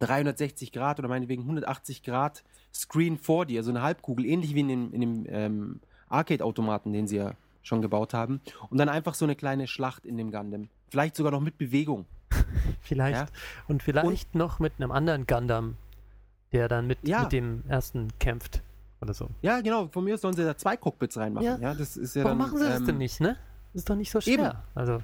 [0.00, 2.44] 360 Grad oder meinetwegen 180 Grad
[2.74, 7.06] Screen vor dir, so eine Halbkugel, ähnlich wie in dem, in dem ähm, Arcade-Automaten, den
[7.06, 7.32] sie ja
[7.62, 8.40] schon gebaut haben.
[8.70, 10.68] Und dann einfach so eine kleine Schlacht in dem Gundam.
[10.90, 12.04] Vielleicht sogar noch mit Bewegung.
[12.80, 13.16] Vielleicht.
[13.16, 13.26] Ja.
[13.66, 15.76] Und vielleicht noch mit einem anderen Gundam,
[16.52, 17.22] der dann mit, Ja.
[17.22, 18.62] mit dem ersten kämpft.
[19.00, 19.28] Oder so.
[19.42, 19.88] Ja, genau.
[19.88, 21.44] Von mir aus sollen sie da zwei Cockpits reinmachen.
[21.46, 21.58] Ja.
[21.58, 23.36] Ja, das ist ja Warum dann, machen sie das ähm, denn nicht, ne?
[23.76, 24.32] Das ist doch nicht so schwer.
[24.32, 24.50] Eben.
[24.74, 25.02] Also,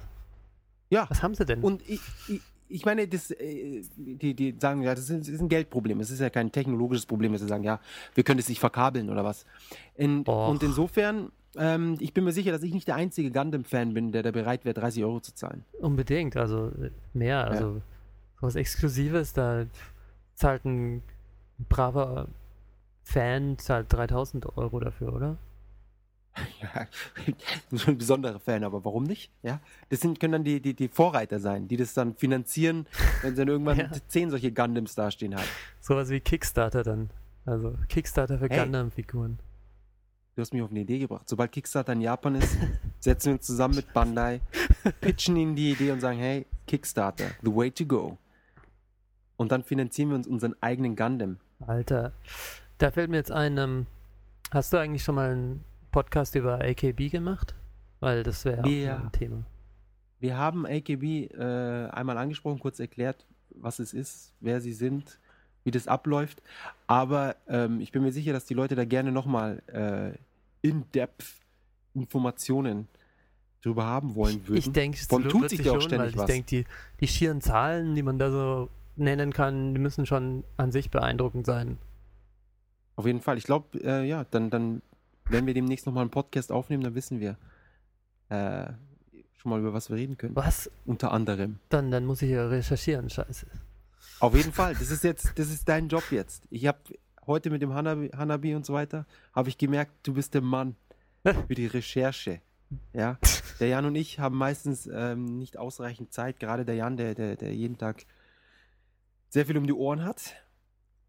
[0.89, 1.05] Ja.
[1.07, 1.61] was haben sie denn?
[1.61, 5.41] Und ich, ich, ich meine, das, äh, die, die sagen, ja, das ist, das ist
[5.41, 5.99] ein Geldproblem.
[5.99, 7.79] Es ist ja kein technologisches Problem, dass sie sagen, ja,
[8.15, 9.45] wir können es nicht verkabeln oder was.
[9.93, 14.11] In, und insofern, ähm, ich bin mir sicher, dass ich nicht der einzige Gundam-Fan bin,
[14.11, 15.63] der da bereit wäre, 30 Euro zu zahlen.
[15.79, 17.79] Unbedingt, also äh, mehr, also
[18.41, 19.67] sowas Exklusives, da
[20.33, 21.03] zahlt ein
[21.69, 22.27] braver
[23.03, 25.37] Fan zahlt 3000 Euro dafür, oder?
[26.61, 26.87] Ja,
[27.77, 29.31] schon ein besonderer Fan, aber warum nicht?
[29.43, 32.87] Ja, das sind, können dann die, die, die Vorreiter sein, die das dann finanzieren,
[33.21, 33.91] wenn sie dann irgendwann Ja.
[34.07, 35.47] zehn solche Gundams dastehen haben.
[35.79, 37.09] Sowas wie Kickstarter dann.
[37.45, 38.59] Also Kickstarter für Hey.
[38.63, 39.37] Gundam-Figuren.
[40.35, 41.29] Du hast mich auf eine Idee gebracht.
[41.29, 42.57] Sobald Kickstarter in Japan ist,
[42.99, 44.41] setzen wir uns zusammen mit Bandai,
[45.01, 48.17] pitchen ihnen die Idee und sagen, hey, Kickstarter, the way to go.
[49.37, 51.37] Und dann finanzieren wir uns unseren eigenen Gundam.
[51.59, 52.13] Alter,
[52.79, 53.85] da fällt mir jetzt ein, ähm,
[54.51, 57.55] hast du eigentlich schon mal einen Podcast über AKB gemacht?
[58.01, 58.97] Weil das wäre Ja.
[58.97, 59.43] ein Thema.
[60.19, 63.25] wir haben AKB äh, einmal angesprochen, kurz erklärt,
[63.55, 65.19] was es ist, wer sie sind,
[65.63, 66.41] wie das abläuft.
[66.87, 70.17] Aber ähm, ich bin mir sicher, dass die Leute da gerne nochmal äh,
[70.67, 71.25] in-depth
[71.93, 72.87] Informationen
[73.61, 74.57] drüber haben wollen würden.
[74.57, 76.25] Ich denke, es tut sich da auch schon, ständig weil ich was.
[76.25, 76.65] denke, die,
[76.99, 81.45] die schieren Zahlen, die man da so nennen kann, die müssen schon an sich beeindruckend
[81.45, 81.77] sein.
[82.95, 83.37] Auf jeden Fall.
[83.37, 84.81] Ich glaube, äh, ja, dann, dann,
[85.25, 87.37] wenn wir demnächst nochmal einen Podcast aufnehmen, dann wissen wir
[88.29, 88.73] äh,
[89.33, 90.35] schon mal, über was wir reden können.
[90.35, 90.69] Was?
[90.85, 91.59] Unter anderem.
[91.69, 93.47] Dann, dann muss ich ja recherchieren, scheiße.
[94.19, 94.73] Auf jeden Fall.
[94.73, 96.47] Das ist jetzt, das ist dein Job jetzt.
[96.49, 96.79] Ich habe
[97.25, 100.75] heute mit dem Hanabi, Hanabi und so weiter, habe ich gemerkt, du bist der Mann
[101.23, 102.41] für die Recherche.
[102.93, 103.19] Ja,
[103.59, 106.39] der Jan und ich haben meistens ähm, nicht ausreichend Zeit.
[106.39, 108.05] Gerade der Jan, der, der, der jeden Tag
[109.29, 110.35] sehr viel um die Ohren hat.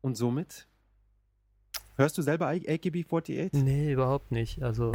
[0.00, 0.66] Und somit
[1.96, 3.50] hörst du selber AKB48?
[3.52, 4.62] Nee, überhaupt nicht.
[4.62, 4.92] Also,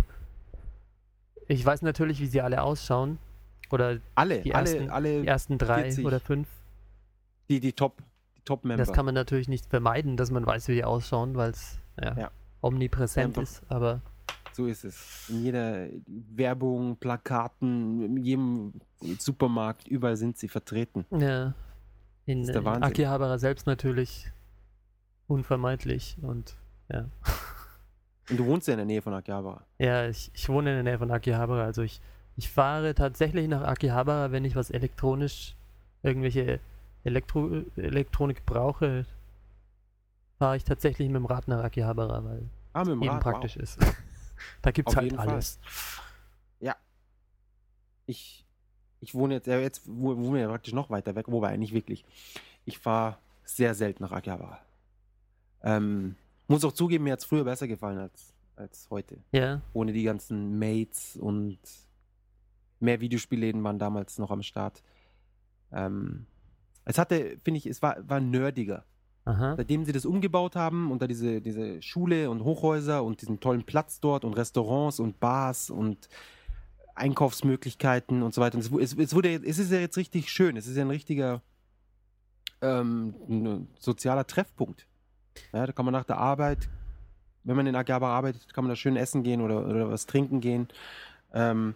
[1.47, 3.17] ich weiß natürlich, wie sie alle ausschauen.
[3.71, 6.05] Oder Alle, Die alle, ersten- alle, die ersten drei 40.
[6.05, 6.47] oder fünf.
[7.49, 8.01] die, die Top,
[8.38, 8.84] die Top-Member.
[8.84, 12.17] Das kann man natürlich nicht vermeiden, dass man weiß, wie die ausschauen, weil es ja,
[12.17, 12.31] Ja.
[12.61, 13.61] omnipräsent Einfach- ist.
[13.69, 14.01] Aber
[14.53, 15.30] So ist es.
[15.30, 18.73] In jeder Werbung, Plakaten, in jedem
[19.19, 21.05] Supermarkt, überall sind sie vertreten.
[21.11, 21.53] ja,
[22.26, 22.67] in, in.
[22.67, 24.31] Akihabara selbst natürlich
[25.27, 26.17] unvermeidlich.
[26.21, 26.55] Und
[26.89, 29.63] Und du wohnst ja in der Nähe von Akihabara.
[29.77, 31.63] ja, ich, ich wohne in der Nähe von Akihabara.
[31.63, 32.01] Also ich,
[32.37, 35.55] ich fahre tatsächlich nach Akihabara, wenn ich was elektronisch,
[36.03, 36.59] irgendwelche
[37.03, 39.05] Elektro Elektronik brauche,
[40.37, 42.43] fahre ich tatsächlich mit dem Rad nach Akihabara, weil
[42.73, 43.63] Ah, dem eben Rad, praktisch wow.
[43.63, 43.77] ist.
[44.61, 45.29] da gibt es Auf halt jeden Fall.
[45.29, 45.59] alles.
[48.05, 48.43] Ich,
[49.01, 51.73] ich wohne jetzt, ja, jetzt wo- wohnen wir ja praktisch noch weiter weg, wobei nicht
[51.73, 52.03] wirklich.
[52.65, 54.59] Ich fahre sehr selten nach Akihabara.
[55.61, 56.15] Ähm,
[56.49, 59.17] muss auch zugeben, mir hat es früher besser gefallen als, als heute.
[59.31, 61.59] Ja, Ohne die ganzen Mates und
[62.80, 64.84] mehr Videospielläden waren damals noch am Start.
[65.71, 66.26] Ähm,
[66.85, 68.85] es hatte, finde ich, es war, war nerdiger.
[69.26, 69.55] aha.
[69.57, 73.63] Seitdem sie das umgebaut haben und da diese, diese Schule und Hochhäuser und diesen tollen
[73.63, 76.09] Platz dort und Restaurants und Bars und
[76.95, 78.57] Einkaufsmöglichkeiten und so weiter.
[78.57, 80.57] Und es, es, wurde, es ist ja jetzt richtig schön.
[80.57, 81.41] Es ist ja ein richtiger
[82.61, 84.85] ähm, ein sozialer Treffpunkt.
[85.53, 86.69] Ja, da kann man nach der Arbeit,
[87.43, 90.41] wenn man in Agaba arbeitet, kann man da schön essen gehen oder, oder was trinken
[90.41, 90.68] gehen.
[91.34, 91.76] Ähm,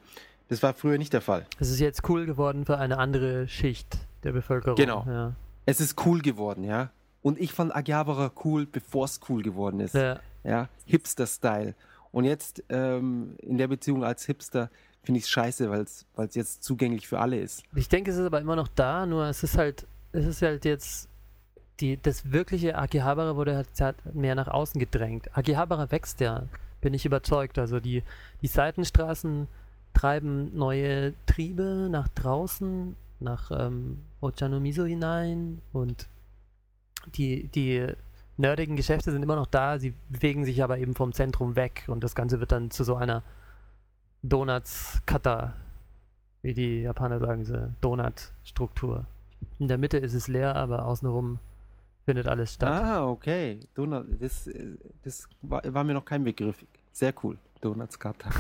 [0.50, 1.46] das war früher nicht der Fall.
[1.60, 4.76] Es ist jetzt cool geworden für eine andere Schicht der Bevölkerung.
[4.76, 5.06] Genau.
[5.08, 5.34] Ja.
[5.66, 6.92] Es ist cool geworden, ja.
[7.22, 9.96] Und ich fand Akihabara cool, bevor es cool geworden ist.
[9.96, 10.20] Ja.
[10.44, 11.74] ja, Hipster-Style.
[12.12, 14.70] Und jetzt ähm, in der Beziehung als Hipster
[15.04, 17.64] finde ich es scheiße, weil es jetzt zugänglich für alle ist.
[17.76, 20.66] Ich denke, es ist aber immer noch da, nur es ist halt, es ist halt
[20.66, 21.10] jetzt,
[21.80, 25.36] die, das wirkliche Akihabara wurde halt, mehr nach außen gedrängt.
[25.36, 26.44] Akihabara wächst ja,
[26.82, 27.58] bin ich überzeugt.
[27.58, 28.04] Also die,
[28.42, 29.48] die Seitenstraßen
[29.94, 36.08] treiben neue Triebe nach draußen, nach ähm, Ochanomizu hinein und
[37.16, 37.88] die, die
[38.38, 42.04] nerdigen Geschäfte sind immer noch da, sie bewegen sich aber eben vom Zentrum weg und
[42.04, 43.24] das Ganze wird dann zu so einer
[44.24, 45.54] Donuts-Kata,
[46.42, 49.06] wie die Japaner sagen, diese Donut-Struktur.
[49.60, 51.40] In der Mitte ist es leer, aber außenrum
[52.06, 52.70] findet alles statt.
[52.84, 53.60] Ah, okay.
[53.76, 54.50] Donut, das,
[55.04, 56.66] das war, war mir noch kein Begriff.
[56.92, 57.38] Sehr cool.
[57.62, 58.30] Donuts Kata.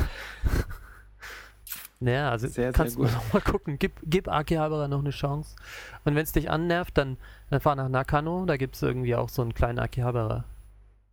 [2.00, 3.14] Naja, also Sehr, sehr kannst du gut.
[3.14, 3.78] noch mal gucken.
[3.80, 5.56] Gib, gib Akihabara noch eine Chance.
[6.04, 7.16] Und wenn es dich annervt, dann,
[7.50, 8.46] dann fahr nach Nakano.
[8.46, 10.44] Da gibt es irgendwie auch so einen kleinen Akihabara.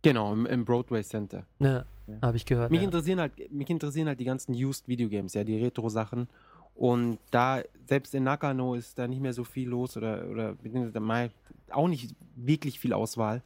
[0.01, 1.43] Genau, im, im Broadway Center.
[1.59, 2.15] Ja, Ja.
[2.21, 2.71] habe ich gehört.
[2.71, 2.85] Mich, ja.
[2.85, 6.27] interessieren halt, mich interessieren halt die ganzen Used Videogames, ja, die Retro-Sachen.
[6.75, 11.31] Und da, selbst in Nakano ist da nicht mehr so viel los oder, oder beziehungsweise
[11.69, 13.41] auch nicht wirklich viel Auswahl.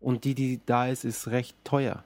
[0.00, 2.04] Und die, die da ist, ist recht teuer.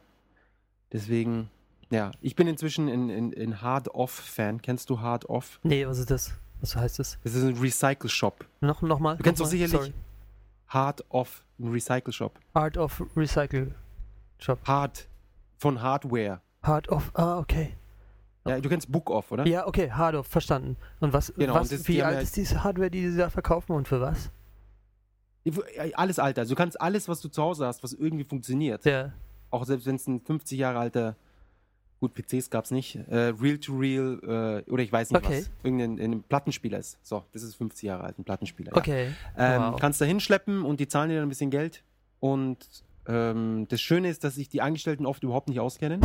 [0.93, 1.49] Deswegen,
[1.91, 4.63] ja, ich bin inzwischen in, in, in Hard Off-Fan.
[4.63, 5.61] Kennst du Hard Off?
[5.63, 6.33] Nee, was ist das?
[6.61, 7.19] Was heißt das?
[7.25, 8.45] Das ist ein Recycle-Shop.
[8.61, 9.17] Noch, noch mal?
[9.17, 9.93] Du kennst doch sicherlich Sorry.
[10.69, 12.39] Hard Off, ein Recycle-Shop.
[12.53, 13.75] Art of Recycle
[14.39, 14.59] Shop.
[14.67, 15.09] Hard
[15.59, 16.41] von Hardware.
[16.63, 17.75] Hard of, ah, okay.
[18.47, 19.47] Ja, du kennst Book Off, oder?
[19.47, 20.77] Ja, okay, Hard of, verstanden.
[21.01, 23.31] Und was, Genau, was und das- wie alt ja- ist diese Hardware, die sie da
[23.31, 24.31] verkaufen und für was?
[25.95, 26.43] Alles Alter.
[26.43, 28.85] Also du kannst alles, was du zu Hause hast, was irgendwie funktioniert.
[28.85, 29.13] Ja,
[29.51, 31.17] Auch selbst wenn es ein 50 Jahre alter,
[32.01, 35.41] gut, PCs gab es nicht, äh, Real-to-Real, äh, oder ich weiß nicht Okay.
[35.43, 36.99] was, irgendein ein Plattenspieler ist.
[37.07, 38.73] So, das ist 50 Jahre alt, ein Plattenspieler.
[38.75, 39.11] okay.
[39.39, 39.57] Ja.
[39.69, 39.81] Ähm, wow.
[39.81, 41.85] Kannst da hinschleppen und die zahlen dir dann ein bisschen Geld.
[42.21, 42.67] Und
[43.07, 46.01] ähm, das Schöne ist, dass sich die Angestellten oft überhaupt nicht auskennen.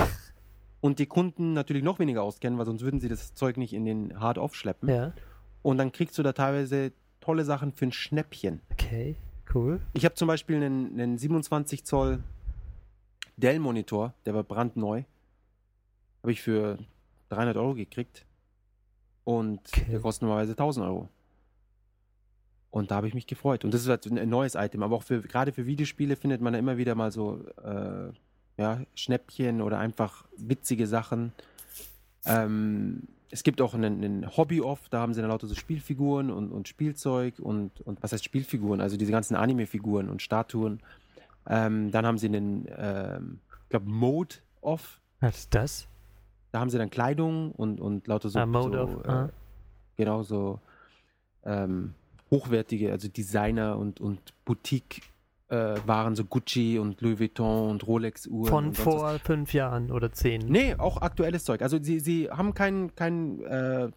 [0.81, 3.85] Und die Kunden natürlich noch weniger auskennen, weil sonst würden sie das Zeug nicht in
[3.85, 4.87] den Hard Off schleppen.
[4.89, 5.13] Ja,
[5.61, 8.61] Und dann kriegst du da teilweise tolle Sachen für ein Schnäppchen.
[8.71, 9.15] okay,
[9.53, 9.81] cool.
[9.93, 12.23] Ich habe zum Beispiel einen, einen 27 Zoll
[13.37, 15.03] Dell-Monitor, der war brandneu.
[16.23, 16.77] Habe ich für
[17.29, 18.25] 300 Euro gekriegt.
[19.23, 19.85] Und Okay.
[19.91, 21.09] der kostet normalerweise 1000 Euro.
[22.71, 23.65] Und da habe ich mich gefreut.
[23.65, 24.83] Und das ist halt ein neues Item.
[24.83, 28.11] Aber auch für, gerade für Videospiele findet man da immer wieder mal so äh,
[28.59, 31.31] ja, Schnäppchen oder einfach witzige Sachen.
[32.25, 36.51] Ähm, es gibt auch einen, einen Hobby-Off, da haben sie dann lauter so Spielfiguren und,
[36.51, 38.81] und Spielzeug und, und was heißt Spielfiguren?
[38.81, 40.81] Also diese ganzen Anime-Figuren und Statuen.
[41.47, 44.99] Ähm, dann haben sie einen, ähm, ich glaube, Mode-Off.
[45.21, 45.87] Was ist das?
[46.51, 49.29] Da haben sie dann Kleidung und, und lauter so, Ah, Mode so äh, ah.
[49.95, 50.59] genau so
[51.45, 51.93] ähm,
[52.29, 55.01] hochwertige, also Designer und, und Boutique
[55.49, 58.49] äh, waren so Gucci und Louis Vuitton und Rolex Uhren.
[58.49, 58.95] Von und sonst was.
[58.95, 60.45] vor fünf Jahren oder zehn.
[60.47, 61.61] Nee, auch aktuelles Zeug.
[61.61, 63.89] Also sie, sie haben kein, kein, äh,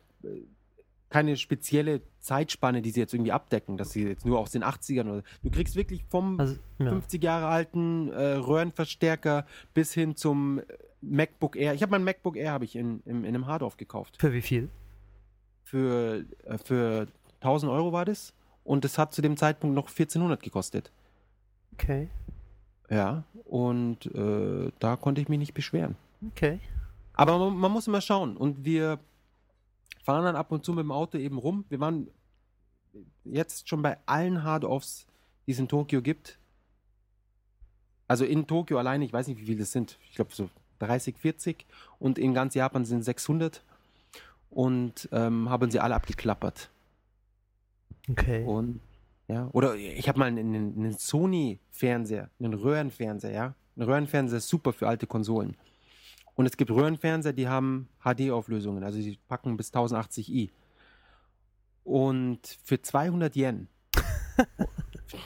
[1.10, 5.10] keine spezielle Zeitspanne, die sie jetzt irgendwie abdecken, dass sie jetzt nur aus den 80ern
[5.10, 5.22] oder.
[5.42, 6.88] Du kriegst wirklich vom Also, ja.
[6.88, 10.62] 50 Jahre alten äh, Röhrenverstärker bis hin zum
[11.02, 11.74] MacBook Air.
[11.74, 14.16] Ich habe mein MacBook Air habe ich in, in, in einem Hardorf gekauft.
[14.18, 14.70] Für wie viel?
[15.64, 17.08] Für, äh, für
[17.40, 18.32] 1000 Euro war das.
[18.64, 20.92] Und es hat zu dem Zeitpunkt noch 1400 gekostet.
[21.74, 22.08] Okay.
[22.90, 25.96] Ja, und äh, da konnte ich mich nicht beschweren.
[26.30, 26.60] Okay.
[27.14, 28.36] Aber man, man muss immer schauen.
[28.36, 28.98] Und wir
[30.02, 31.64] fahren dann ab und zu mit dem Auto eben rum.
[31.68, 32.08] Wir waren
[33.24, 35.06] jetzt schon bei allen Hard-Offs,
[35.46, 36.38] die es in Tokio gibt.
[38.08, 39.98] Also in Tokio alleine, ich weiß nicht, wie viele das sind.
[40.10, 40.50] Ich glaube so
[40.80, 41.64] 30, 40.
[41.98, 43.62] Und in ganz Japan sind 600.
[44.50, 46.68] Und ähm, haben sie alle abgeklappert.
[48.10, 48.44] Okay.
[48.44, 48.80] Und
[49.28, 53.54] ja, oder ich habe mal einen, einen Sony-Fernseher, einen Röhrenfernseher, ja.
[53.76, 55.56] Ein Röhrenfernseher ist super für alte Konsolen.
[56.34, 60.50] Und es gibt Röhrenfernseher, die haben HD-Auflösungen, also die packen bis 1080i.
[61.84, 63.68] Und für 200 Yen.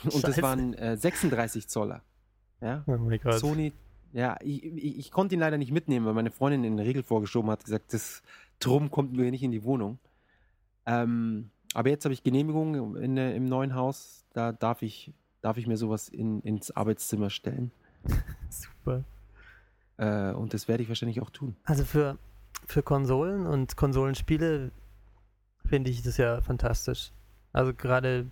[0.04, 2.02] und das waren äh, 36 Zoller.
[2.60, 3.38] Ja, oh mein Gott.
[3.38, 3.72] Sony,
[4.12, 7.02] ja, ich, ich, ich konnte ihn leider nicht mitnehmen, weil meine Freundin in den Regel
[7.02, 8.22] vorgeschoben hat, gesagt, das
[8.58, 9.98] Drum kommt mir nicht in die Wohnung.
[10.86, 15.12] Ähm, aber jetzt habe ich Genehmigung in, der- im neuen Haus, da darf ich,
[15.42, 17.70] darf ich mir sowas in, ins Arbeitszimmer stellen.
[18.48, 19.04] Super.
[19.98, 21.56] Äh, und das werde ich wahrscheinlich auch tun.
[21.64, 22.18] Also für,
[22.66, 24.70] für Konsolen und Konsolenspiele
[25.66, 27.12] finde ich das ja fantastisch.
[27.52, 28.26] Also gerade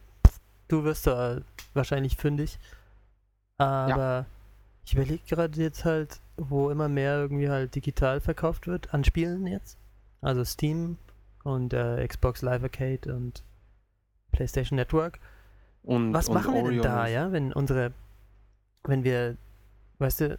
[0.69, 1.41] du wirst da
[1.75, 2.59] wahrscheinlich fündig.
[3.59, 4.27] Aber
[4.85, 9.47] ich überlege gerade jetzt halt, wo immer mehr irgendwie halt digital verkauft wird an Spielen
[9.47, 9.79] jetzt.
[10.21, 10.99] Also Steam
[11.45, 13.45] und äh, Xbox Live Arcade und
[14.33, 15.21] PlayStation Network.
[15.83, 17.93] Und, Was und machen wir denn da, ja, wenn unsere,
[18.85, 19.37] wenn wir,
[19.99, 20.39] weißt du,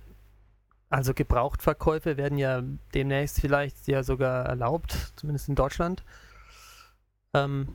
[0.90, 2.64] also Gebrauchtverkäufe werden ja
[2.94, 6.04] demnächst vielleicht ja sogar erlaubt, zumindest in Deutschland,
[7.34, 7.70] ähm,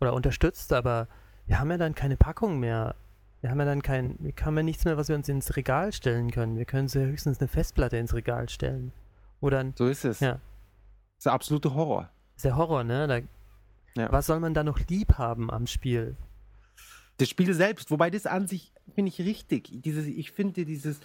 [0.00, 1.08] oder unterstützt, aber
[1.46, 2.94] wir haben ja dann keine Packung mehr.
[3.40, 5.92] Wir haben ja dann kein, wir haben ja nichts mehr, was wir uns ins Regal
[5.92, 6.56] stellen können.
[6.56, 8.92] Wir können so höchstens eine Festplatte ins Regal stellen.
[9.40, 10.20] Oder ein, So ist es.
[10.20, 10.32] Ja.
[10.32, 10.40] Das
[11.18, 12.10] ist der absolute Horror.
[12.38, 13.06] Ist der Horror, ne?
[13.08, 14.12] Da, Ja.
[14.12, 16.16] Was soll man da noch lieb haben am Spiel?
[17.16, 19.70] Das Spiel selbst, wobei das an sich finde ich richtig.
[19.82, 21.00] Dieses, ich finde dieses,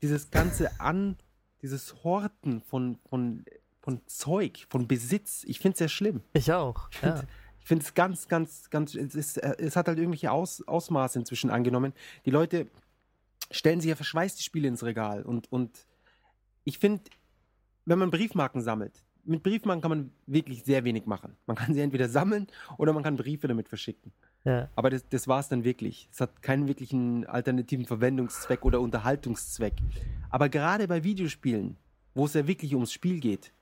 [0.00, 1.16] dieses ganze An,
[1.60, 3.44] dieses Horten von, von,
[3.80, 6.22] von Zeug, von Besitz, ich finde es sehr schlimm.
[6.34, 6.88] Ich auch.
[7.02, 7.24] Ja.
[7.58, 11.50] Ich finde es ganz, ganz, ganz, es, ist, es hat halt irgendwelche Aus, Ausmaße inzwischen
[11.50, 11.94] angenommen.
[12.24, 12.68] Die Leute
[13.50, 15.84] stellen sich ja verschweißte Spiele ins Regal und, und
[16.62, 17.02] ich finde,
[17.86, 21.36] wenn man Briefmarken sammelt, mit Briefmarken kann man wirklich sehr wenig machen.
[21.46, 22.46] Man kann sie entweder sammeln
[22.78, 24.12] oder man kann Briefe damit verschicken.
[24.44, 24.68] ja.
[24.76, 26.08] Aber das, das war es dann wirklich.
[26.12, 29.74] Es hat keinen wirklichen alternativen Verwendungszweck oder Unterhaltungszweck.
[30.30, 31.76] Aber gerade bei Videospielen,
[32.14, 33.52] wo es ja wirklich ums Spiel geht,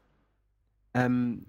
[0.95, 1.47] ähm,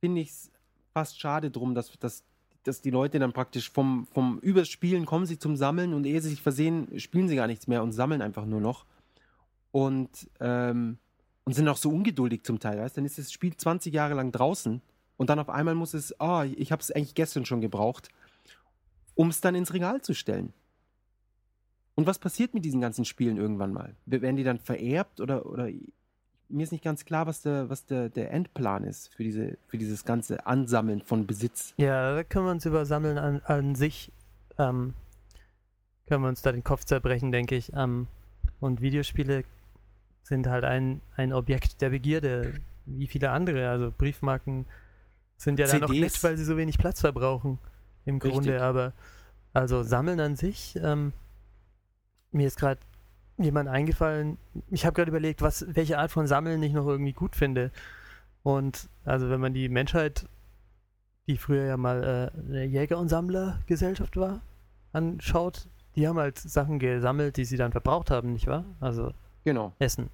[0.00, 0.50] finde ich es
[0.92, 2.24] fast schade drum, dass, dass,
[2.62, 6.20] dass die Leute dann praktisch vom, vom Übers Spielen kommen sie zum Sammeln und ehe
[6.20, 8.84] sie sich versehen, spielen sie gar nichts mehr und sammeln einfach nur noch.
[9.70, 10.98] Und, ähm,
[11.44, 14.32] und sind auch so ungeduldig zum Teil, weißt Dann ist das Spiel 20 Jahre lang
[14.32, 14.80] draußen
[15.16, 18.08] und dann auf einmal muss es, ah, ich habe es eigentlich gestern schon gebraucht
[19.14, 20.52] um es dann ins Regal zu stellen.
[21.94, 23.94] Und was passiert mit diesen ganzen Spielen irgendwann mal?
[24.06, 25.68] Werden die dann vererbt oder, oder
[26.48, 29.78] mir ist nicht ganz klar, was der, was der, der Endplan ist für, diese, für
[29.78, 31.74] dieses ganze Ansammeln von Besitz.
[31.76, 34.10] Ja, da können wir uns über Sammeln an, an sich,
[34.58, 34.94] ähm,
[36.06, 37.72] können wir uns da den Kopf zerbrechen, denke ich.
[37.74, 38.06] Ähm,
[38.60, 39.44] und Videospiele
[40.32, 42.54] sind halt ein, ein Objekt der Begierde,
[42.86, 43.68] wie viele andere.
[43.68, 44.64] Also Briefmarken
[45.36, 46.14] sind ja dann noch CDs.
[46.14, 47.58] nett, weil sie so wenig Platz verbrauchen.
[48.06, 48.32] Im Richtig.
[48.32, 48.94] Grunde, aber
[49.52, 51.12] also Sammeln an sich, ähm,
[52.30, 52.80] mir ist gerade
[53.36, 54.38] jemand eingefallen,
[54.70, 57.70] ich habe gerade überlegt, was, welche Art von Sammeln ich noch irgendwie gut finde.
[58.42, 60.26] Und also wenn man die Menschheit
[61.28, 64.40] die früher ja mal äh, eine Jäger- und Sammlergesellschaft war,
[64.92, 68.64] anschaut, die haben halt Sachen gesammelt, die sie dann verbraucht haben, nicht wahr?
[68.80, 69.12] Also
[69.44, 70.08] Genau, Essen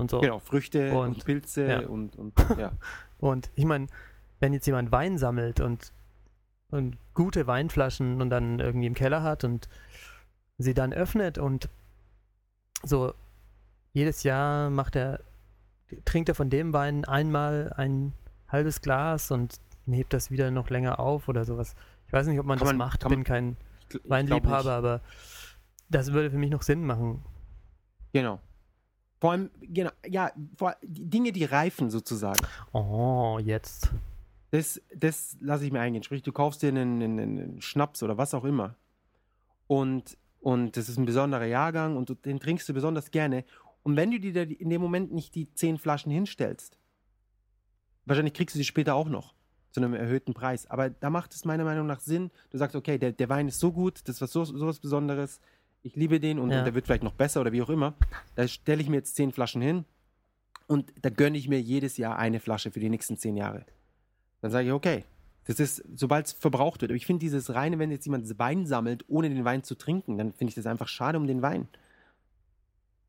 [0.00, 0.20] und so.
[0.20, 0.38] genau.
[0.40, 1.80] Früchte und, Und- Pilze ja.
[1.86, 2.72] und, und ja.
[3.18, 3.86] Und ich meine,
[4.40, 5.92] wenn jetzt jemand Wein sammelt und,
[6.70, 9.68] und gute Weinflaschen und dann irgendwie im Keller hat und
[10.58, 11.68] sie dann öffnet und
[12.82, 13.12] so
[13.92, 15.20] jedes Jahr macht er,
[16.04, 18.12] trinkt er von dem Wein einmal ein
[18.48, 19.56] halbes Glas und
[19.86, 21.74] hebt das wieder noch länger auf oder sowas.
[22.06, 23.56] Ich weiß nicht, ob man Kann das man- macht, kann bin kein
[23.88, 25.00] Ich ich Weinliebhaber, aber
[25.88, 27.22] das würde für mich noch Sinn machen.
[28.12, 28.40] Genau.
[29.20, 32.40] Vor allem, genau, ja, vor, Dinge, die reifen sozusagen.
[32.72, 33.90] Oh, jetzt.
[34.50, 36.02] Das, das lasse ich mir eingehen.
[36.02, 38.76] Sprich, du kaufst dir einen, einen, einen Schnaps oder was auch immer.
[39.66, 43.44] Und, und das ist ein besonderer Jahrgang und du, den trinkst du besonders gerne.
[43.82, 46.78] Und wenn du dir in dem Moment nicht die zehn Flaschen hinstellst,
[48.06, 49.34] wahrscheinlich kriegst du sie später auch noch
[49.70, 50.68] zu einem erhöhten Preis.
[50.68, 52.30] Aber da macht es meiner Meinung nach Sinn.
[52.50, 55.40] Du sagst, okay, der, der Wein ist so gut, das was so, so was Besonderes.
[55.82, 56.58] Ich liebe den und, Ja.
[56.58, 57.94] und der wird vielleicht noch besser oder wie auch immer.
[58.34, 59.84] Da stelle ich mir jetzt zehn Flaschen hin
[60.66, 63.64] und da gönne ich mir jedes Jahr eine Flasche für die nächsten zehn Jahre.
[64.42, 65.04] Dann sage ich, okay,
[65.46, 66.90] das ist, sobald es verbraucht wird.
[66.92, 70.18] Aber ich finde dieses reine, wenn jetzt jemand Wein sammelt, ohne den Wein zu trinken,
[70.18, 71.66] dann finde ich das einfach schade um den Wein.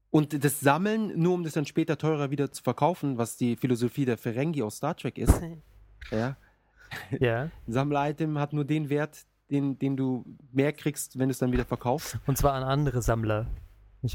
[0.10, 4.06] Und das Sammeln, nur um das dann später teurer wieder zu verkaufen, was die Philosophie
[4.06, 5.42] der Ferengi aus Star Trek ist,
[6.12, 6.36] ja,
[7.20, 7.44] Ja.
[7.44, 11.52] ein Sammler-Item hat nur den Wert, den, den du mehr kriegst, wenn du es dann
[11.52, 12.18] wieder verkaufst.
[12.26, 13.48] Und zwar an andere Sammler.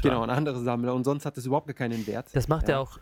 [0.01, 0.93] Genau, an andere Sammler.
[0.93, 2.27] Und sonst hat es überhaupt gar keinen Wert.
[2.33, 2.75] Das macht ja.
[2.75, 2.79] Ja.
[2.81, 2.99] auch,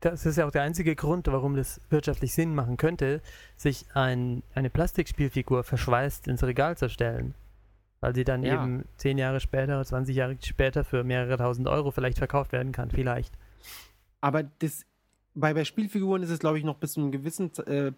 [0.00, 3.20] das ist ja auch der einzige Grund, warum das wirtschaftlich Sinn machen könnte,
[3.56, 7.34] sich ein, eine Plastikspielfigur verschweißt ins Regal zu stellen.
[8.00, 8.54] Weil sie dann Ja.
[8.62, 12.90] eben zehn Jahre später, 20 Jahre später für mehrere tausend Euro vielleicht verkauft werden kann.
[12.92, 13.34] Vielleicht.
[14.20, 14.84] Aber das,
[15.40, 17.92] bei, bei Spielfiguren ist es, glaube ich, noch bis zu einem gewissen, äh, äh,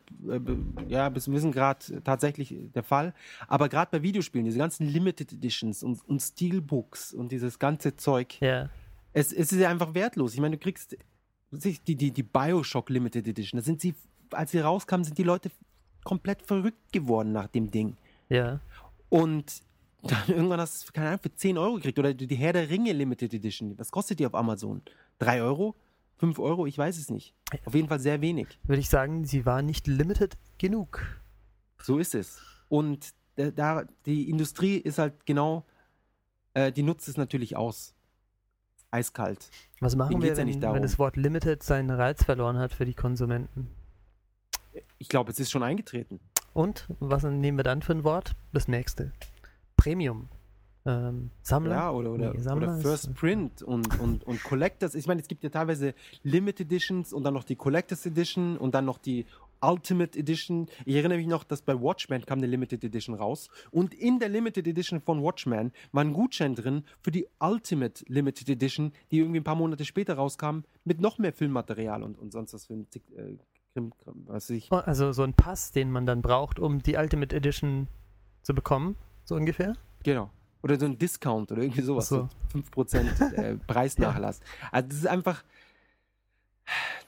[0.88, 3.14] ja, bis zu einem gewissen Grad tatsächlich der Fall.
[3.48, 8.40] Aber gerade bei Videospielen, diese ganzen Limited Editions und, und Steelbooks und dieses ganze Zeug,
[8.40, 8.68] Ja.
[9.12, 10.34] es, es ist ja einfach wertlos.
[10.34, 10.96] Ich meine, du kriegst
[11.52, 13.94] die, die, die Bioshock Limited Edition, da sind sie,
[14.30, 15.50] als sie rauskamen, sind die Leute
[16.04, 17.96] komplett verrückt geworden nach dem Ding.
[18.28, 18.60] Ja.
[19.08, 19.62] Und
[20.02, 21.98] dann irgendwann hast du, keine Ahnung, für 10 Euro gekriegt.
[21.98, 23.76] Oder die Herr der Ringe Limited Edition.
[23.78, 24.80] Was kostet die auf Amazon?
[25.18, 25.74] 3 Euro?
[26.20, 26.66] 5 Euro?
[26.66, 27.34] Ich weiß es nicht.
[27.64, 28.46] Auf jeden Fall sehr wenig.
[28.64, 31.02] Würde ich sagen, sie war nicht limited genug.
[31.82, 32.42] So ist es.
[32.68, 35.64] Und da, da die Industrie ist halt genau,
[36.52, 37.94] äh, die nutzt es natürlich aus.
[38.90, 39.48] Eiskalt.
[39.80, 42.74] Was machen Denen wir, geht's ja wenn, wenn das Wort limited seinen Reiz verloren hat
[42.74, 43.70] für die Konsumenten?
[44.98, 46.20] Ich glaube, es ist schon eingetreten.
[46.52, 48.34] Und was nehmen wir dann für ein Wort?
[48.52, 49.12] Das nächste.
[49.76, 50.28] Premium.
[50.86, 51.74] Ähm, Sammler?
[51.74, 54.94] Ja, oder, oder, Nee, Sammler oder First Print und, und, und Collectors.
[54.94, 58.74] Ich meine, es gibt ja teilweise Limited Editions und dann noch die Collectors Edition und
[58.74, 59.26] dann noch die
[59.62, 60.68] Ultimate Edition.
[60.84, 64.28] Ich erinnere mich noch, dass bei Watchmen kam eine Limited Edition raus und in der
[64.28, 69.40] Limited Edition von Watchmen war ein Gutschein drin für die Ultimate Limited Edition, die irgendwie
[69.40, 72.86] ein paar Monate später rauskam, mit noch mehr Filmmaterial und, und sonst was für ein
[73.16, 73.36] äh,
[73.72, 74.68] Krim, Krim, was ich.
[74.72, 77.88] Oh, Also so ein Pass, den man dann braucht, um die Ultimate Edition
[78.42, 79.76] zu bekommen, so ungefähr.
[80.02, 80.30] Genau.
[80.62, 82.12] Oder so ein Discount oder irgendwie sowas.
[82.12, 84.40] Ach So 5% äh, Preisnachlass.
[84.70, 85.42] Also das ist einfach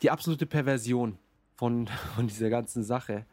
[0.02, 1.18] die absolute Perversion
[1.56, 3.26] von, von dieser ganzen Sache.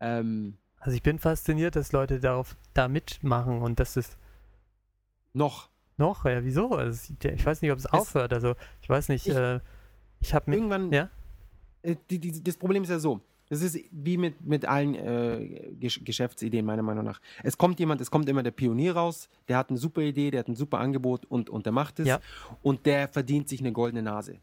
[0.00, 4.16] Ähm, Also ich bin fasziniert, dass Leute darauf da mitmachen und dass es
[5.32, 5.68] noch.
[5.96, 6.70] noch, ja, wieso?
[6.76, 8.32] Also ich weiß nicht, ob es aufhört.
[8.32, 9.60] Also ich weiß nicht, Ich- äh,
[10.20, 10.56] ich habe mir.
[10.56, 10.92] Irgendwann.
[10.92, 11.10] Ja?
[11.82, 13.20] Äh, die, die, das Problem ist ja so.
[13.48, 17.20] Das ist wie mit, mit allen äh, Gesch Geschäftsideen, meiner Meinung nach.
[17.42, 20.40] Es kommt jemand, es kommt immer der Pionier raus, der hat eine super Idee, der
[20.40, 22.06] hat ein super Angebot und, und der macht es.
[22.06, 22.20] Ja.
[22.62, 24.38] Und der verdient sich eine goldene Nase.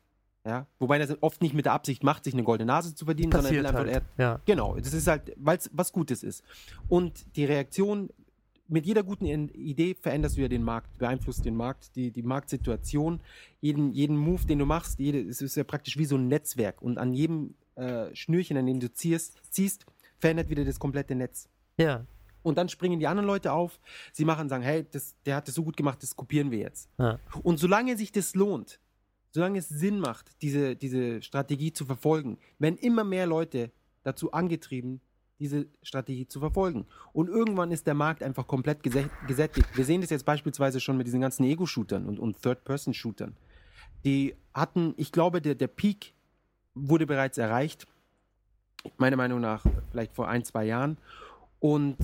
[0.46, 0.66] Ja?
[0.80, 3.54] Wobei er oft nicht mit der Absicht macht, sich eine goldene Nase zu verdienen, sondern
[3.54, 4.06] er will Passiert einfach, halt.
[4.18, 4.42] er, Ja.
[4.46, 6.44] Genau, das ist halt, weil es was Gutes ist.
[6.88, 8.10] Und die Reaktion,
[8.68, 13.20] mit jeder guten Idee veränderst du ja den Markt, beeinflusst den Markt, die, die Marktsituation,
[13.60, 16.82] jeden, jeden Move, den du machst, jede, es ist ja praktisch wie so ein Netzwerk.
[16.82, 19.86] Und an jedem äh, Schnürchen, an dem du ziehst, ziehst,
[20.18, 21.50] verändert wieder das komplette Netz.
[21.78, 22.06] ja.
[22.44, 23.80] Und dann springen die anderen Leute auf,
[24.14, 26.90] sie machen, sagen, hey, das, der hat das so gut gemacht, das kopieren wir jetzt.
[26.98, 27.20] Ja.
[27.44, 28.80] Und solange sich das lohnt,
[29.30, 33.72] solange es Sinn macht, diese, diese Strategie zu verfolgen, werden immer mehr Leute
[34.02, 35.02] dazu angetrieben,
[35.38, 36.88] diese Strategie zu verfolgen.
[37.14, 39.68] Und irgendwann ist der Markt einfach komplett gesä- gesättigt.
[39.78, 43.36] Wir sehen das jetzt beispielsweise schon mit diesen ganzen Ego-Shootern und, und Third-Person-Shootern.
[44.04, 46.16] Die hatten, ich glaube, der, der Peak
[46.76, 47.88] wurde bereits erreicht.
[48.98, 50.98] Meiner Meinung nach vielleicht vor ein, zwei Jahren.
[51.60, 51.98] Und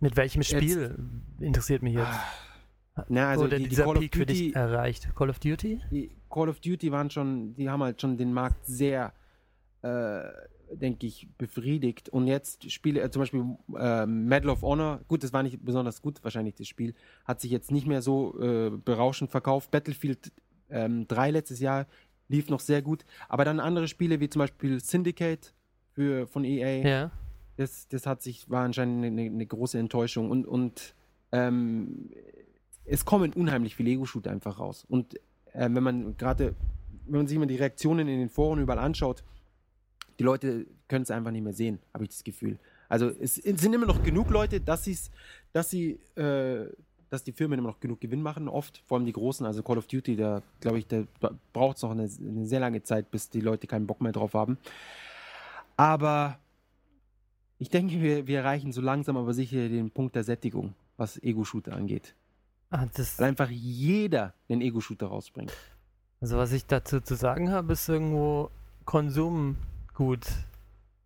[0.00, 0.96] Mit welchem Jetzt- Spiel
[1.40, 2.18] interessiert mich jetzt?
[3.08, 5.08] na, also Wurde die, die dieser Call of Peak für dich Duty, erreicht?
[5.16, 5.80] Call of Duty?
[5.90, 9.12] die Call of Duty waren schon, die haben halt schon den Markt sehr,
[9.82, 10.22] äh,
[10.72, 12.08] denke ich, befriedigt.
[12.10, 13.44] Und jetzt Spiele, äh, zum Beispiel
[13.76, 16.94] äh, Medal of Honor, gut, das war nicht besonders gut, wahrscheinlich das Spiel,
[17.24, 19.70] hat sich jetzt nicht mehr so äh, berauschend verkauft.
[19.72, 20.30] Battlefield
[20.70, 21.86] ähm, 3 letztes Jahr
[22.32, 23.04] lief noch sehr gut.
[23.28, 25.54] Aber dann andere Spiele wie zum Beispiel Syndicate
[25.92, 27.10] für, von EA Ja.
[27.56, 30.94] das, das hat sich, war anscheinend eine, eine große Enttäuschung und, und
[31.30, 32.10] ähm,
[32.84, 34.84] es kommen unheimlich viele Ego-Shooter einfach raus.
[34.88, 35.14] Und
[35.52, 36.54] äh, wenn man gerade,
[37.06, 39.22] wenn man sich mal die Reaktionen in den Foren überall anschaut,
[40.18, 42.58] die Leute können es einfach nicht mehr sehen, habe ich das Gefühl.
[42.88, 44.86] Also es, es sind immer noch genug Leute, dass,
[45.52, 46.66] dass sie, äh,
[47.12, 49.76] dass die Firmen immer noch genug Gewinn machen, oft, vor allem die großen, also Call
[49.76, 51.04] of Duty, da glaube ich, da
[51.52, 54.32] braucht es noch eine, eine sehr lange Zeit, bis die Leute keinen Bock mehr drauf
[54.32, 54.56] haben.
[55.76, 56.38] Aber
[57.58, 61.74] ich denke, wir, wir erreichen so langsam aber sicher den Punkt der Sättigung, was Ego-Shooter
[61.74, 62.14] angeht.
[62.70, 65.52] Ah, das, Weil einfach jeder einen Ego-Shooter rausbringt.
[66.22, 68.50] also was ich dazu zu sagen habe, ist irgendwo
[68.86, 70.26] Konsumgut.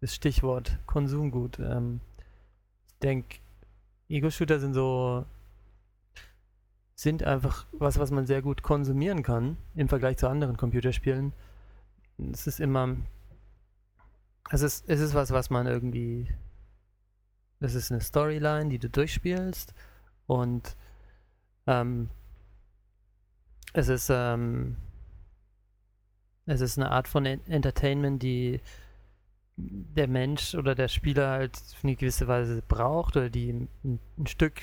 [0.01, 1.59] Das Stichwort Konsumgut.
[1.59, 2.01] Ähm,
[2.87, 3.39] ich denke,
[4.09, 5.25] Ego-Shooter sind so
[6.97, 11.35] sind einfach was, was man sehr gut konsumieren kann im Vergleich zu anderen Computerspielen.
[12.33, 12.97] Es ist immer
[14.51, 16.33] es ist, es ist was, was man irgendwie
[17.61, 19.75] es ist eine Storyline, die du durchspielst
[20.27, 20.77] und
[21.67, 22.09] ähm,
[23.75, 24.77] es ist ähm,
[26.47, 28.61] es ist eine Art von En- Entertainment, die
[29.57, 33.69] der Mensch oder der Spieler halt auf eine gewisse Weise braucht oder die ein,
[34.17, 34.63] ein Stück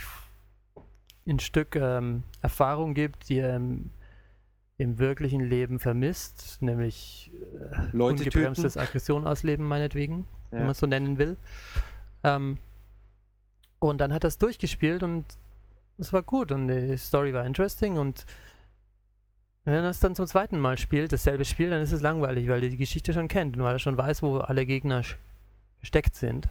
[1.28, 3.92] ein Stück ähm, Erfahrung gibt, die er im,
[4.78, 7.32] im wirklichen Leben vermisst, nämlich
[7.72, 10.72] äh, Leute ungebremstes Aggression ausleben, meinetwegen, wenn man Ja.
[10.72, 11.38] es so nennen will.
[12.24, 12.58] Ähm,
[13.80, 15.26] und dann hat er es durchgespielt und
[15.98, 18.26] es war gut und die Story war interesting und
[19.66, 22.64] wenn er es dann zum zweiten Mal spielt, dasselbe Spiel, dann ist es langweilig, weil
[22.64, 25.04] er die Geschichte schon kennt und weil er schon weiß, wo alle Gegner
[25.80, 26.50] versteckt sind.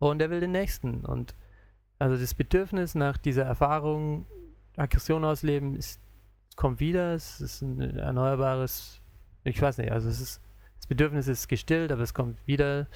[0.00, 1.04] Und er will den nächsten.
[1.04, 1.34] Und
[2.00, 4.26] also das Bedürfnis nach dieser Erfahrung,
[4.76, 6.00] Aggression ausleben, ist,
[6.56, 7.14] kommt wieder.
[7.14, 9.00] Es ist ein erneuerbares,
[9.44, 10.40] ich weiß nicht, also es ist,
[10.78, 12.88] das Bedürfnis ist gestillt, aber es kommt wieder.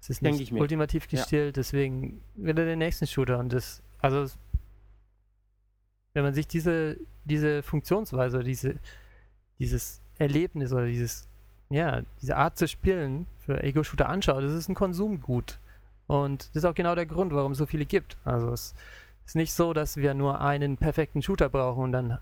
[0.00, 1.18] Es ist Denk nicht ultimativ Ja.
[1.18, 3.38] gestillt, deswegen will er den nächsten Shooter.
[3.38, 4.26] Und das, also
[6.12, 8.74] wenn man sich diese, diese Funktionsweise diese,
[9.58, 11.26] dieses Erlebnis oder dieses,
[11.70, 15.58] ja, diese Art zu spielen für Ego-Shooter anschaut, das ist ein Konsumgut.
[16.12, 18.16] Und das ist auch genau der Grund, warum es so viele gibt.
[18.24, 18.74] Also es
[19.24, 22.18] ist nicht so, dass wir nur einen perfekten Shooter brauchen und dann,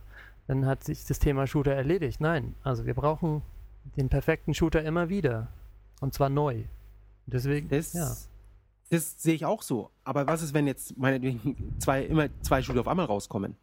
[0.46, 2.20] dann hat sich das Thema Shooter erledigt.
[2.20, 3.42] Nein, also wir brauchen
[3.96, 5.48] den perfekten Shooter immer wieder.
[6.00, 6.62] Und zwar neu.
[7.26, 8.14] Deswegen, Das, ja.
[8.90, 9.90] das sehe ich auch so.
[10.04, 13.56] Aber was ist, wenn jetzt meinetwegen zwei, immer zwei Shooter auf einmal rauskommen?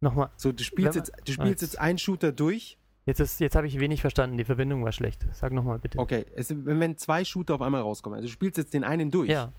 [0.00, 2.78] Nochmal, So, du spielst, man- jetzt, du spielst jetzt einen Shooter durch.
[3.08, 5.26] Jetzt, ist- jetzt habe ich wenig verstanden, die Verbindung war schlecht.
[5.32, 5.98] Sag nochmal bitte.
[5.98, 9.28] Okay, es, wenn, zwei Shooter auf einmal rauskommen, also du spielst jetzt den einen durch.
[9.30, 9.52] Ja,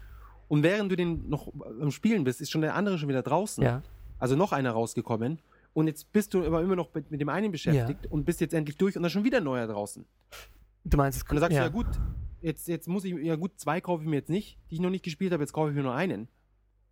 [0.47, 1.51] Und während du den noch
[1.81, 3.63] am Spielen bist, ist schon der andere schon wieder draußen.
[3.63, 3.81] ja.
[4.21, 5.39] Also noch einer rausgekommen.
[5.73, 8.53] Und jetzt bist du aber immer noch mit, mit dem einen beschäftigt und bist jetzt
[8.53, 10.03] endlich durch und dann schon wieder ein neuer draußen.
[10.83, 11.69] Du meinst es Und dann sagst ja.
[11.69, 11.99] du, ja gut,
[12.41, 14.89] jetzt, jetzt muss ich, ja gut, zwei kaufe ich mir jetzt nicht, die ich noch
[14.89, 16.27] nicht gespielt habe, jetzt kaufe ich mir nur einen.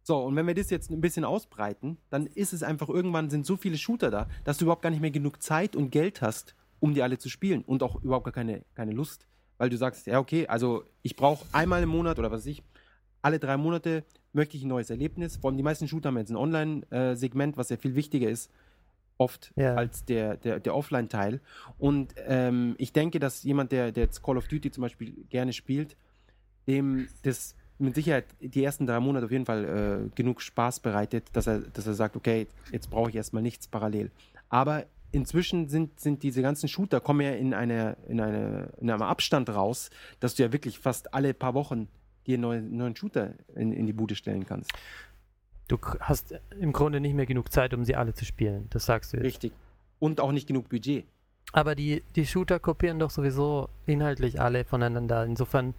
[0.07, 3.45] So, und wenn wir das jetzt ein bisschen ausbreiten, dann ist es einfach, irgendwann sind
[3.45, 6.55] so viele Shooter da, dass du überhaupt gar nicht mehr genug Zeit und Geld hast,
[6.79, 9.27] um die alle zu spielen und auch überhaupt gar keine, keine Lust.
[9.57, 12.63] Weil du sagst, ja okay, also ich brauche einmal im Monat oder was weiß ich,
[13.21, 15.35] alle drei Monate möchte ich ein neues Erlebnis.
[15.35, 18.49] Vor allem die meisten Shooter haben jetzt ein Online-Segment, was ja viel wichtiger ist,
[19.17, 19.75] oft Ja.
[19.75, 21.41] als der, der, der Offline-Teil.
[21.79, 25.51] Und ähm, ich denke, dass jemand, der, der jetzt Call of Duty zum Beispiel gerne
[25.51, 25.97] spielt,
[26.65, 31.27] dem das mit Sicherheit die ersten drei Monate auf jeden Fall äh, genug Spaß bereitet,
[31.33, 34.11] dass er, dass er sagt, okay, jetzt brauche ich erstmal nichts parallel.
[34.49, 39.01] Aber inzwischen sind, sind diese ganzen Shooter, kommen ja in, eine, in, eine, in einem
[39.01, 39.89] Abstand raus,
[40.19, 41.87] dass du ja wirklich fast alle paar Wochen
[42.25, 44.71] dir einen neuen, neuen Shooter in, in die Bude stellen kannst.
[45.67, 48.67] Du hast im Grunde nicht mehr genug Zeit, um sie alle zu spielen.
[48.69, 49.25] Das sagst du jetzt.
[49.25, 49.51] Richtig.
[49.99, 51.05] Und auch nicht genug Budget.
[51.53, 55.25] Aber die, die Shooter kopieren doch sowieso inhaltlich alle voneinander.
[55.25, 55.73] Insofern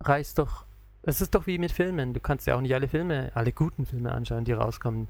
[0.00, 0.64] reicht doch.
[1.02, 2.12] Es ist doch wie mit Filmen.
[2.12, 5.08] Du kannst ja auch nicht alle Filme, alle guten Filme anschauen, die rauskommen.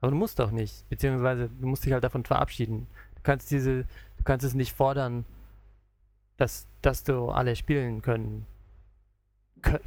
[0.00, 0.88] Aber du musst doch nicht.
[0.90, 2.86] Beziehungsweise du musst dich halt davon verabschieden.
[3.16, 3.84] Du kannst diese,
[4.18, 5.24] du kannst es nicht fordern,
[6.36, 8.46] dass, dass du alle spielen können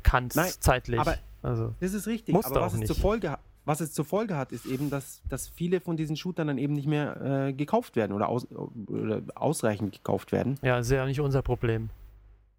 [0.02, 1.00] kannst Nein, zeitlich.
[1.00, 2.34] aber- also Das ist richtig.
[2.34, 3.02] Musst aber was es, zur nicht.
[3.02, 6.48] Folge, ha- was es zur Folge hat, ist eben, dass, dass viele von diesen Shootern
[6.48, 10.58] dann eben nicht mehr äh, gekauft werden oder, aus, oder ausreichend gekauft werden.
[10.64, 11.90] ja, ist ja nicht unser Problem.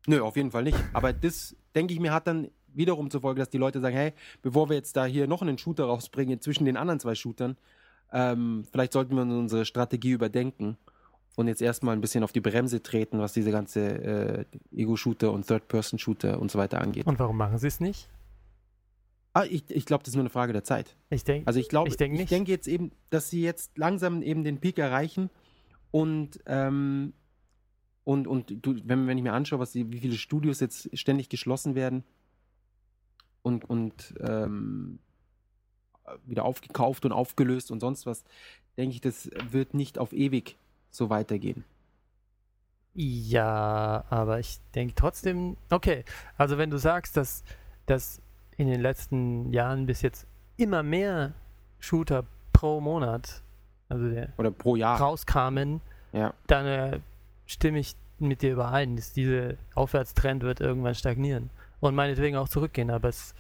[0.07, 0.79] Nö, auf jeden Fall nicht.
[0.93, 4.13] Aber das, denke ich mir, hat dann wiederum zur Folge, dass die Leute sagen, hey,
[4.43, 7.57] bevor wir jetzt da hier noch einen Shooter rausbringen zwischen den anderen zwei Shootern,
[8.13, 10.77] ähm, vielleicht sollten wir unsere Strategie überdenken
[11.37, 15.47] und jetzt erstmal ein bisschen auf die Bremse treten, was diese ganze äh, Ego-Shooter und
[15.47, 17.07] Third-Person-Shooter und so weiter angeht.
[17.07, 18.09] Und warum machen sie es nicht?
[19.35, 20.97] Ah, ich, ich glaube, das ist nur eine Frage der Zeit.
[21.11, 24.43] Ich denke, Also ich glaube, Ich denk denke jetzt eben, dass sie jetzt langsam eben
[24.43, 25.31] den Peak erreichen
[25.91, 27.13] und ähm,
[28.05, 31.29] und, und du, wenn, wenn ich mir anschaue, was die, wie viele Studios jetzt ständig
[31.29, 32.05] geschlossen werden
[33.49, 34.99] und, und ähm,
[36.25, 38.25] wieder aufgekauft und aufgelöst und sonst was,
[38.77, 40.57] denke ich, das wird nicht auf ewig
[40.91, 41.65] so weitergehen.
[42.95, 46.05] Ja, aber ich denke trotzdem, okay,
[46.37, 47.45] also wenn du sagst, dass,
[47.87, 48.21] dass
[48.57, 50.27] in den letzten Jahren bis jetzt
[50.57, 51.33] immer mehr
[51.79, 53.43] Shooter pro Monat,
[53.89, 55.01] also der Oder pro Jahr.
[55.01, 55.81] rauskamen,
[56.13, 56.35] Ja.
[56.49, 57.01] dann äh,
[57.47, 61.51] stimme ich mit dir überein, dass dieser Aufwärtstrend wird irgendwann stagnieren
[61.81, 63.35] und meinetwegen auch zurückgehen, aber es,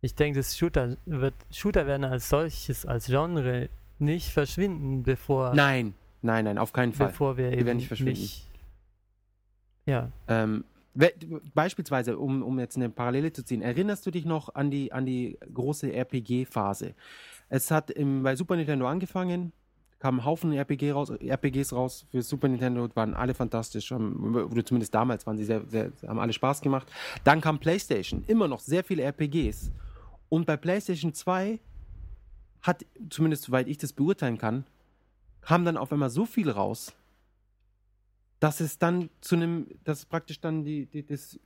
[0.00, 3.68] ich denke, das Shooter wird, Shooter werden als solches, als Genre
[3.98, 7.08] nicht verschwinden, bevor, Nein, nein, nein, auf keinen Fall.
[7.08, 8.20] bevor wir Die eben nicht verschwinden.
[8.20, 8.50] nicht
[9.86, 10.64] ja, Ähm,
[10.94, 11.12] we-
[11.54, 15.04] beispielsweise, um, um jetzt eine Parallele zu ziehen, erinnerst du dich noch an die, an
[15.06, 16.94] die große RPG-Phase?
[17.50, 19.52] Es hat im, bei Super Nintendo angefangen,
[20.04, 24.94] kamen Haufen RPG raus, RPGs raus für Super Nintendo, waren alle fantastisch, haben, oder zumindest
[24.94, 26.92] damals waren sie sehr, sehr, haben alle Spaß gemacht.
[27.24, 29.72] Dann kam PlayStation, immer noch sehr viele RPGs.
[30.28, 31.58] Und bei PlayStation 2
[32.60, 34.66] hat, zumindest soweit ich das beurteilen kann,
[35.40, 36.92] kam dann auf einmal so viel raus,
[38.40, 41.40] dass es dann zu einem, dass praktisch dann die, die, das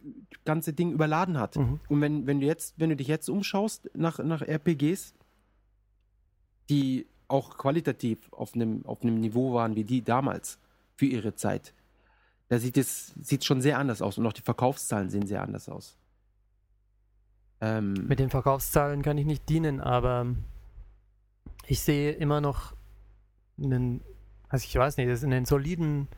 [0.44, 1.54] ganze Ding überladen hat.
[1.54, 1.78] Mhm.
[1.88, 5.14] Und wenn, wenn du jetzt, wenn du dich jetzt umschaust nach, nach RPGs,
[6.68, 10.58] die auch qualitativ auf einem, auf einem Niveau waren wie die damals
[10.96, 11.74] für ihre Zeit,
[12.48, 15.68] da sieht es sieht schon sehr anders aus und auch die Verkaufszahlen sehen sehr anders
[15.68, 15.98] aus.
[17.60, 20.26] Ähm, Mit den Verkaufszahlen kann ich nicht dienen, aber
[21.66, 22.74] ich sehe immer noch
[23.62, 24.00] einen,
[24.48, 26.08] also ich weiß nicht, das ist einen soliden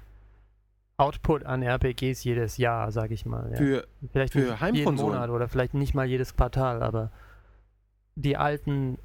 [0.99, 3.51] Output an RPGs jedes Jahr, sage ich mal.
[3.53, 3.57] Ja.
[3.57, 4.95] für, vielleicht für jeden.
[4.97, 7.11] Monat oder vielleicht nicht mal jedes Quartal, aber
[8.17, 8.99] die alten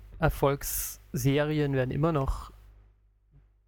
[1.16, 2.52] Erfolgsserien werden immer noch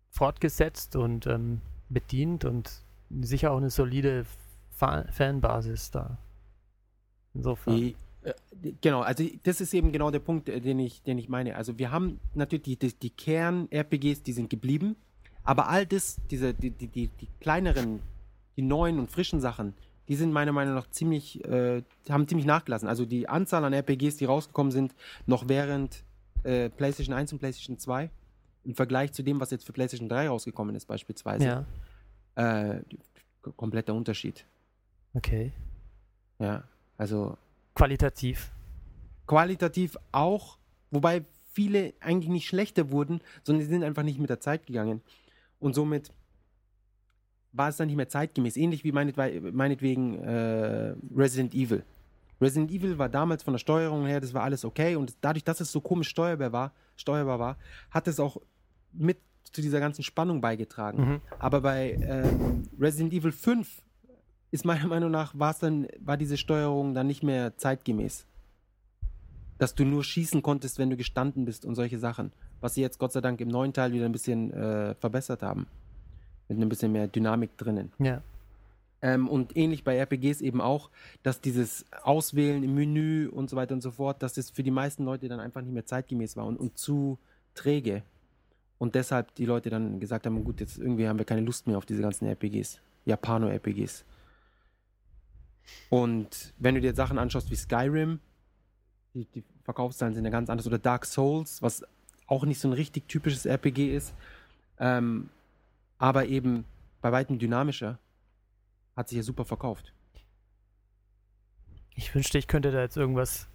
[0.10, 2.84] fortgesetzt und ähm, bedient und
[3.22, 4.26] sicher auch eine solide
[4.69, 6.18] Fa Fanbasis da.
[7.34, 7.76] Insofern.
[7.76, 8.34] Die, äh,
[8.82, 11.56] genau, also das ist eben genau der Punkt, äh, den ich, den ich meine.
[11.56, 14.95] Also wir haben natürlich die, die, die Kern-RPGs, die sind geblieben,
[15.44, 18.02] aber all das, diese, die, die, die, die kleineren,
[18.57, 19.74] die neuen und frischen Sachen,
[20.10, 22.88] die sind meiner Meinung nach ziemlich, äh, haben ziemlich nachgelassen.
[22.88, 24.94] Also die Anzahl an RPGs, die rausgekommen sind,
[25.26, 26.03] noch während
[26.48, 28.10] äh, PlayStation 1 und PlayStation 2,
[28.64, 31.65] im Vergleich zu dem, was jetzt für PlayStation 3 rausgekommen ist, beispielsweise,
[32.36, 32.82] ja, äh,
[33.56, 34.45] kompletter Unterschied.
[35.14, 35.52] okay.
[36.40, 36.64] Ja,
[36.98, 37.36] also
[37.74, 38.52] Qualitativ.
[39.26, 40.60] qualitativ auch,
[40.91, 45.02] wobei viele eigentlich nicht schlechter wurden, sondern sie sind einfach nicht mit der Zeit gegangen.
[45.60, 46.11] Und somit
[47.53, 48.56] war es dann nicht mehr zeitgemäß.
[48.56, 51.84] Ähnlich wie meinetwe meinetwegen äh, Resident Evil.
[52.39, 54.95] Resident Evil war damals von der Steuerung her, das war alles okay.
[54.95, 57.57] Und dadurch, dass es so komisch steuerbar war, steuerbar war
[57.91, 58.38] hat es auch
[58.93, 59.18] mit
[59.51, 61.01] zu dieser ganzen Spannung beigetragen.
[61.01, 61.22] Mhm.
[61.39, 63.81] Aber bei ähm, Resident Evil 5
[64.51, 68.26] ist meiner Meinung nach, war's dann, war diese Steuerung dann nicht mehr zeitgemäß.
[69.57, 72.31] Dass du nur schießen konntest, wenn du gestanden bist und solche Sachen.
[72.61, 75.68] Was sie jetzt Gott sei Dank im neuen Teil wieder ein bisschen äh, verbessert haben.
[76.47, 77.91] Mit ein bisschen mehr Dynamik drinnen.
[77.99, 78.22] Ja.
[79.02, 80.90] Ähm, und ähnlich bei RPGs eben auch,
[81.22, 84.72] dass dieses Auswählen im Menü und so weiter und so fort, dass das für die
[84.72, 87.19] meisten Leute dann einfach nicht mehr zeitgemäß war und, und zu
[87.53, 88.03] träge.
[88.80, 91.78] Und deshalb die Leute dann gesagt haben, gut, jetzt irgendwie haben wir keine Lust mehr
[91.78, 92.80] auf diese ganzen RPGs.
[93.06, 94.03] Japano-RPGs.
[95.90, 98.19] Und wenn du dir Sachen anschaust wie Skyrim,
[99.14, 101.84] die, die Verkaufszahlen sind ja ganz anders, oder Dark Souls, was
[102.28, 104.14] auch nicht so ein richtig typisches RPG ist,
[104.80, 105.30] ähm,
[105.98, 106.65] aber eben
[107.02, 107.98] bei weitem dynamischer,
[108.98, 109.94] hat sich ja super verkauft.
[111.95, 113.48] Ich wünschte, ich könnte da jetzt irgendwas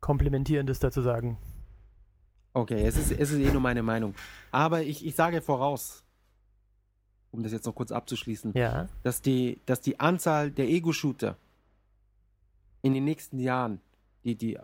[0.00, 1.36] Komplementierendes dazu sagen.
[2.54, 4.14] Okay, es ist, es ist eh nur meine Meinung.
[4.50, 6.02] Aber ich, ich sage voraus,
[7.30, 8.88] um das jetzt noch kurz abzuschließen, Ja.
[9.02, 11.36] dass die, dass die Anzahl der Ego-Shooter
[12.82, 13.80] in den nächsten Jahren,
[14.24, 14.60] die, die äh,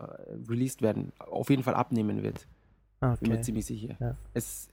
[0.48, 2.46] released werden, auf jeden Fall abnehmen wird.
[3.00, 3.40] Bin mir Okay.
[3.42, 3.96] ziemlich sicher.
[4.00, 4.16] Ja.
[4.32, 4.68] Es,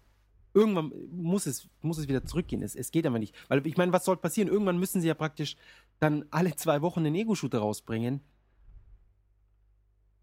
[0.53, 2.61] irgendwann muss es, muss es wieder zurückgehen.
[2.61, 3.36] Es, es geht aber nicht.
[3.48, 4.49] Weil ich meine, was soll passieren?
[4.49, 5.56] Irgendwann müssen sie ja praktisch
[5.99, 8.22] dann alle zwei Wochen einen Ego-Shooter rausbringen,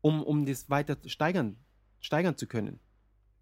[0.01, 1.57] um, um das weiter steigern,
[2.01, 2.79] steigern zu können.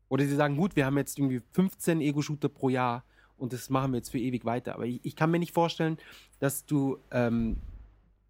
[0.09, 3.05] Oder sie sagen, gut, wir haben jetzt irgendwie 15 Ego-Shooter pro Jahr
[3.37, 4.75] und das machen wir jetzt für ewig weiter.
[4.75, 5.99] Aber ich, ich kann mir nicht vorstellen,
[6.39, 7.57] dass du ähm,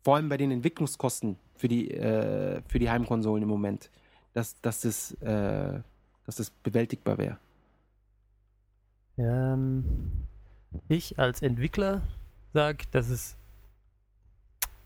[0.02, 3.90] vor allem bei den Entwicklungskosten für die, äh, für die Heimkonsolen im Moment,
[4.32, 5.80] dass, dass, das, äh,
[6.24, 7.38] dass das bewältigbar wäre.
[9.18, 10.26] Ähm,
[10.88, 12.02] ich als Entwickler
[12.52, 13.36] sage, dass es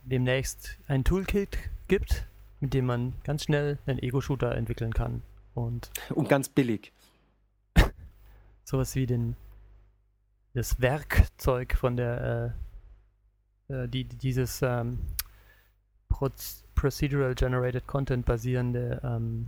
[0.05, 1.59] demnächst ein Toolkit
[1.89, 2.27] gibt,
[2.61, 5.23] mit dem man ganz schnell einen Ego-Shooter entwickeln kann.
[5.55, 6.93] Und Und ganz billig.
[8.65, 9.37] sowas wie den
[10.55, 12.55] das Werkzeug von der
[13.69, 14.99] äh, äh, die, die- dieses ähm,
[16.75, 19.47] Procedural Generated Content basierende ähm,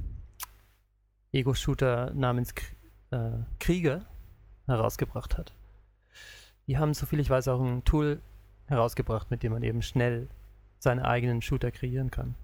[1.33, 2.65] Ego-Shooter namens K
[3.11, 4.05] äh, Krieger
[4.73, 5.55] herausgebracht hat.
[6.67, 8.21] Die haben, soviel ich weiß, auch ein Tool
[8.67, 10.29] herausgebracht, mit dem man eben schnell
[10.79, 12.35] seine eigenen Shooter kreieren kann.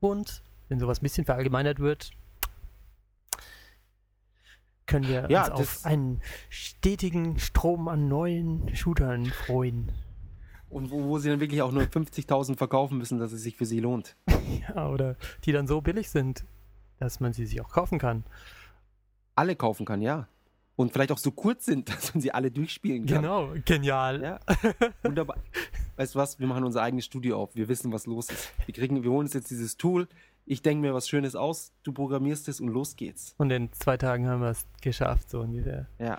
[0.00, 2.10] Und wenn sowas ein bisschen verallgemeinert wird,
[4.86, 9.92] können wir Ja, uns auf einen stetigen Strom an neuen Shootern freuen.
[10.68, 13.66] Und wo, wo sie dann wirklich auch nur 50.000 verkaufen müssen, dass es sich für
[13.66, 14.16] sie lohnt.
[14.68, 16.44] Ja, oder die dann so billig sind,
[16.98, 18.24] dass man sie sich auch kaufen kann.
[19.36, 20.26] Alle kaufen kann, ja.
[20.80, 23.20] Und vielleicht auch so kurz sind, dass man sie alle durchspielen kann.
[23.22, 24.22] Genau, genial.
[24.22, 24.40] Ja.
[25.02, 25.36] Wunderbar.
[25.96, 26.38] Weißt du was?
[26.38, 27.54] Wir machen unser eigenes Studio auf.
[27.54, 28.50] Wir wissen, was los ist.
[28.64, 30.08] Wir, kriegen, wir holen uns jetzt dieses Tool.
[30.46, 31.74] Ich denke mir was Schönes aus.
[31.82, 33.34] Du programmierst es und los geht's.
[33.36, 35.86] Und in zwei Tagen haben wir es geschafft, so ungefähr.
[35.98, 36.16] Ja.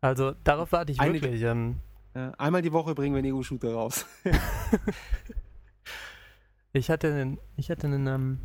[0.00, 1.42] Also darauf warte ich Eine- wirklich.
[1.42, 1.76] Ähm,
[2.14, 4.06] Ja, Einmal die Woche bringen wir einen Ego-Shooter raus.
[6.72, 8.40] ich hatte einen, ich hatte einen ähm,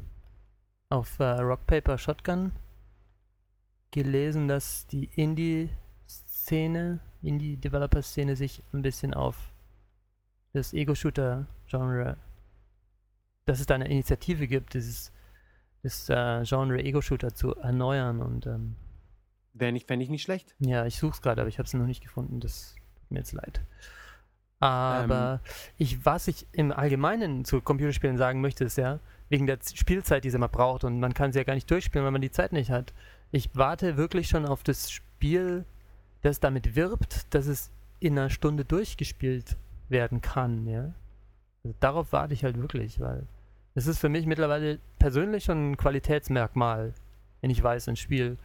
[0.90, 2.52] auf äh, Rock Paper Shotgun
[3.94, 9.54] gelesen, dass die Indie-Szene, Indie-Developer-Szene sich ein bisschen auf
[10.52, 12.18] das Ego-Shooter-Genre,
[13.46, 15.14] dass es da eine Initiative gibt, dieses
[15.84, 18.76] das äh, Genre Ego-Shooter zu erneuern und ähm,
[19.54, 20.56] Wäre nicht, fände ich nicht schlecht.
[20.60, 22.40] Ja, ich suche es gerade, aber ich habe es noch nicht gefunden.
[22.40, 23.62] Das tut mir jetzt leid.
[24.60, 25.42] Aber
[25.78, 29.00] ich, was ich im Allgemeinen zu Computerspielen sagen möchte, ist ja,
[29.30, 32.06] wegen der Spielzeit, die es immer braucht und man kann sie ja gar nicht durchspielen,
[32.06, 32.94] weil man die Zeit nicht hat.
[33.34, 35.66] Ich warte wirklich schon auf das Spiel,
[36.22, 39.58] das damit wirbt, dass es in einer Stunde durchgespielt
[39.90, 40.94] werden kann, ja.
[41.64, 43.26] Also darauf warte ich halt wirklich, weil
[43.74, 46.94] es ist für mich mittlerweile persönlich schon ein Qualitätsmerkmal,
[47.42, 48.38] wenn ich weiß, ein Spiel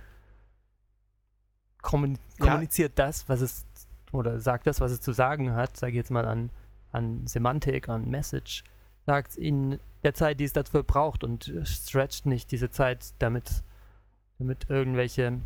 [1.83, 2.47] kommun Ja.
[2.47, 3.67] kommuniziert das, was es
[4.11, 6.49] oder sagt das, was es zu sagen hat, sage ich jetzt mal an,
[6.93, 8.65] an Semantik, an Message,
[9.05, 13.63] sagt in der Zeit, die es dafür braucht und stretcht nicht diese Zeit, damit,
[14.39, 15.41] damit irgendwelche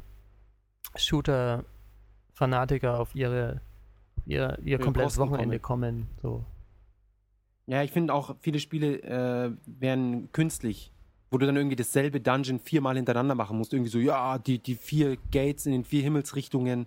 [0.97, 3.61] Shooter-Fanatiker auf ihre
[4.19, 6.09] auf ihr, ihr komplettes Wochenende kommen.
[6.23, 6.45] So.
[7.67, 10.93] Ja, ich finde auch, viele Spiele äh, werden künstlich,
[11.31, 13.73] wo du dann irgendwie dasselbe Dungeon viermal hintereinander machen musst.
[13.73, 16.87] Irgendwie so, ja, die, die vier Gates in den vier Himmelsrichtungen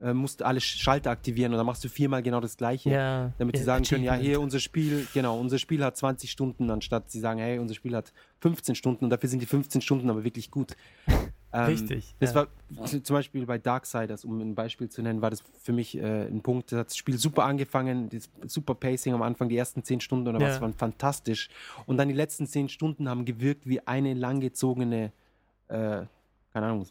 [0.00, 2.90] äh, musst alle Schalter aktivieren und dann machst du viermal genau das gleiche.
[2.90, 6.70] Ja, Damit sie sagen können, ja, hier unser Spiel, genau, unser Spiel hat 20 Stunden,
[6.70, 10.10] anstatt sie sagen, hey, unser Spiel hat 15 Stunden und dafür sind die 15 Stunden
[10.10, 10.76] aber wirklich gut.
[11.58, 12.46] Ähm, Richtig, Das ja.
[12.74, 16.26] war zum Beispiel bei Darksiders, um ein Beispiel zu nennen, war das für mich äh,
[16.26, 16.70] ein Punkt.
[16.70, 20.28] Da hat das Spiel super angefangen, das super Pacing am Anfang, die ersten 10 Stunden
[20.28, 20.60] oder was Ja.
[20.60, 21.48] waren fantastisch.
[21.86, 25.12] Und dann die letzten 10 Stunden haben gewirkt wie eine langgezogene,
[25.68, 26.02] äh,
[26.52, 26.86] keine Ahnung,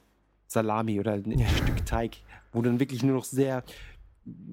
[0.48, 1.48] Salami oder ein Ja.
[1.48, 2.18] Stück Teig,
[2.52, 3.64] wo dann wirklich nur noch sehr,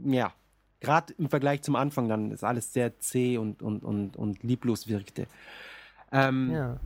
[0.05, 0.35] ja,
[0.81, 4.89] gerade im Vergleich zum Anfang dann ist alles sehr zäh und, und, und, und lieblos
[4.89, 5.27] wirkte.
[6.11, 6.77] Ähm, ja.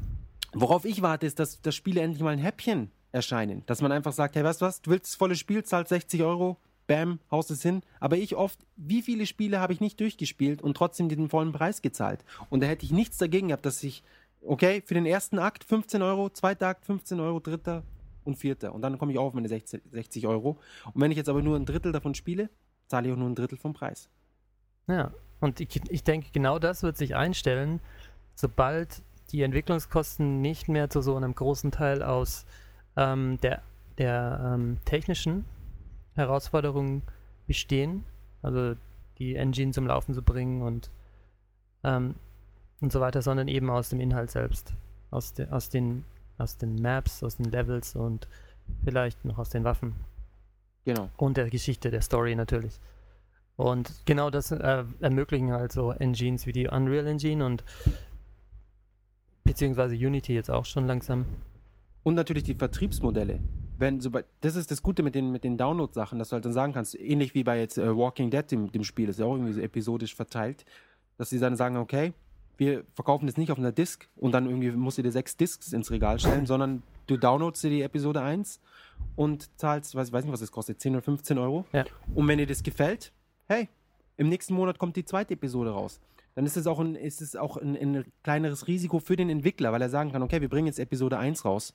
[0.52, 3.64] Worauf ich warte, ist, dass das Spiele endlich mal ein Häppchen erscheinen.
[3.66, 6.22] Dass man einfach sagt, hey, weißt du was, du willst das volle Spiel, zahlst 60
[6.22, 7.82] Euro, bam, haust es hin.
[7.98, 11.82] Aber ich oft, wie viele Spiele habe ich nicht durchgespielt und trotzdem den vollen Preis
[11.82, 12.24] gezahlt?
[12.50, 14.04] Und da hätte ich nichts dagegen gehabt, dass ich,
[14.42, 17.82] okay, für den ersten Akt 15 Euro, zweiter Akt 15 Euro, dritter
[18.24, 18.74] und vierter.
[18.74, 20.58] Und dann komme ich auch auf meine 60, 60 Euro.
[20.92, 22.50] Und wenn ich jetzt aber nur ein Drittel davon spiele,
[22.86, 24.08] zahle ich auch nur ein Drittel vom Preis.
[24.88, 27.80] Ja, und ich, ich denke, genau das wird sich einstellen,
[28.34, 29.02] sobald
[29.32, 32.46] die Entwicklungskosten nicht mehr zu so einem großen Teil aus
[32.96, 33.62] ähm, der,
[33.98, 35.44] der ähm, technischen
[36.14, 37.02] Herausforderungen
[37.46, 38.04] bestehen,
[38.42, 38.74] also
[39.18, 40.90] die Engine zum Laufen zu bringen und,
[41.84, 42.14] ähm,
[42.80, 44.74] und so weiter, sondern eben aus dem Inhalt selbst,
[45.10, 46.04] aus, de, aus, den,
[46.38, 48.28] aus den Maps, aus den Levels und
[48.84, 49.94] vielleicht noch aus den Waffen
[50.84, 51.10] Genau.
[51.16, 52.80] und der Geschichte, der Story natürlich.
[53.56, 57.64] Und genau das äh, ermöglichen halt so Engines wie die Unreal Engine und
[59.44, 61.24] beziehungsweise Unity jetzt auch schon langsam.
[62.06, 63.40] Und natürlich die Vertriebsmodelle.
[63.78, 63.98] Wenn,
[64.40, 66.96] das ist das Gute mit den, mit den Download-Sachen, dass du halt dann sagen kannst,
[66.96, 69.54] ähnlich wie bei jetzt äh, Walking Dead, dem, dem Spiel, das ist ja auch irgendwie
[69.54, 70.64] so episodisch verteilt,
[71.18, 72.12] dass sie dann sagen, okay,
[72.58, 75.72] wir verkaufen das nicht auf einer Disk und dann irgendwie musst du dir sechs Discs
[75.72, 78.60] ins Regal stellen, sondern du downloadst dir die Episode 1
[79.16, 81.64] und zahlst, weiß, weiß nicht, was das kostet, 10 oder 15 Euro.
[81.72, 81.86] Ja.
[82.14, 83.10] Und wenn dir das gefällt,
[83.48, 83.68] hey,
[84.16, 85.98] im nächsten Monat kommt die zweite Episode raus.
[86.36, 89.72] Dann ist es auch, ein, ist es auch ein, ein kleineres Risiko für den Entwickler,
[89.72, 91.74] weil er sagen kann, okay, wir bringen jetzt Episode 1 raus.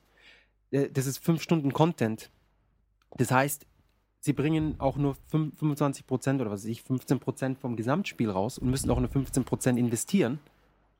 [0.72, 2.32] Äh, Das ist fünf Stunden Content.
[3.18, 3.66] Das heißt,
[4.20, 8.70] sie bringen auch nur fünf- 25% oder was weiß ich, 15% vom Gesamtspiel raus und
[8.70, 10.40] müssen auch nur 15% investieren.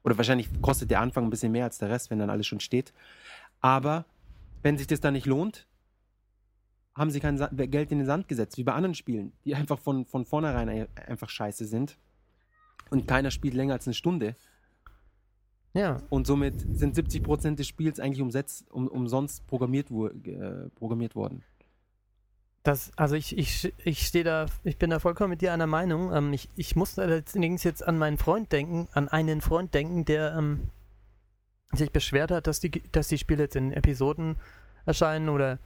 [0.04, 2.60] Oder wahrscheinlich kostet der Anfang ein bisschen mehr als der Rest, wenn dann alles schon
[2.60, 2.92] steht.
[3.60, 4.06] Aber
[4.64, 5.68] wenn sich das dann nicht lohnt,
[6.96, 9.80] haben sie kein Sa Geld in den Sand gesetzt, wie bei anderen Spielen, die einfach
[9.80, 11.98] von, von vornherein ein- einfach scheiße sind.
[12.90, 14.36] Und keiner spielt länger als eine Stunde.
[15.74, 21.16] Ja, Und somit sind 70% des Spiels eigentlich umsetzt, um, umsonst programmiert, wo, äh, programmiert
[21.16, 21.44] worden.
[22.64, 26.14] das, also ich, ich, ich stehe da, ich bin da vollkommen mit dir einer Meinung.
[26.14, 30.36] Ähm, ich, ich muss allerdings jetzt an meinen Freund denken, an einen Freund denken, der
[30.38, 30.70] ähm,
[31.74, 34.36] sich beschwert hat, dass die, dass die Spiele jetzt in Episoden
[34.86, 35.58] erscheinen oder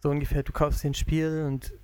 [0.00, 1.74] so ungefähr, du kaufst ein Spiel und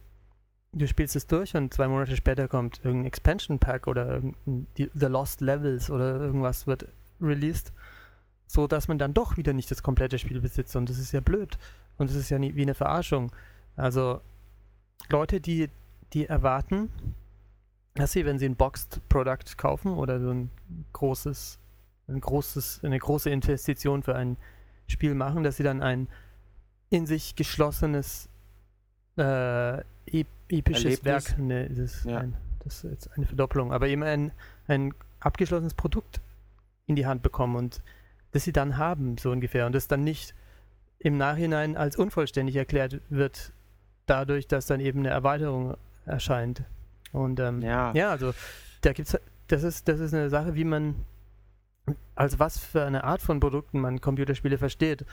[0.72, 5.06] du spielst es durch und zwei Monate später kommt irgendein Expansion Pack oder die, The
[5.06, 6.88] Lost Levels oder irgendwas wird
[7.20, 7.72] released,
[8.46, 11.20] so dass man dann doch wieder nicht das komplette Spiel besitzt und das ist ja
[11.20, 11.58] blöd
[11.96, 13.32] und das ist ja nie, wie eine Verarschung.
[13.76, 14.20] Also
[15.10, 15.68] Leute, die,
[16.12, 16.90] die erwarten,
[17.94, 20.50] dass sie, wenn sie ein Boxed Product kaufen oder so ein
[20.92, 21.58] großes,
[22.08, 24.36] ein großes, eine große Investition für ein
[24.86, 26.08] Spiel machen, dass sie dann ein
[26.90, 28.28] in sich geschlossenes
[29.18, 31.04] äh, ep episches Erlebnis.
[31.04, 32.18] Werk, ne, das ist, Ja.
[32.18, 34.32] ein, das ist jetzt eine Verdoppelung, aber eben ein,
[34.66, 36.20] ein abgeschlossenes Produkt
[36.88, 37.82] in die Hand bekommen und
[38.32, 40.34] das sie dann haben, so ungefähr, und das dann nicht
[40.98, 43.52] im Nachhinein als unvollständig erklärt wird,
[44.06, 46.64] dadurch, dass dann eben eine Erweiterung erscheint.
[47.12, 47.92] Und ähm, Ja.
[47.94, 48.34] ja, also
[48.80, 49.16] da gibt's
[49.46, 50.94] das ist, das ist eine Sache, wie man
[52.14, 55.04] als was für eine Art von Produkten man Computerspiele versteht.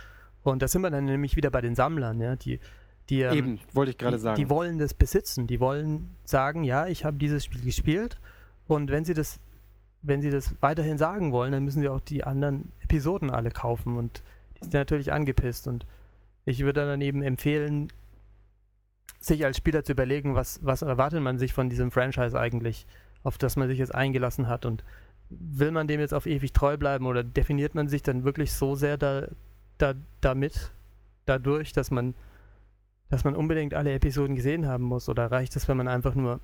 [0.44, 2.60] Und da sind wir dann nämlich wieder bei den Sammlern, ja, die,
[3.10, 4.36] die, ähm, Eben, wollte ich gerade sagen.
[4.36, 8.20] die wollen das besitzen, die wollen sagen, ja, ich habe dieses Spiel gespielt
[8.68, 9.40] und wenn sie das,
[10.06, 13.98] wenn sie das weiterhin sagen wollen, dann müssen sie auch die anderen Episoden alle kaufen
[13.98, 14.24] und
[14.58, 15.68] die sind natürlich angepisst.
[15.68, 15.86] Und
[16.46, 17.92] ich würde dann eben empfehlen,
[19.20, 22.86] sich als Spieler zu überlegen, was, was erwartet man sich von diesem Franchise eigentlich,
[23.24, 24.66] auf das man sich jetzt eingelassen hat.
[24.66, 24.84] Und
[25.30, 28.76] will man dem jetzt auf ewig treu bleiben oder definiert man sich dann wirklich so
[28.76, 29.28] sehr da,
[29.80, 30.72] da, damit,
[31.26, 32.14] dadurch, dass man,
[33.10, 35.10] dass man unbedingt alle Episoden gesehen haben muss?
[35.10, 36.40] Oder reicht es, wenn man einfach nur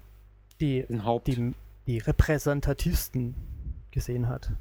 [0.60, 0.86] die,
[1.28, 1.54] die,
[1.86, 3.36] die repräsentativsten
[3.92, 4.52] gesehen hat?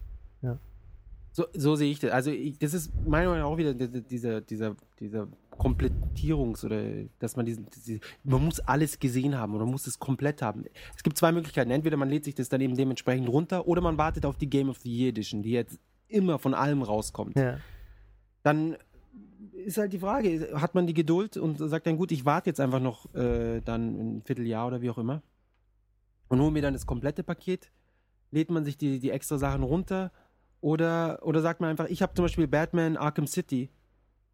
[1.33, 2.11] So, so sehe ich das.
[2.11, 6.65] Also ich, das ist meiner Meinung nach auch wieder di- di- dieser, dieser, dieser Komplettierungs-
[6.67, 6.83] oder
[7.21, 10.65] dass man diesen, diese, man muss alles gesehen haben oder muss es komplett haben.
[10.97, 11.71] Es gibt zwei Möglichkeiten.
[11.71, 14.69] Entweder man lädt sich das dann eben dementsprechend runter oder man wartet auf die Game
[14.71, 15.79] of the Year Edition, die jetzt
[16.09, 17.39] immer von allem rauskommt.
[17.39, 17.59] Ja.
[18.43, 18.77] Dann
[19.53, 22.59] ist halt die Frage, hat man die Geduld und sagt dann, gut, ich warte jetzt
[22.59, 25.23] einfach noch äh, dann ein Vierteljahr oder wie auch immer
[26.29, 27.71] und hole mir dann das komplette Paket,
[28.31, 30.13] lädt man sich die, die extra Sachen runter
[30.61, 33.71] oder, oder sagt man einfach, ich habe zum Beispiel Batman Arkham City,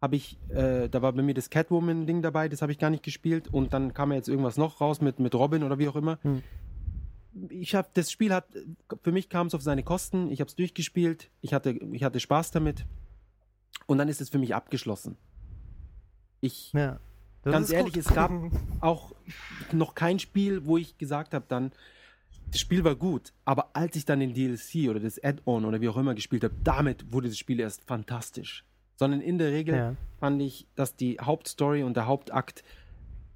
[0.01, 3.03] habe ich, äh, da war bei mir das Catwoman-Ding dabei, das habe ich gar nicht
[3.03, 5.95] gespielt und dann kam ja jetzt irgendwas noch raus mit, mit Robin oder wie auch
[5.95, 6.19] immer.
[6.21, 6.43] Hm.
[7.49, 8.45] Ich habe, das Spiel hat,
[9.03, 12.19] für mich kam es auf seine Kosten, ich habe es durchgespielt, ich hatte, ich hatte
[12.19, 12.85] Spaß damit
[13.85, 15.17] und dann ist es für mich abgeschlossen.
[16.41, 16.99] Ich, ja.
[17.43, 18.05] Ganz ehrlich, gut.
[18.05, 18.31] es gab
[18.81, 19.13] auch
[19.71, 21.71] noch kein Spiel, wo ich gesagt habe, dann,
[22.51, 25.89] das Spiel war gut, aber als ich dann den DLC oder das Add-on oder wie
[25.89, 28.63] auch immer gespielt habe, damit wurde das Spiel erst fantastisch.
[28.95, 29.95] Sondern in der Regel Ja.
[30.19, 32.63] fand ich, dass die Hauptstory und der Hauptakt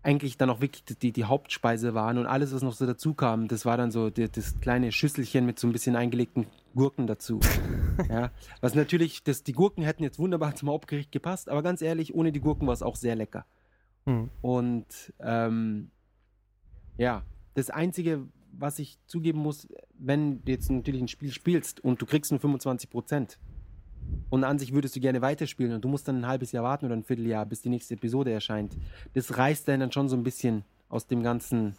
[0.03, 3.47] eigentlich dann auch wirklich die, die Hauptspeise waren und alles, was noch so dazu kam,
[3.47, 7.39] das war dann so die, das kleine Schüsselchen mit so ein bisschen eingelegten Gurken dazu.
[8.09, 8.31] ja,
[8.61, 12.31] was natürlich, das, die Gurken hätten jetzt wunderbar zum Hauptgericht gepasst, aber ganz ehrlich, ohne
[12.31, 13.45] die Gurken war es auch sehr lecker.
[14.05, 14.29] Hm.
[14.41, 15.91] Und ähm,
[16.97, 17.23] ja,
[17.53, 19.67] das Einzige, was ich zugeben muss,
[19.97, 23.39] wenn du jetzt natürlich ein Spiel spielst und du kriegst nur 25 Prozent
[24.29, 26.85] und an sich würdest du gerne weiterspielen und du musst dann ein halbes Jahr warten
[26.85, 28.77] oder ein Vierteljahr, bis die nächste Episode erscheint,
[29.13, 31.75] das reißt dann, dann schon so ein bisschen aus dem ganzen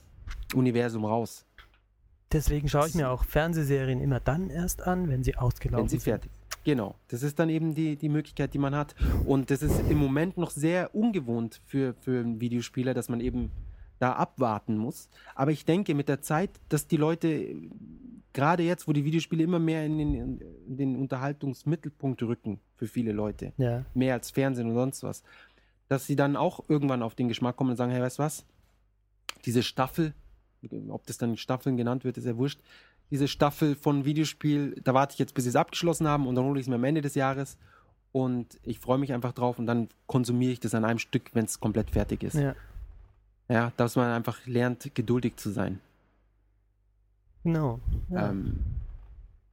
[0.54, 1.44] Universum raus,
[2.32, 5.98] Deswegen schaue ich mir auch Fernsehserien immer dann erst an, wenn sie ausgelaufen wenn sie
[5.98, 6.04] sind.
[6.04, 6.64] fertig sind.
[6.64, 8.94] Genau, das ist dann eben die, die Möglichkeit, die man hat.
[9.26, 13.50] Und das ist im Moment noch sehr ungewohnt für, für einen Videospieler, dass man eben
[14.02, 15.08] da abwarten muss.
[15.34, 17.54] Aber ich denke mit der Zeit, dass die Leute,
[18.32, 20.14] gerade jetzt, wo die Videospiele immer mehr in den,
[20.66, 23.84] in den Unterhaltungsmittelpunkt rücken für viele Leute, Ja.
[23.94, 25.22] mehr als Fernsehen und sonst was,
[25.88, 28.44] dass sie dann auch irgendwann auf den Geschmack kommen und sagen, hey, weißt du was?
[29.44, 30.14] Diese Staffel,
[30.88, 32.60] ob das dann Staffeln genannt wird, ist ja wurscht.
[33.10, 36.44] Diese Staffel von Videospiel, da warte ich jetzt, bis sie es abgeschlossen haben und dann
[36.44, 37.58] hole ich es mir am Ende des Jahres
[38.10, 41.44] und ich freue mich einfach drauf und dann konsumiere ich das an einem Stück, wenn
[41.44, 42.34] es komplett fertig ist.
[42.36, 42.54] Ja.
[43.48, 45.80] Ja, dass man einfach lernt, geduldig zu sein.
[47.42, 47.80] genau.
[48.10, 48.30] Ja.
[48.30, 48.60] Ähm,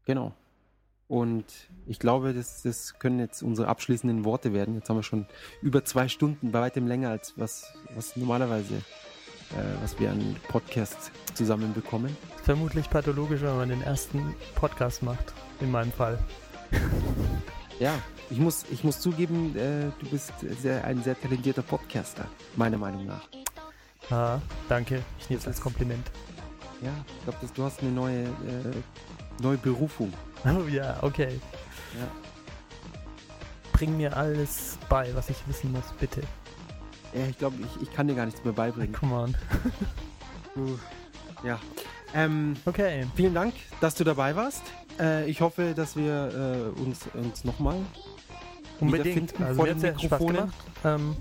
[0.06, 0.34] genau.
[1.08, 1.46] Und
[1.88, 4.76] ich glaube, das, das können jetzt unsere abschließenden Worte werden.
[4.76, 5.26] Jetzt haben wir schon
[5.64, 11.12] über zwei Stunden, bei weitem länger als was, was normalerweise, äh, was wir an Podcasts
[11.34, 12.16] zusammen bekommen.
[12.44, 16.20] Vermutlich pathologisch, wenn man den ersten Podcast macht, in meinem Fall.
[17.80, 17.98] Ja,
[18.30, 22.26] ich muss, ich muss zugeben, äh, du bist sehr, ein sehr talentierter Podcaster,
[22.58, 23.22] meiner Meinung nach.
[24.10, 25.02] Ah, danke.
[25.20, 26.06] Ich nehme es als Kompliment.
[26.82, 30.14] Ja, ich glaube, du hast eine neue, äh, neue Berufung.
[30.46, 31.38] Oh ja, okay.
[33.74, 36.22] bring mir alles bei, was ich wissen muss, bitte.
[37.14, 38.94] Ja, ich glaube, ich, ich kann dir gar nichts mehr beibringen.
[38.94, 39.36] Come on.
[40.56, 40.80] Du,
[41.44, 41.60] ja.
[42.14, 43.06] Ähm, Okay.
[43.16, 44.62] vielen Dank, dass du dabei warst.
[44.98, 47.78] Äh, ich hoffe, dass wir äh, uns, uns nochmal
[48.80, 49.34] Unbedingt.
[49.34, 50.36] wiederfinden Also vor Mikrofonen.
[50.38, 50.56] gemacht.
[50.86, 51.18] Ähm,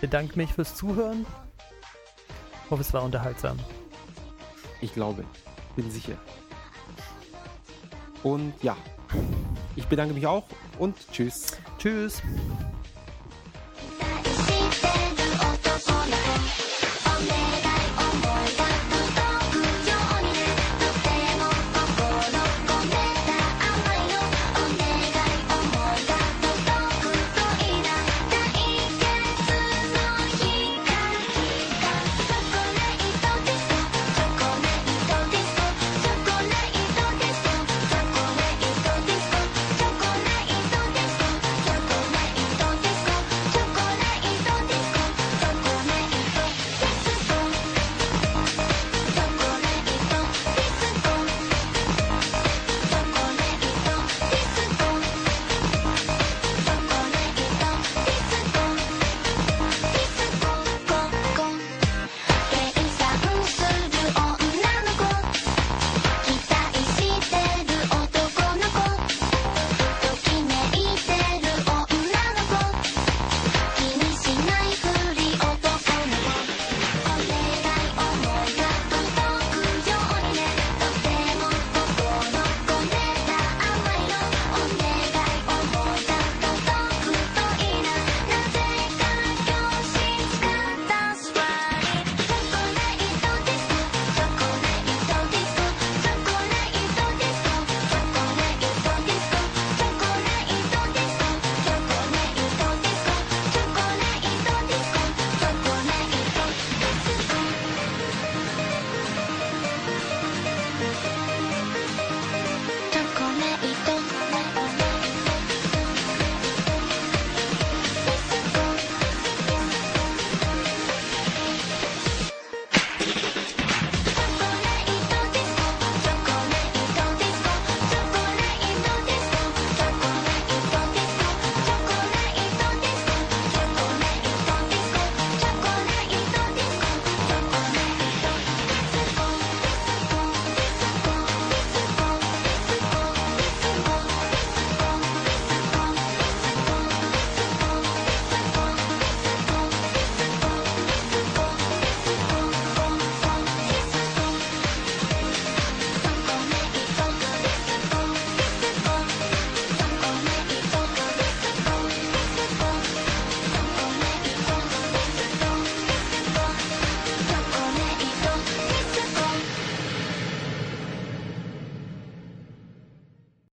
[0.00, 1.24] bedanke mich fürs Zuhören.
[2.70, 3.58] Hoffe, es war unterhaltsam.
[4.80, 5.24] Ich glaube,
[5.76, 6.16] bin sicher.
[8.22, 8.76] Und ja,
[9.76, 10.44] ich bedanke mich auch
[10.78, 11.56] und tschüss.
[11.78, 12.22] Tschüss.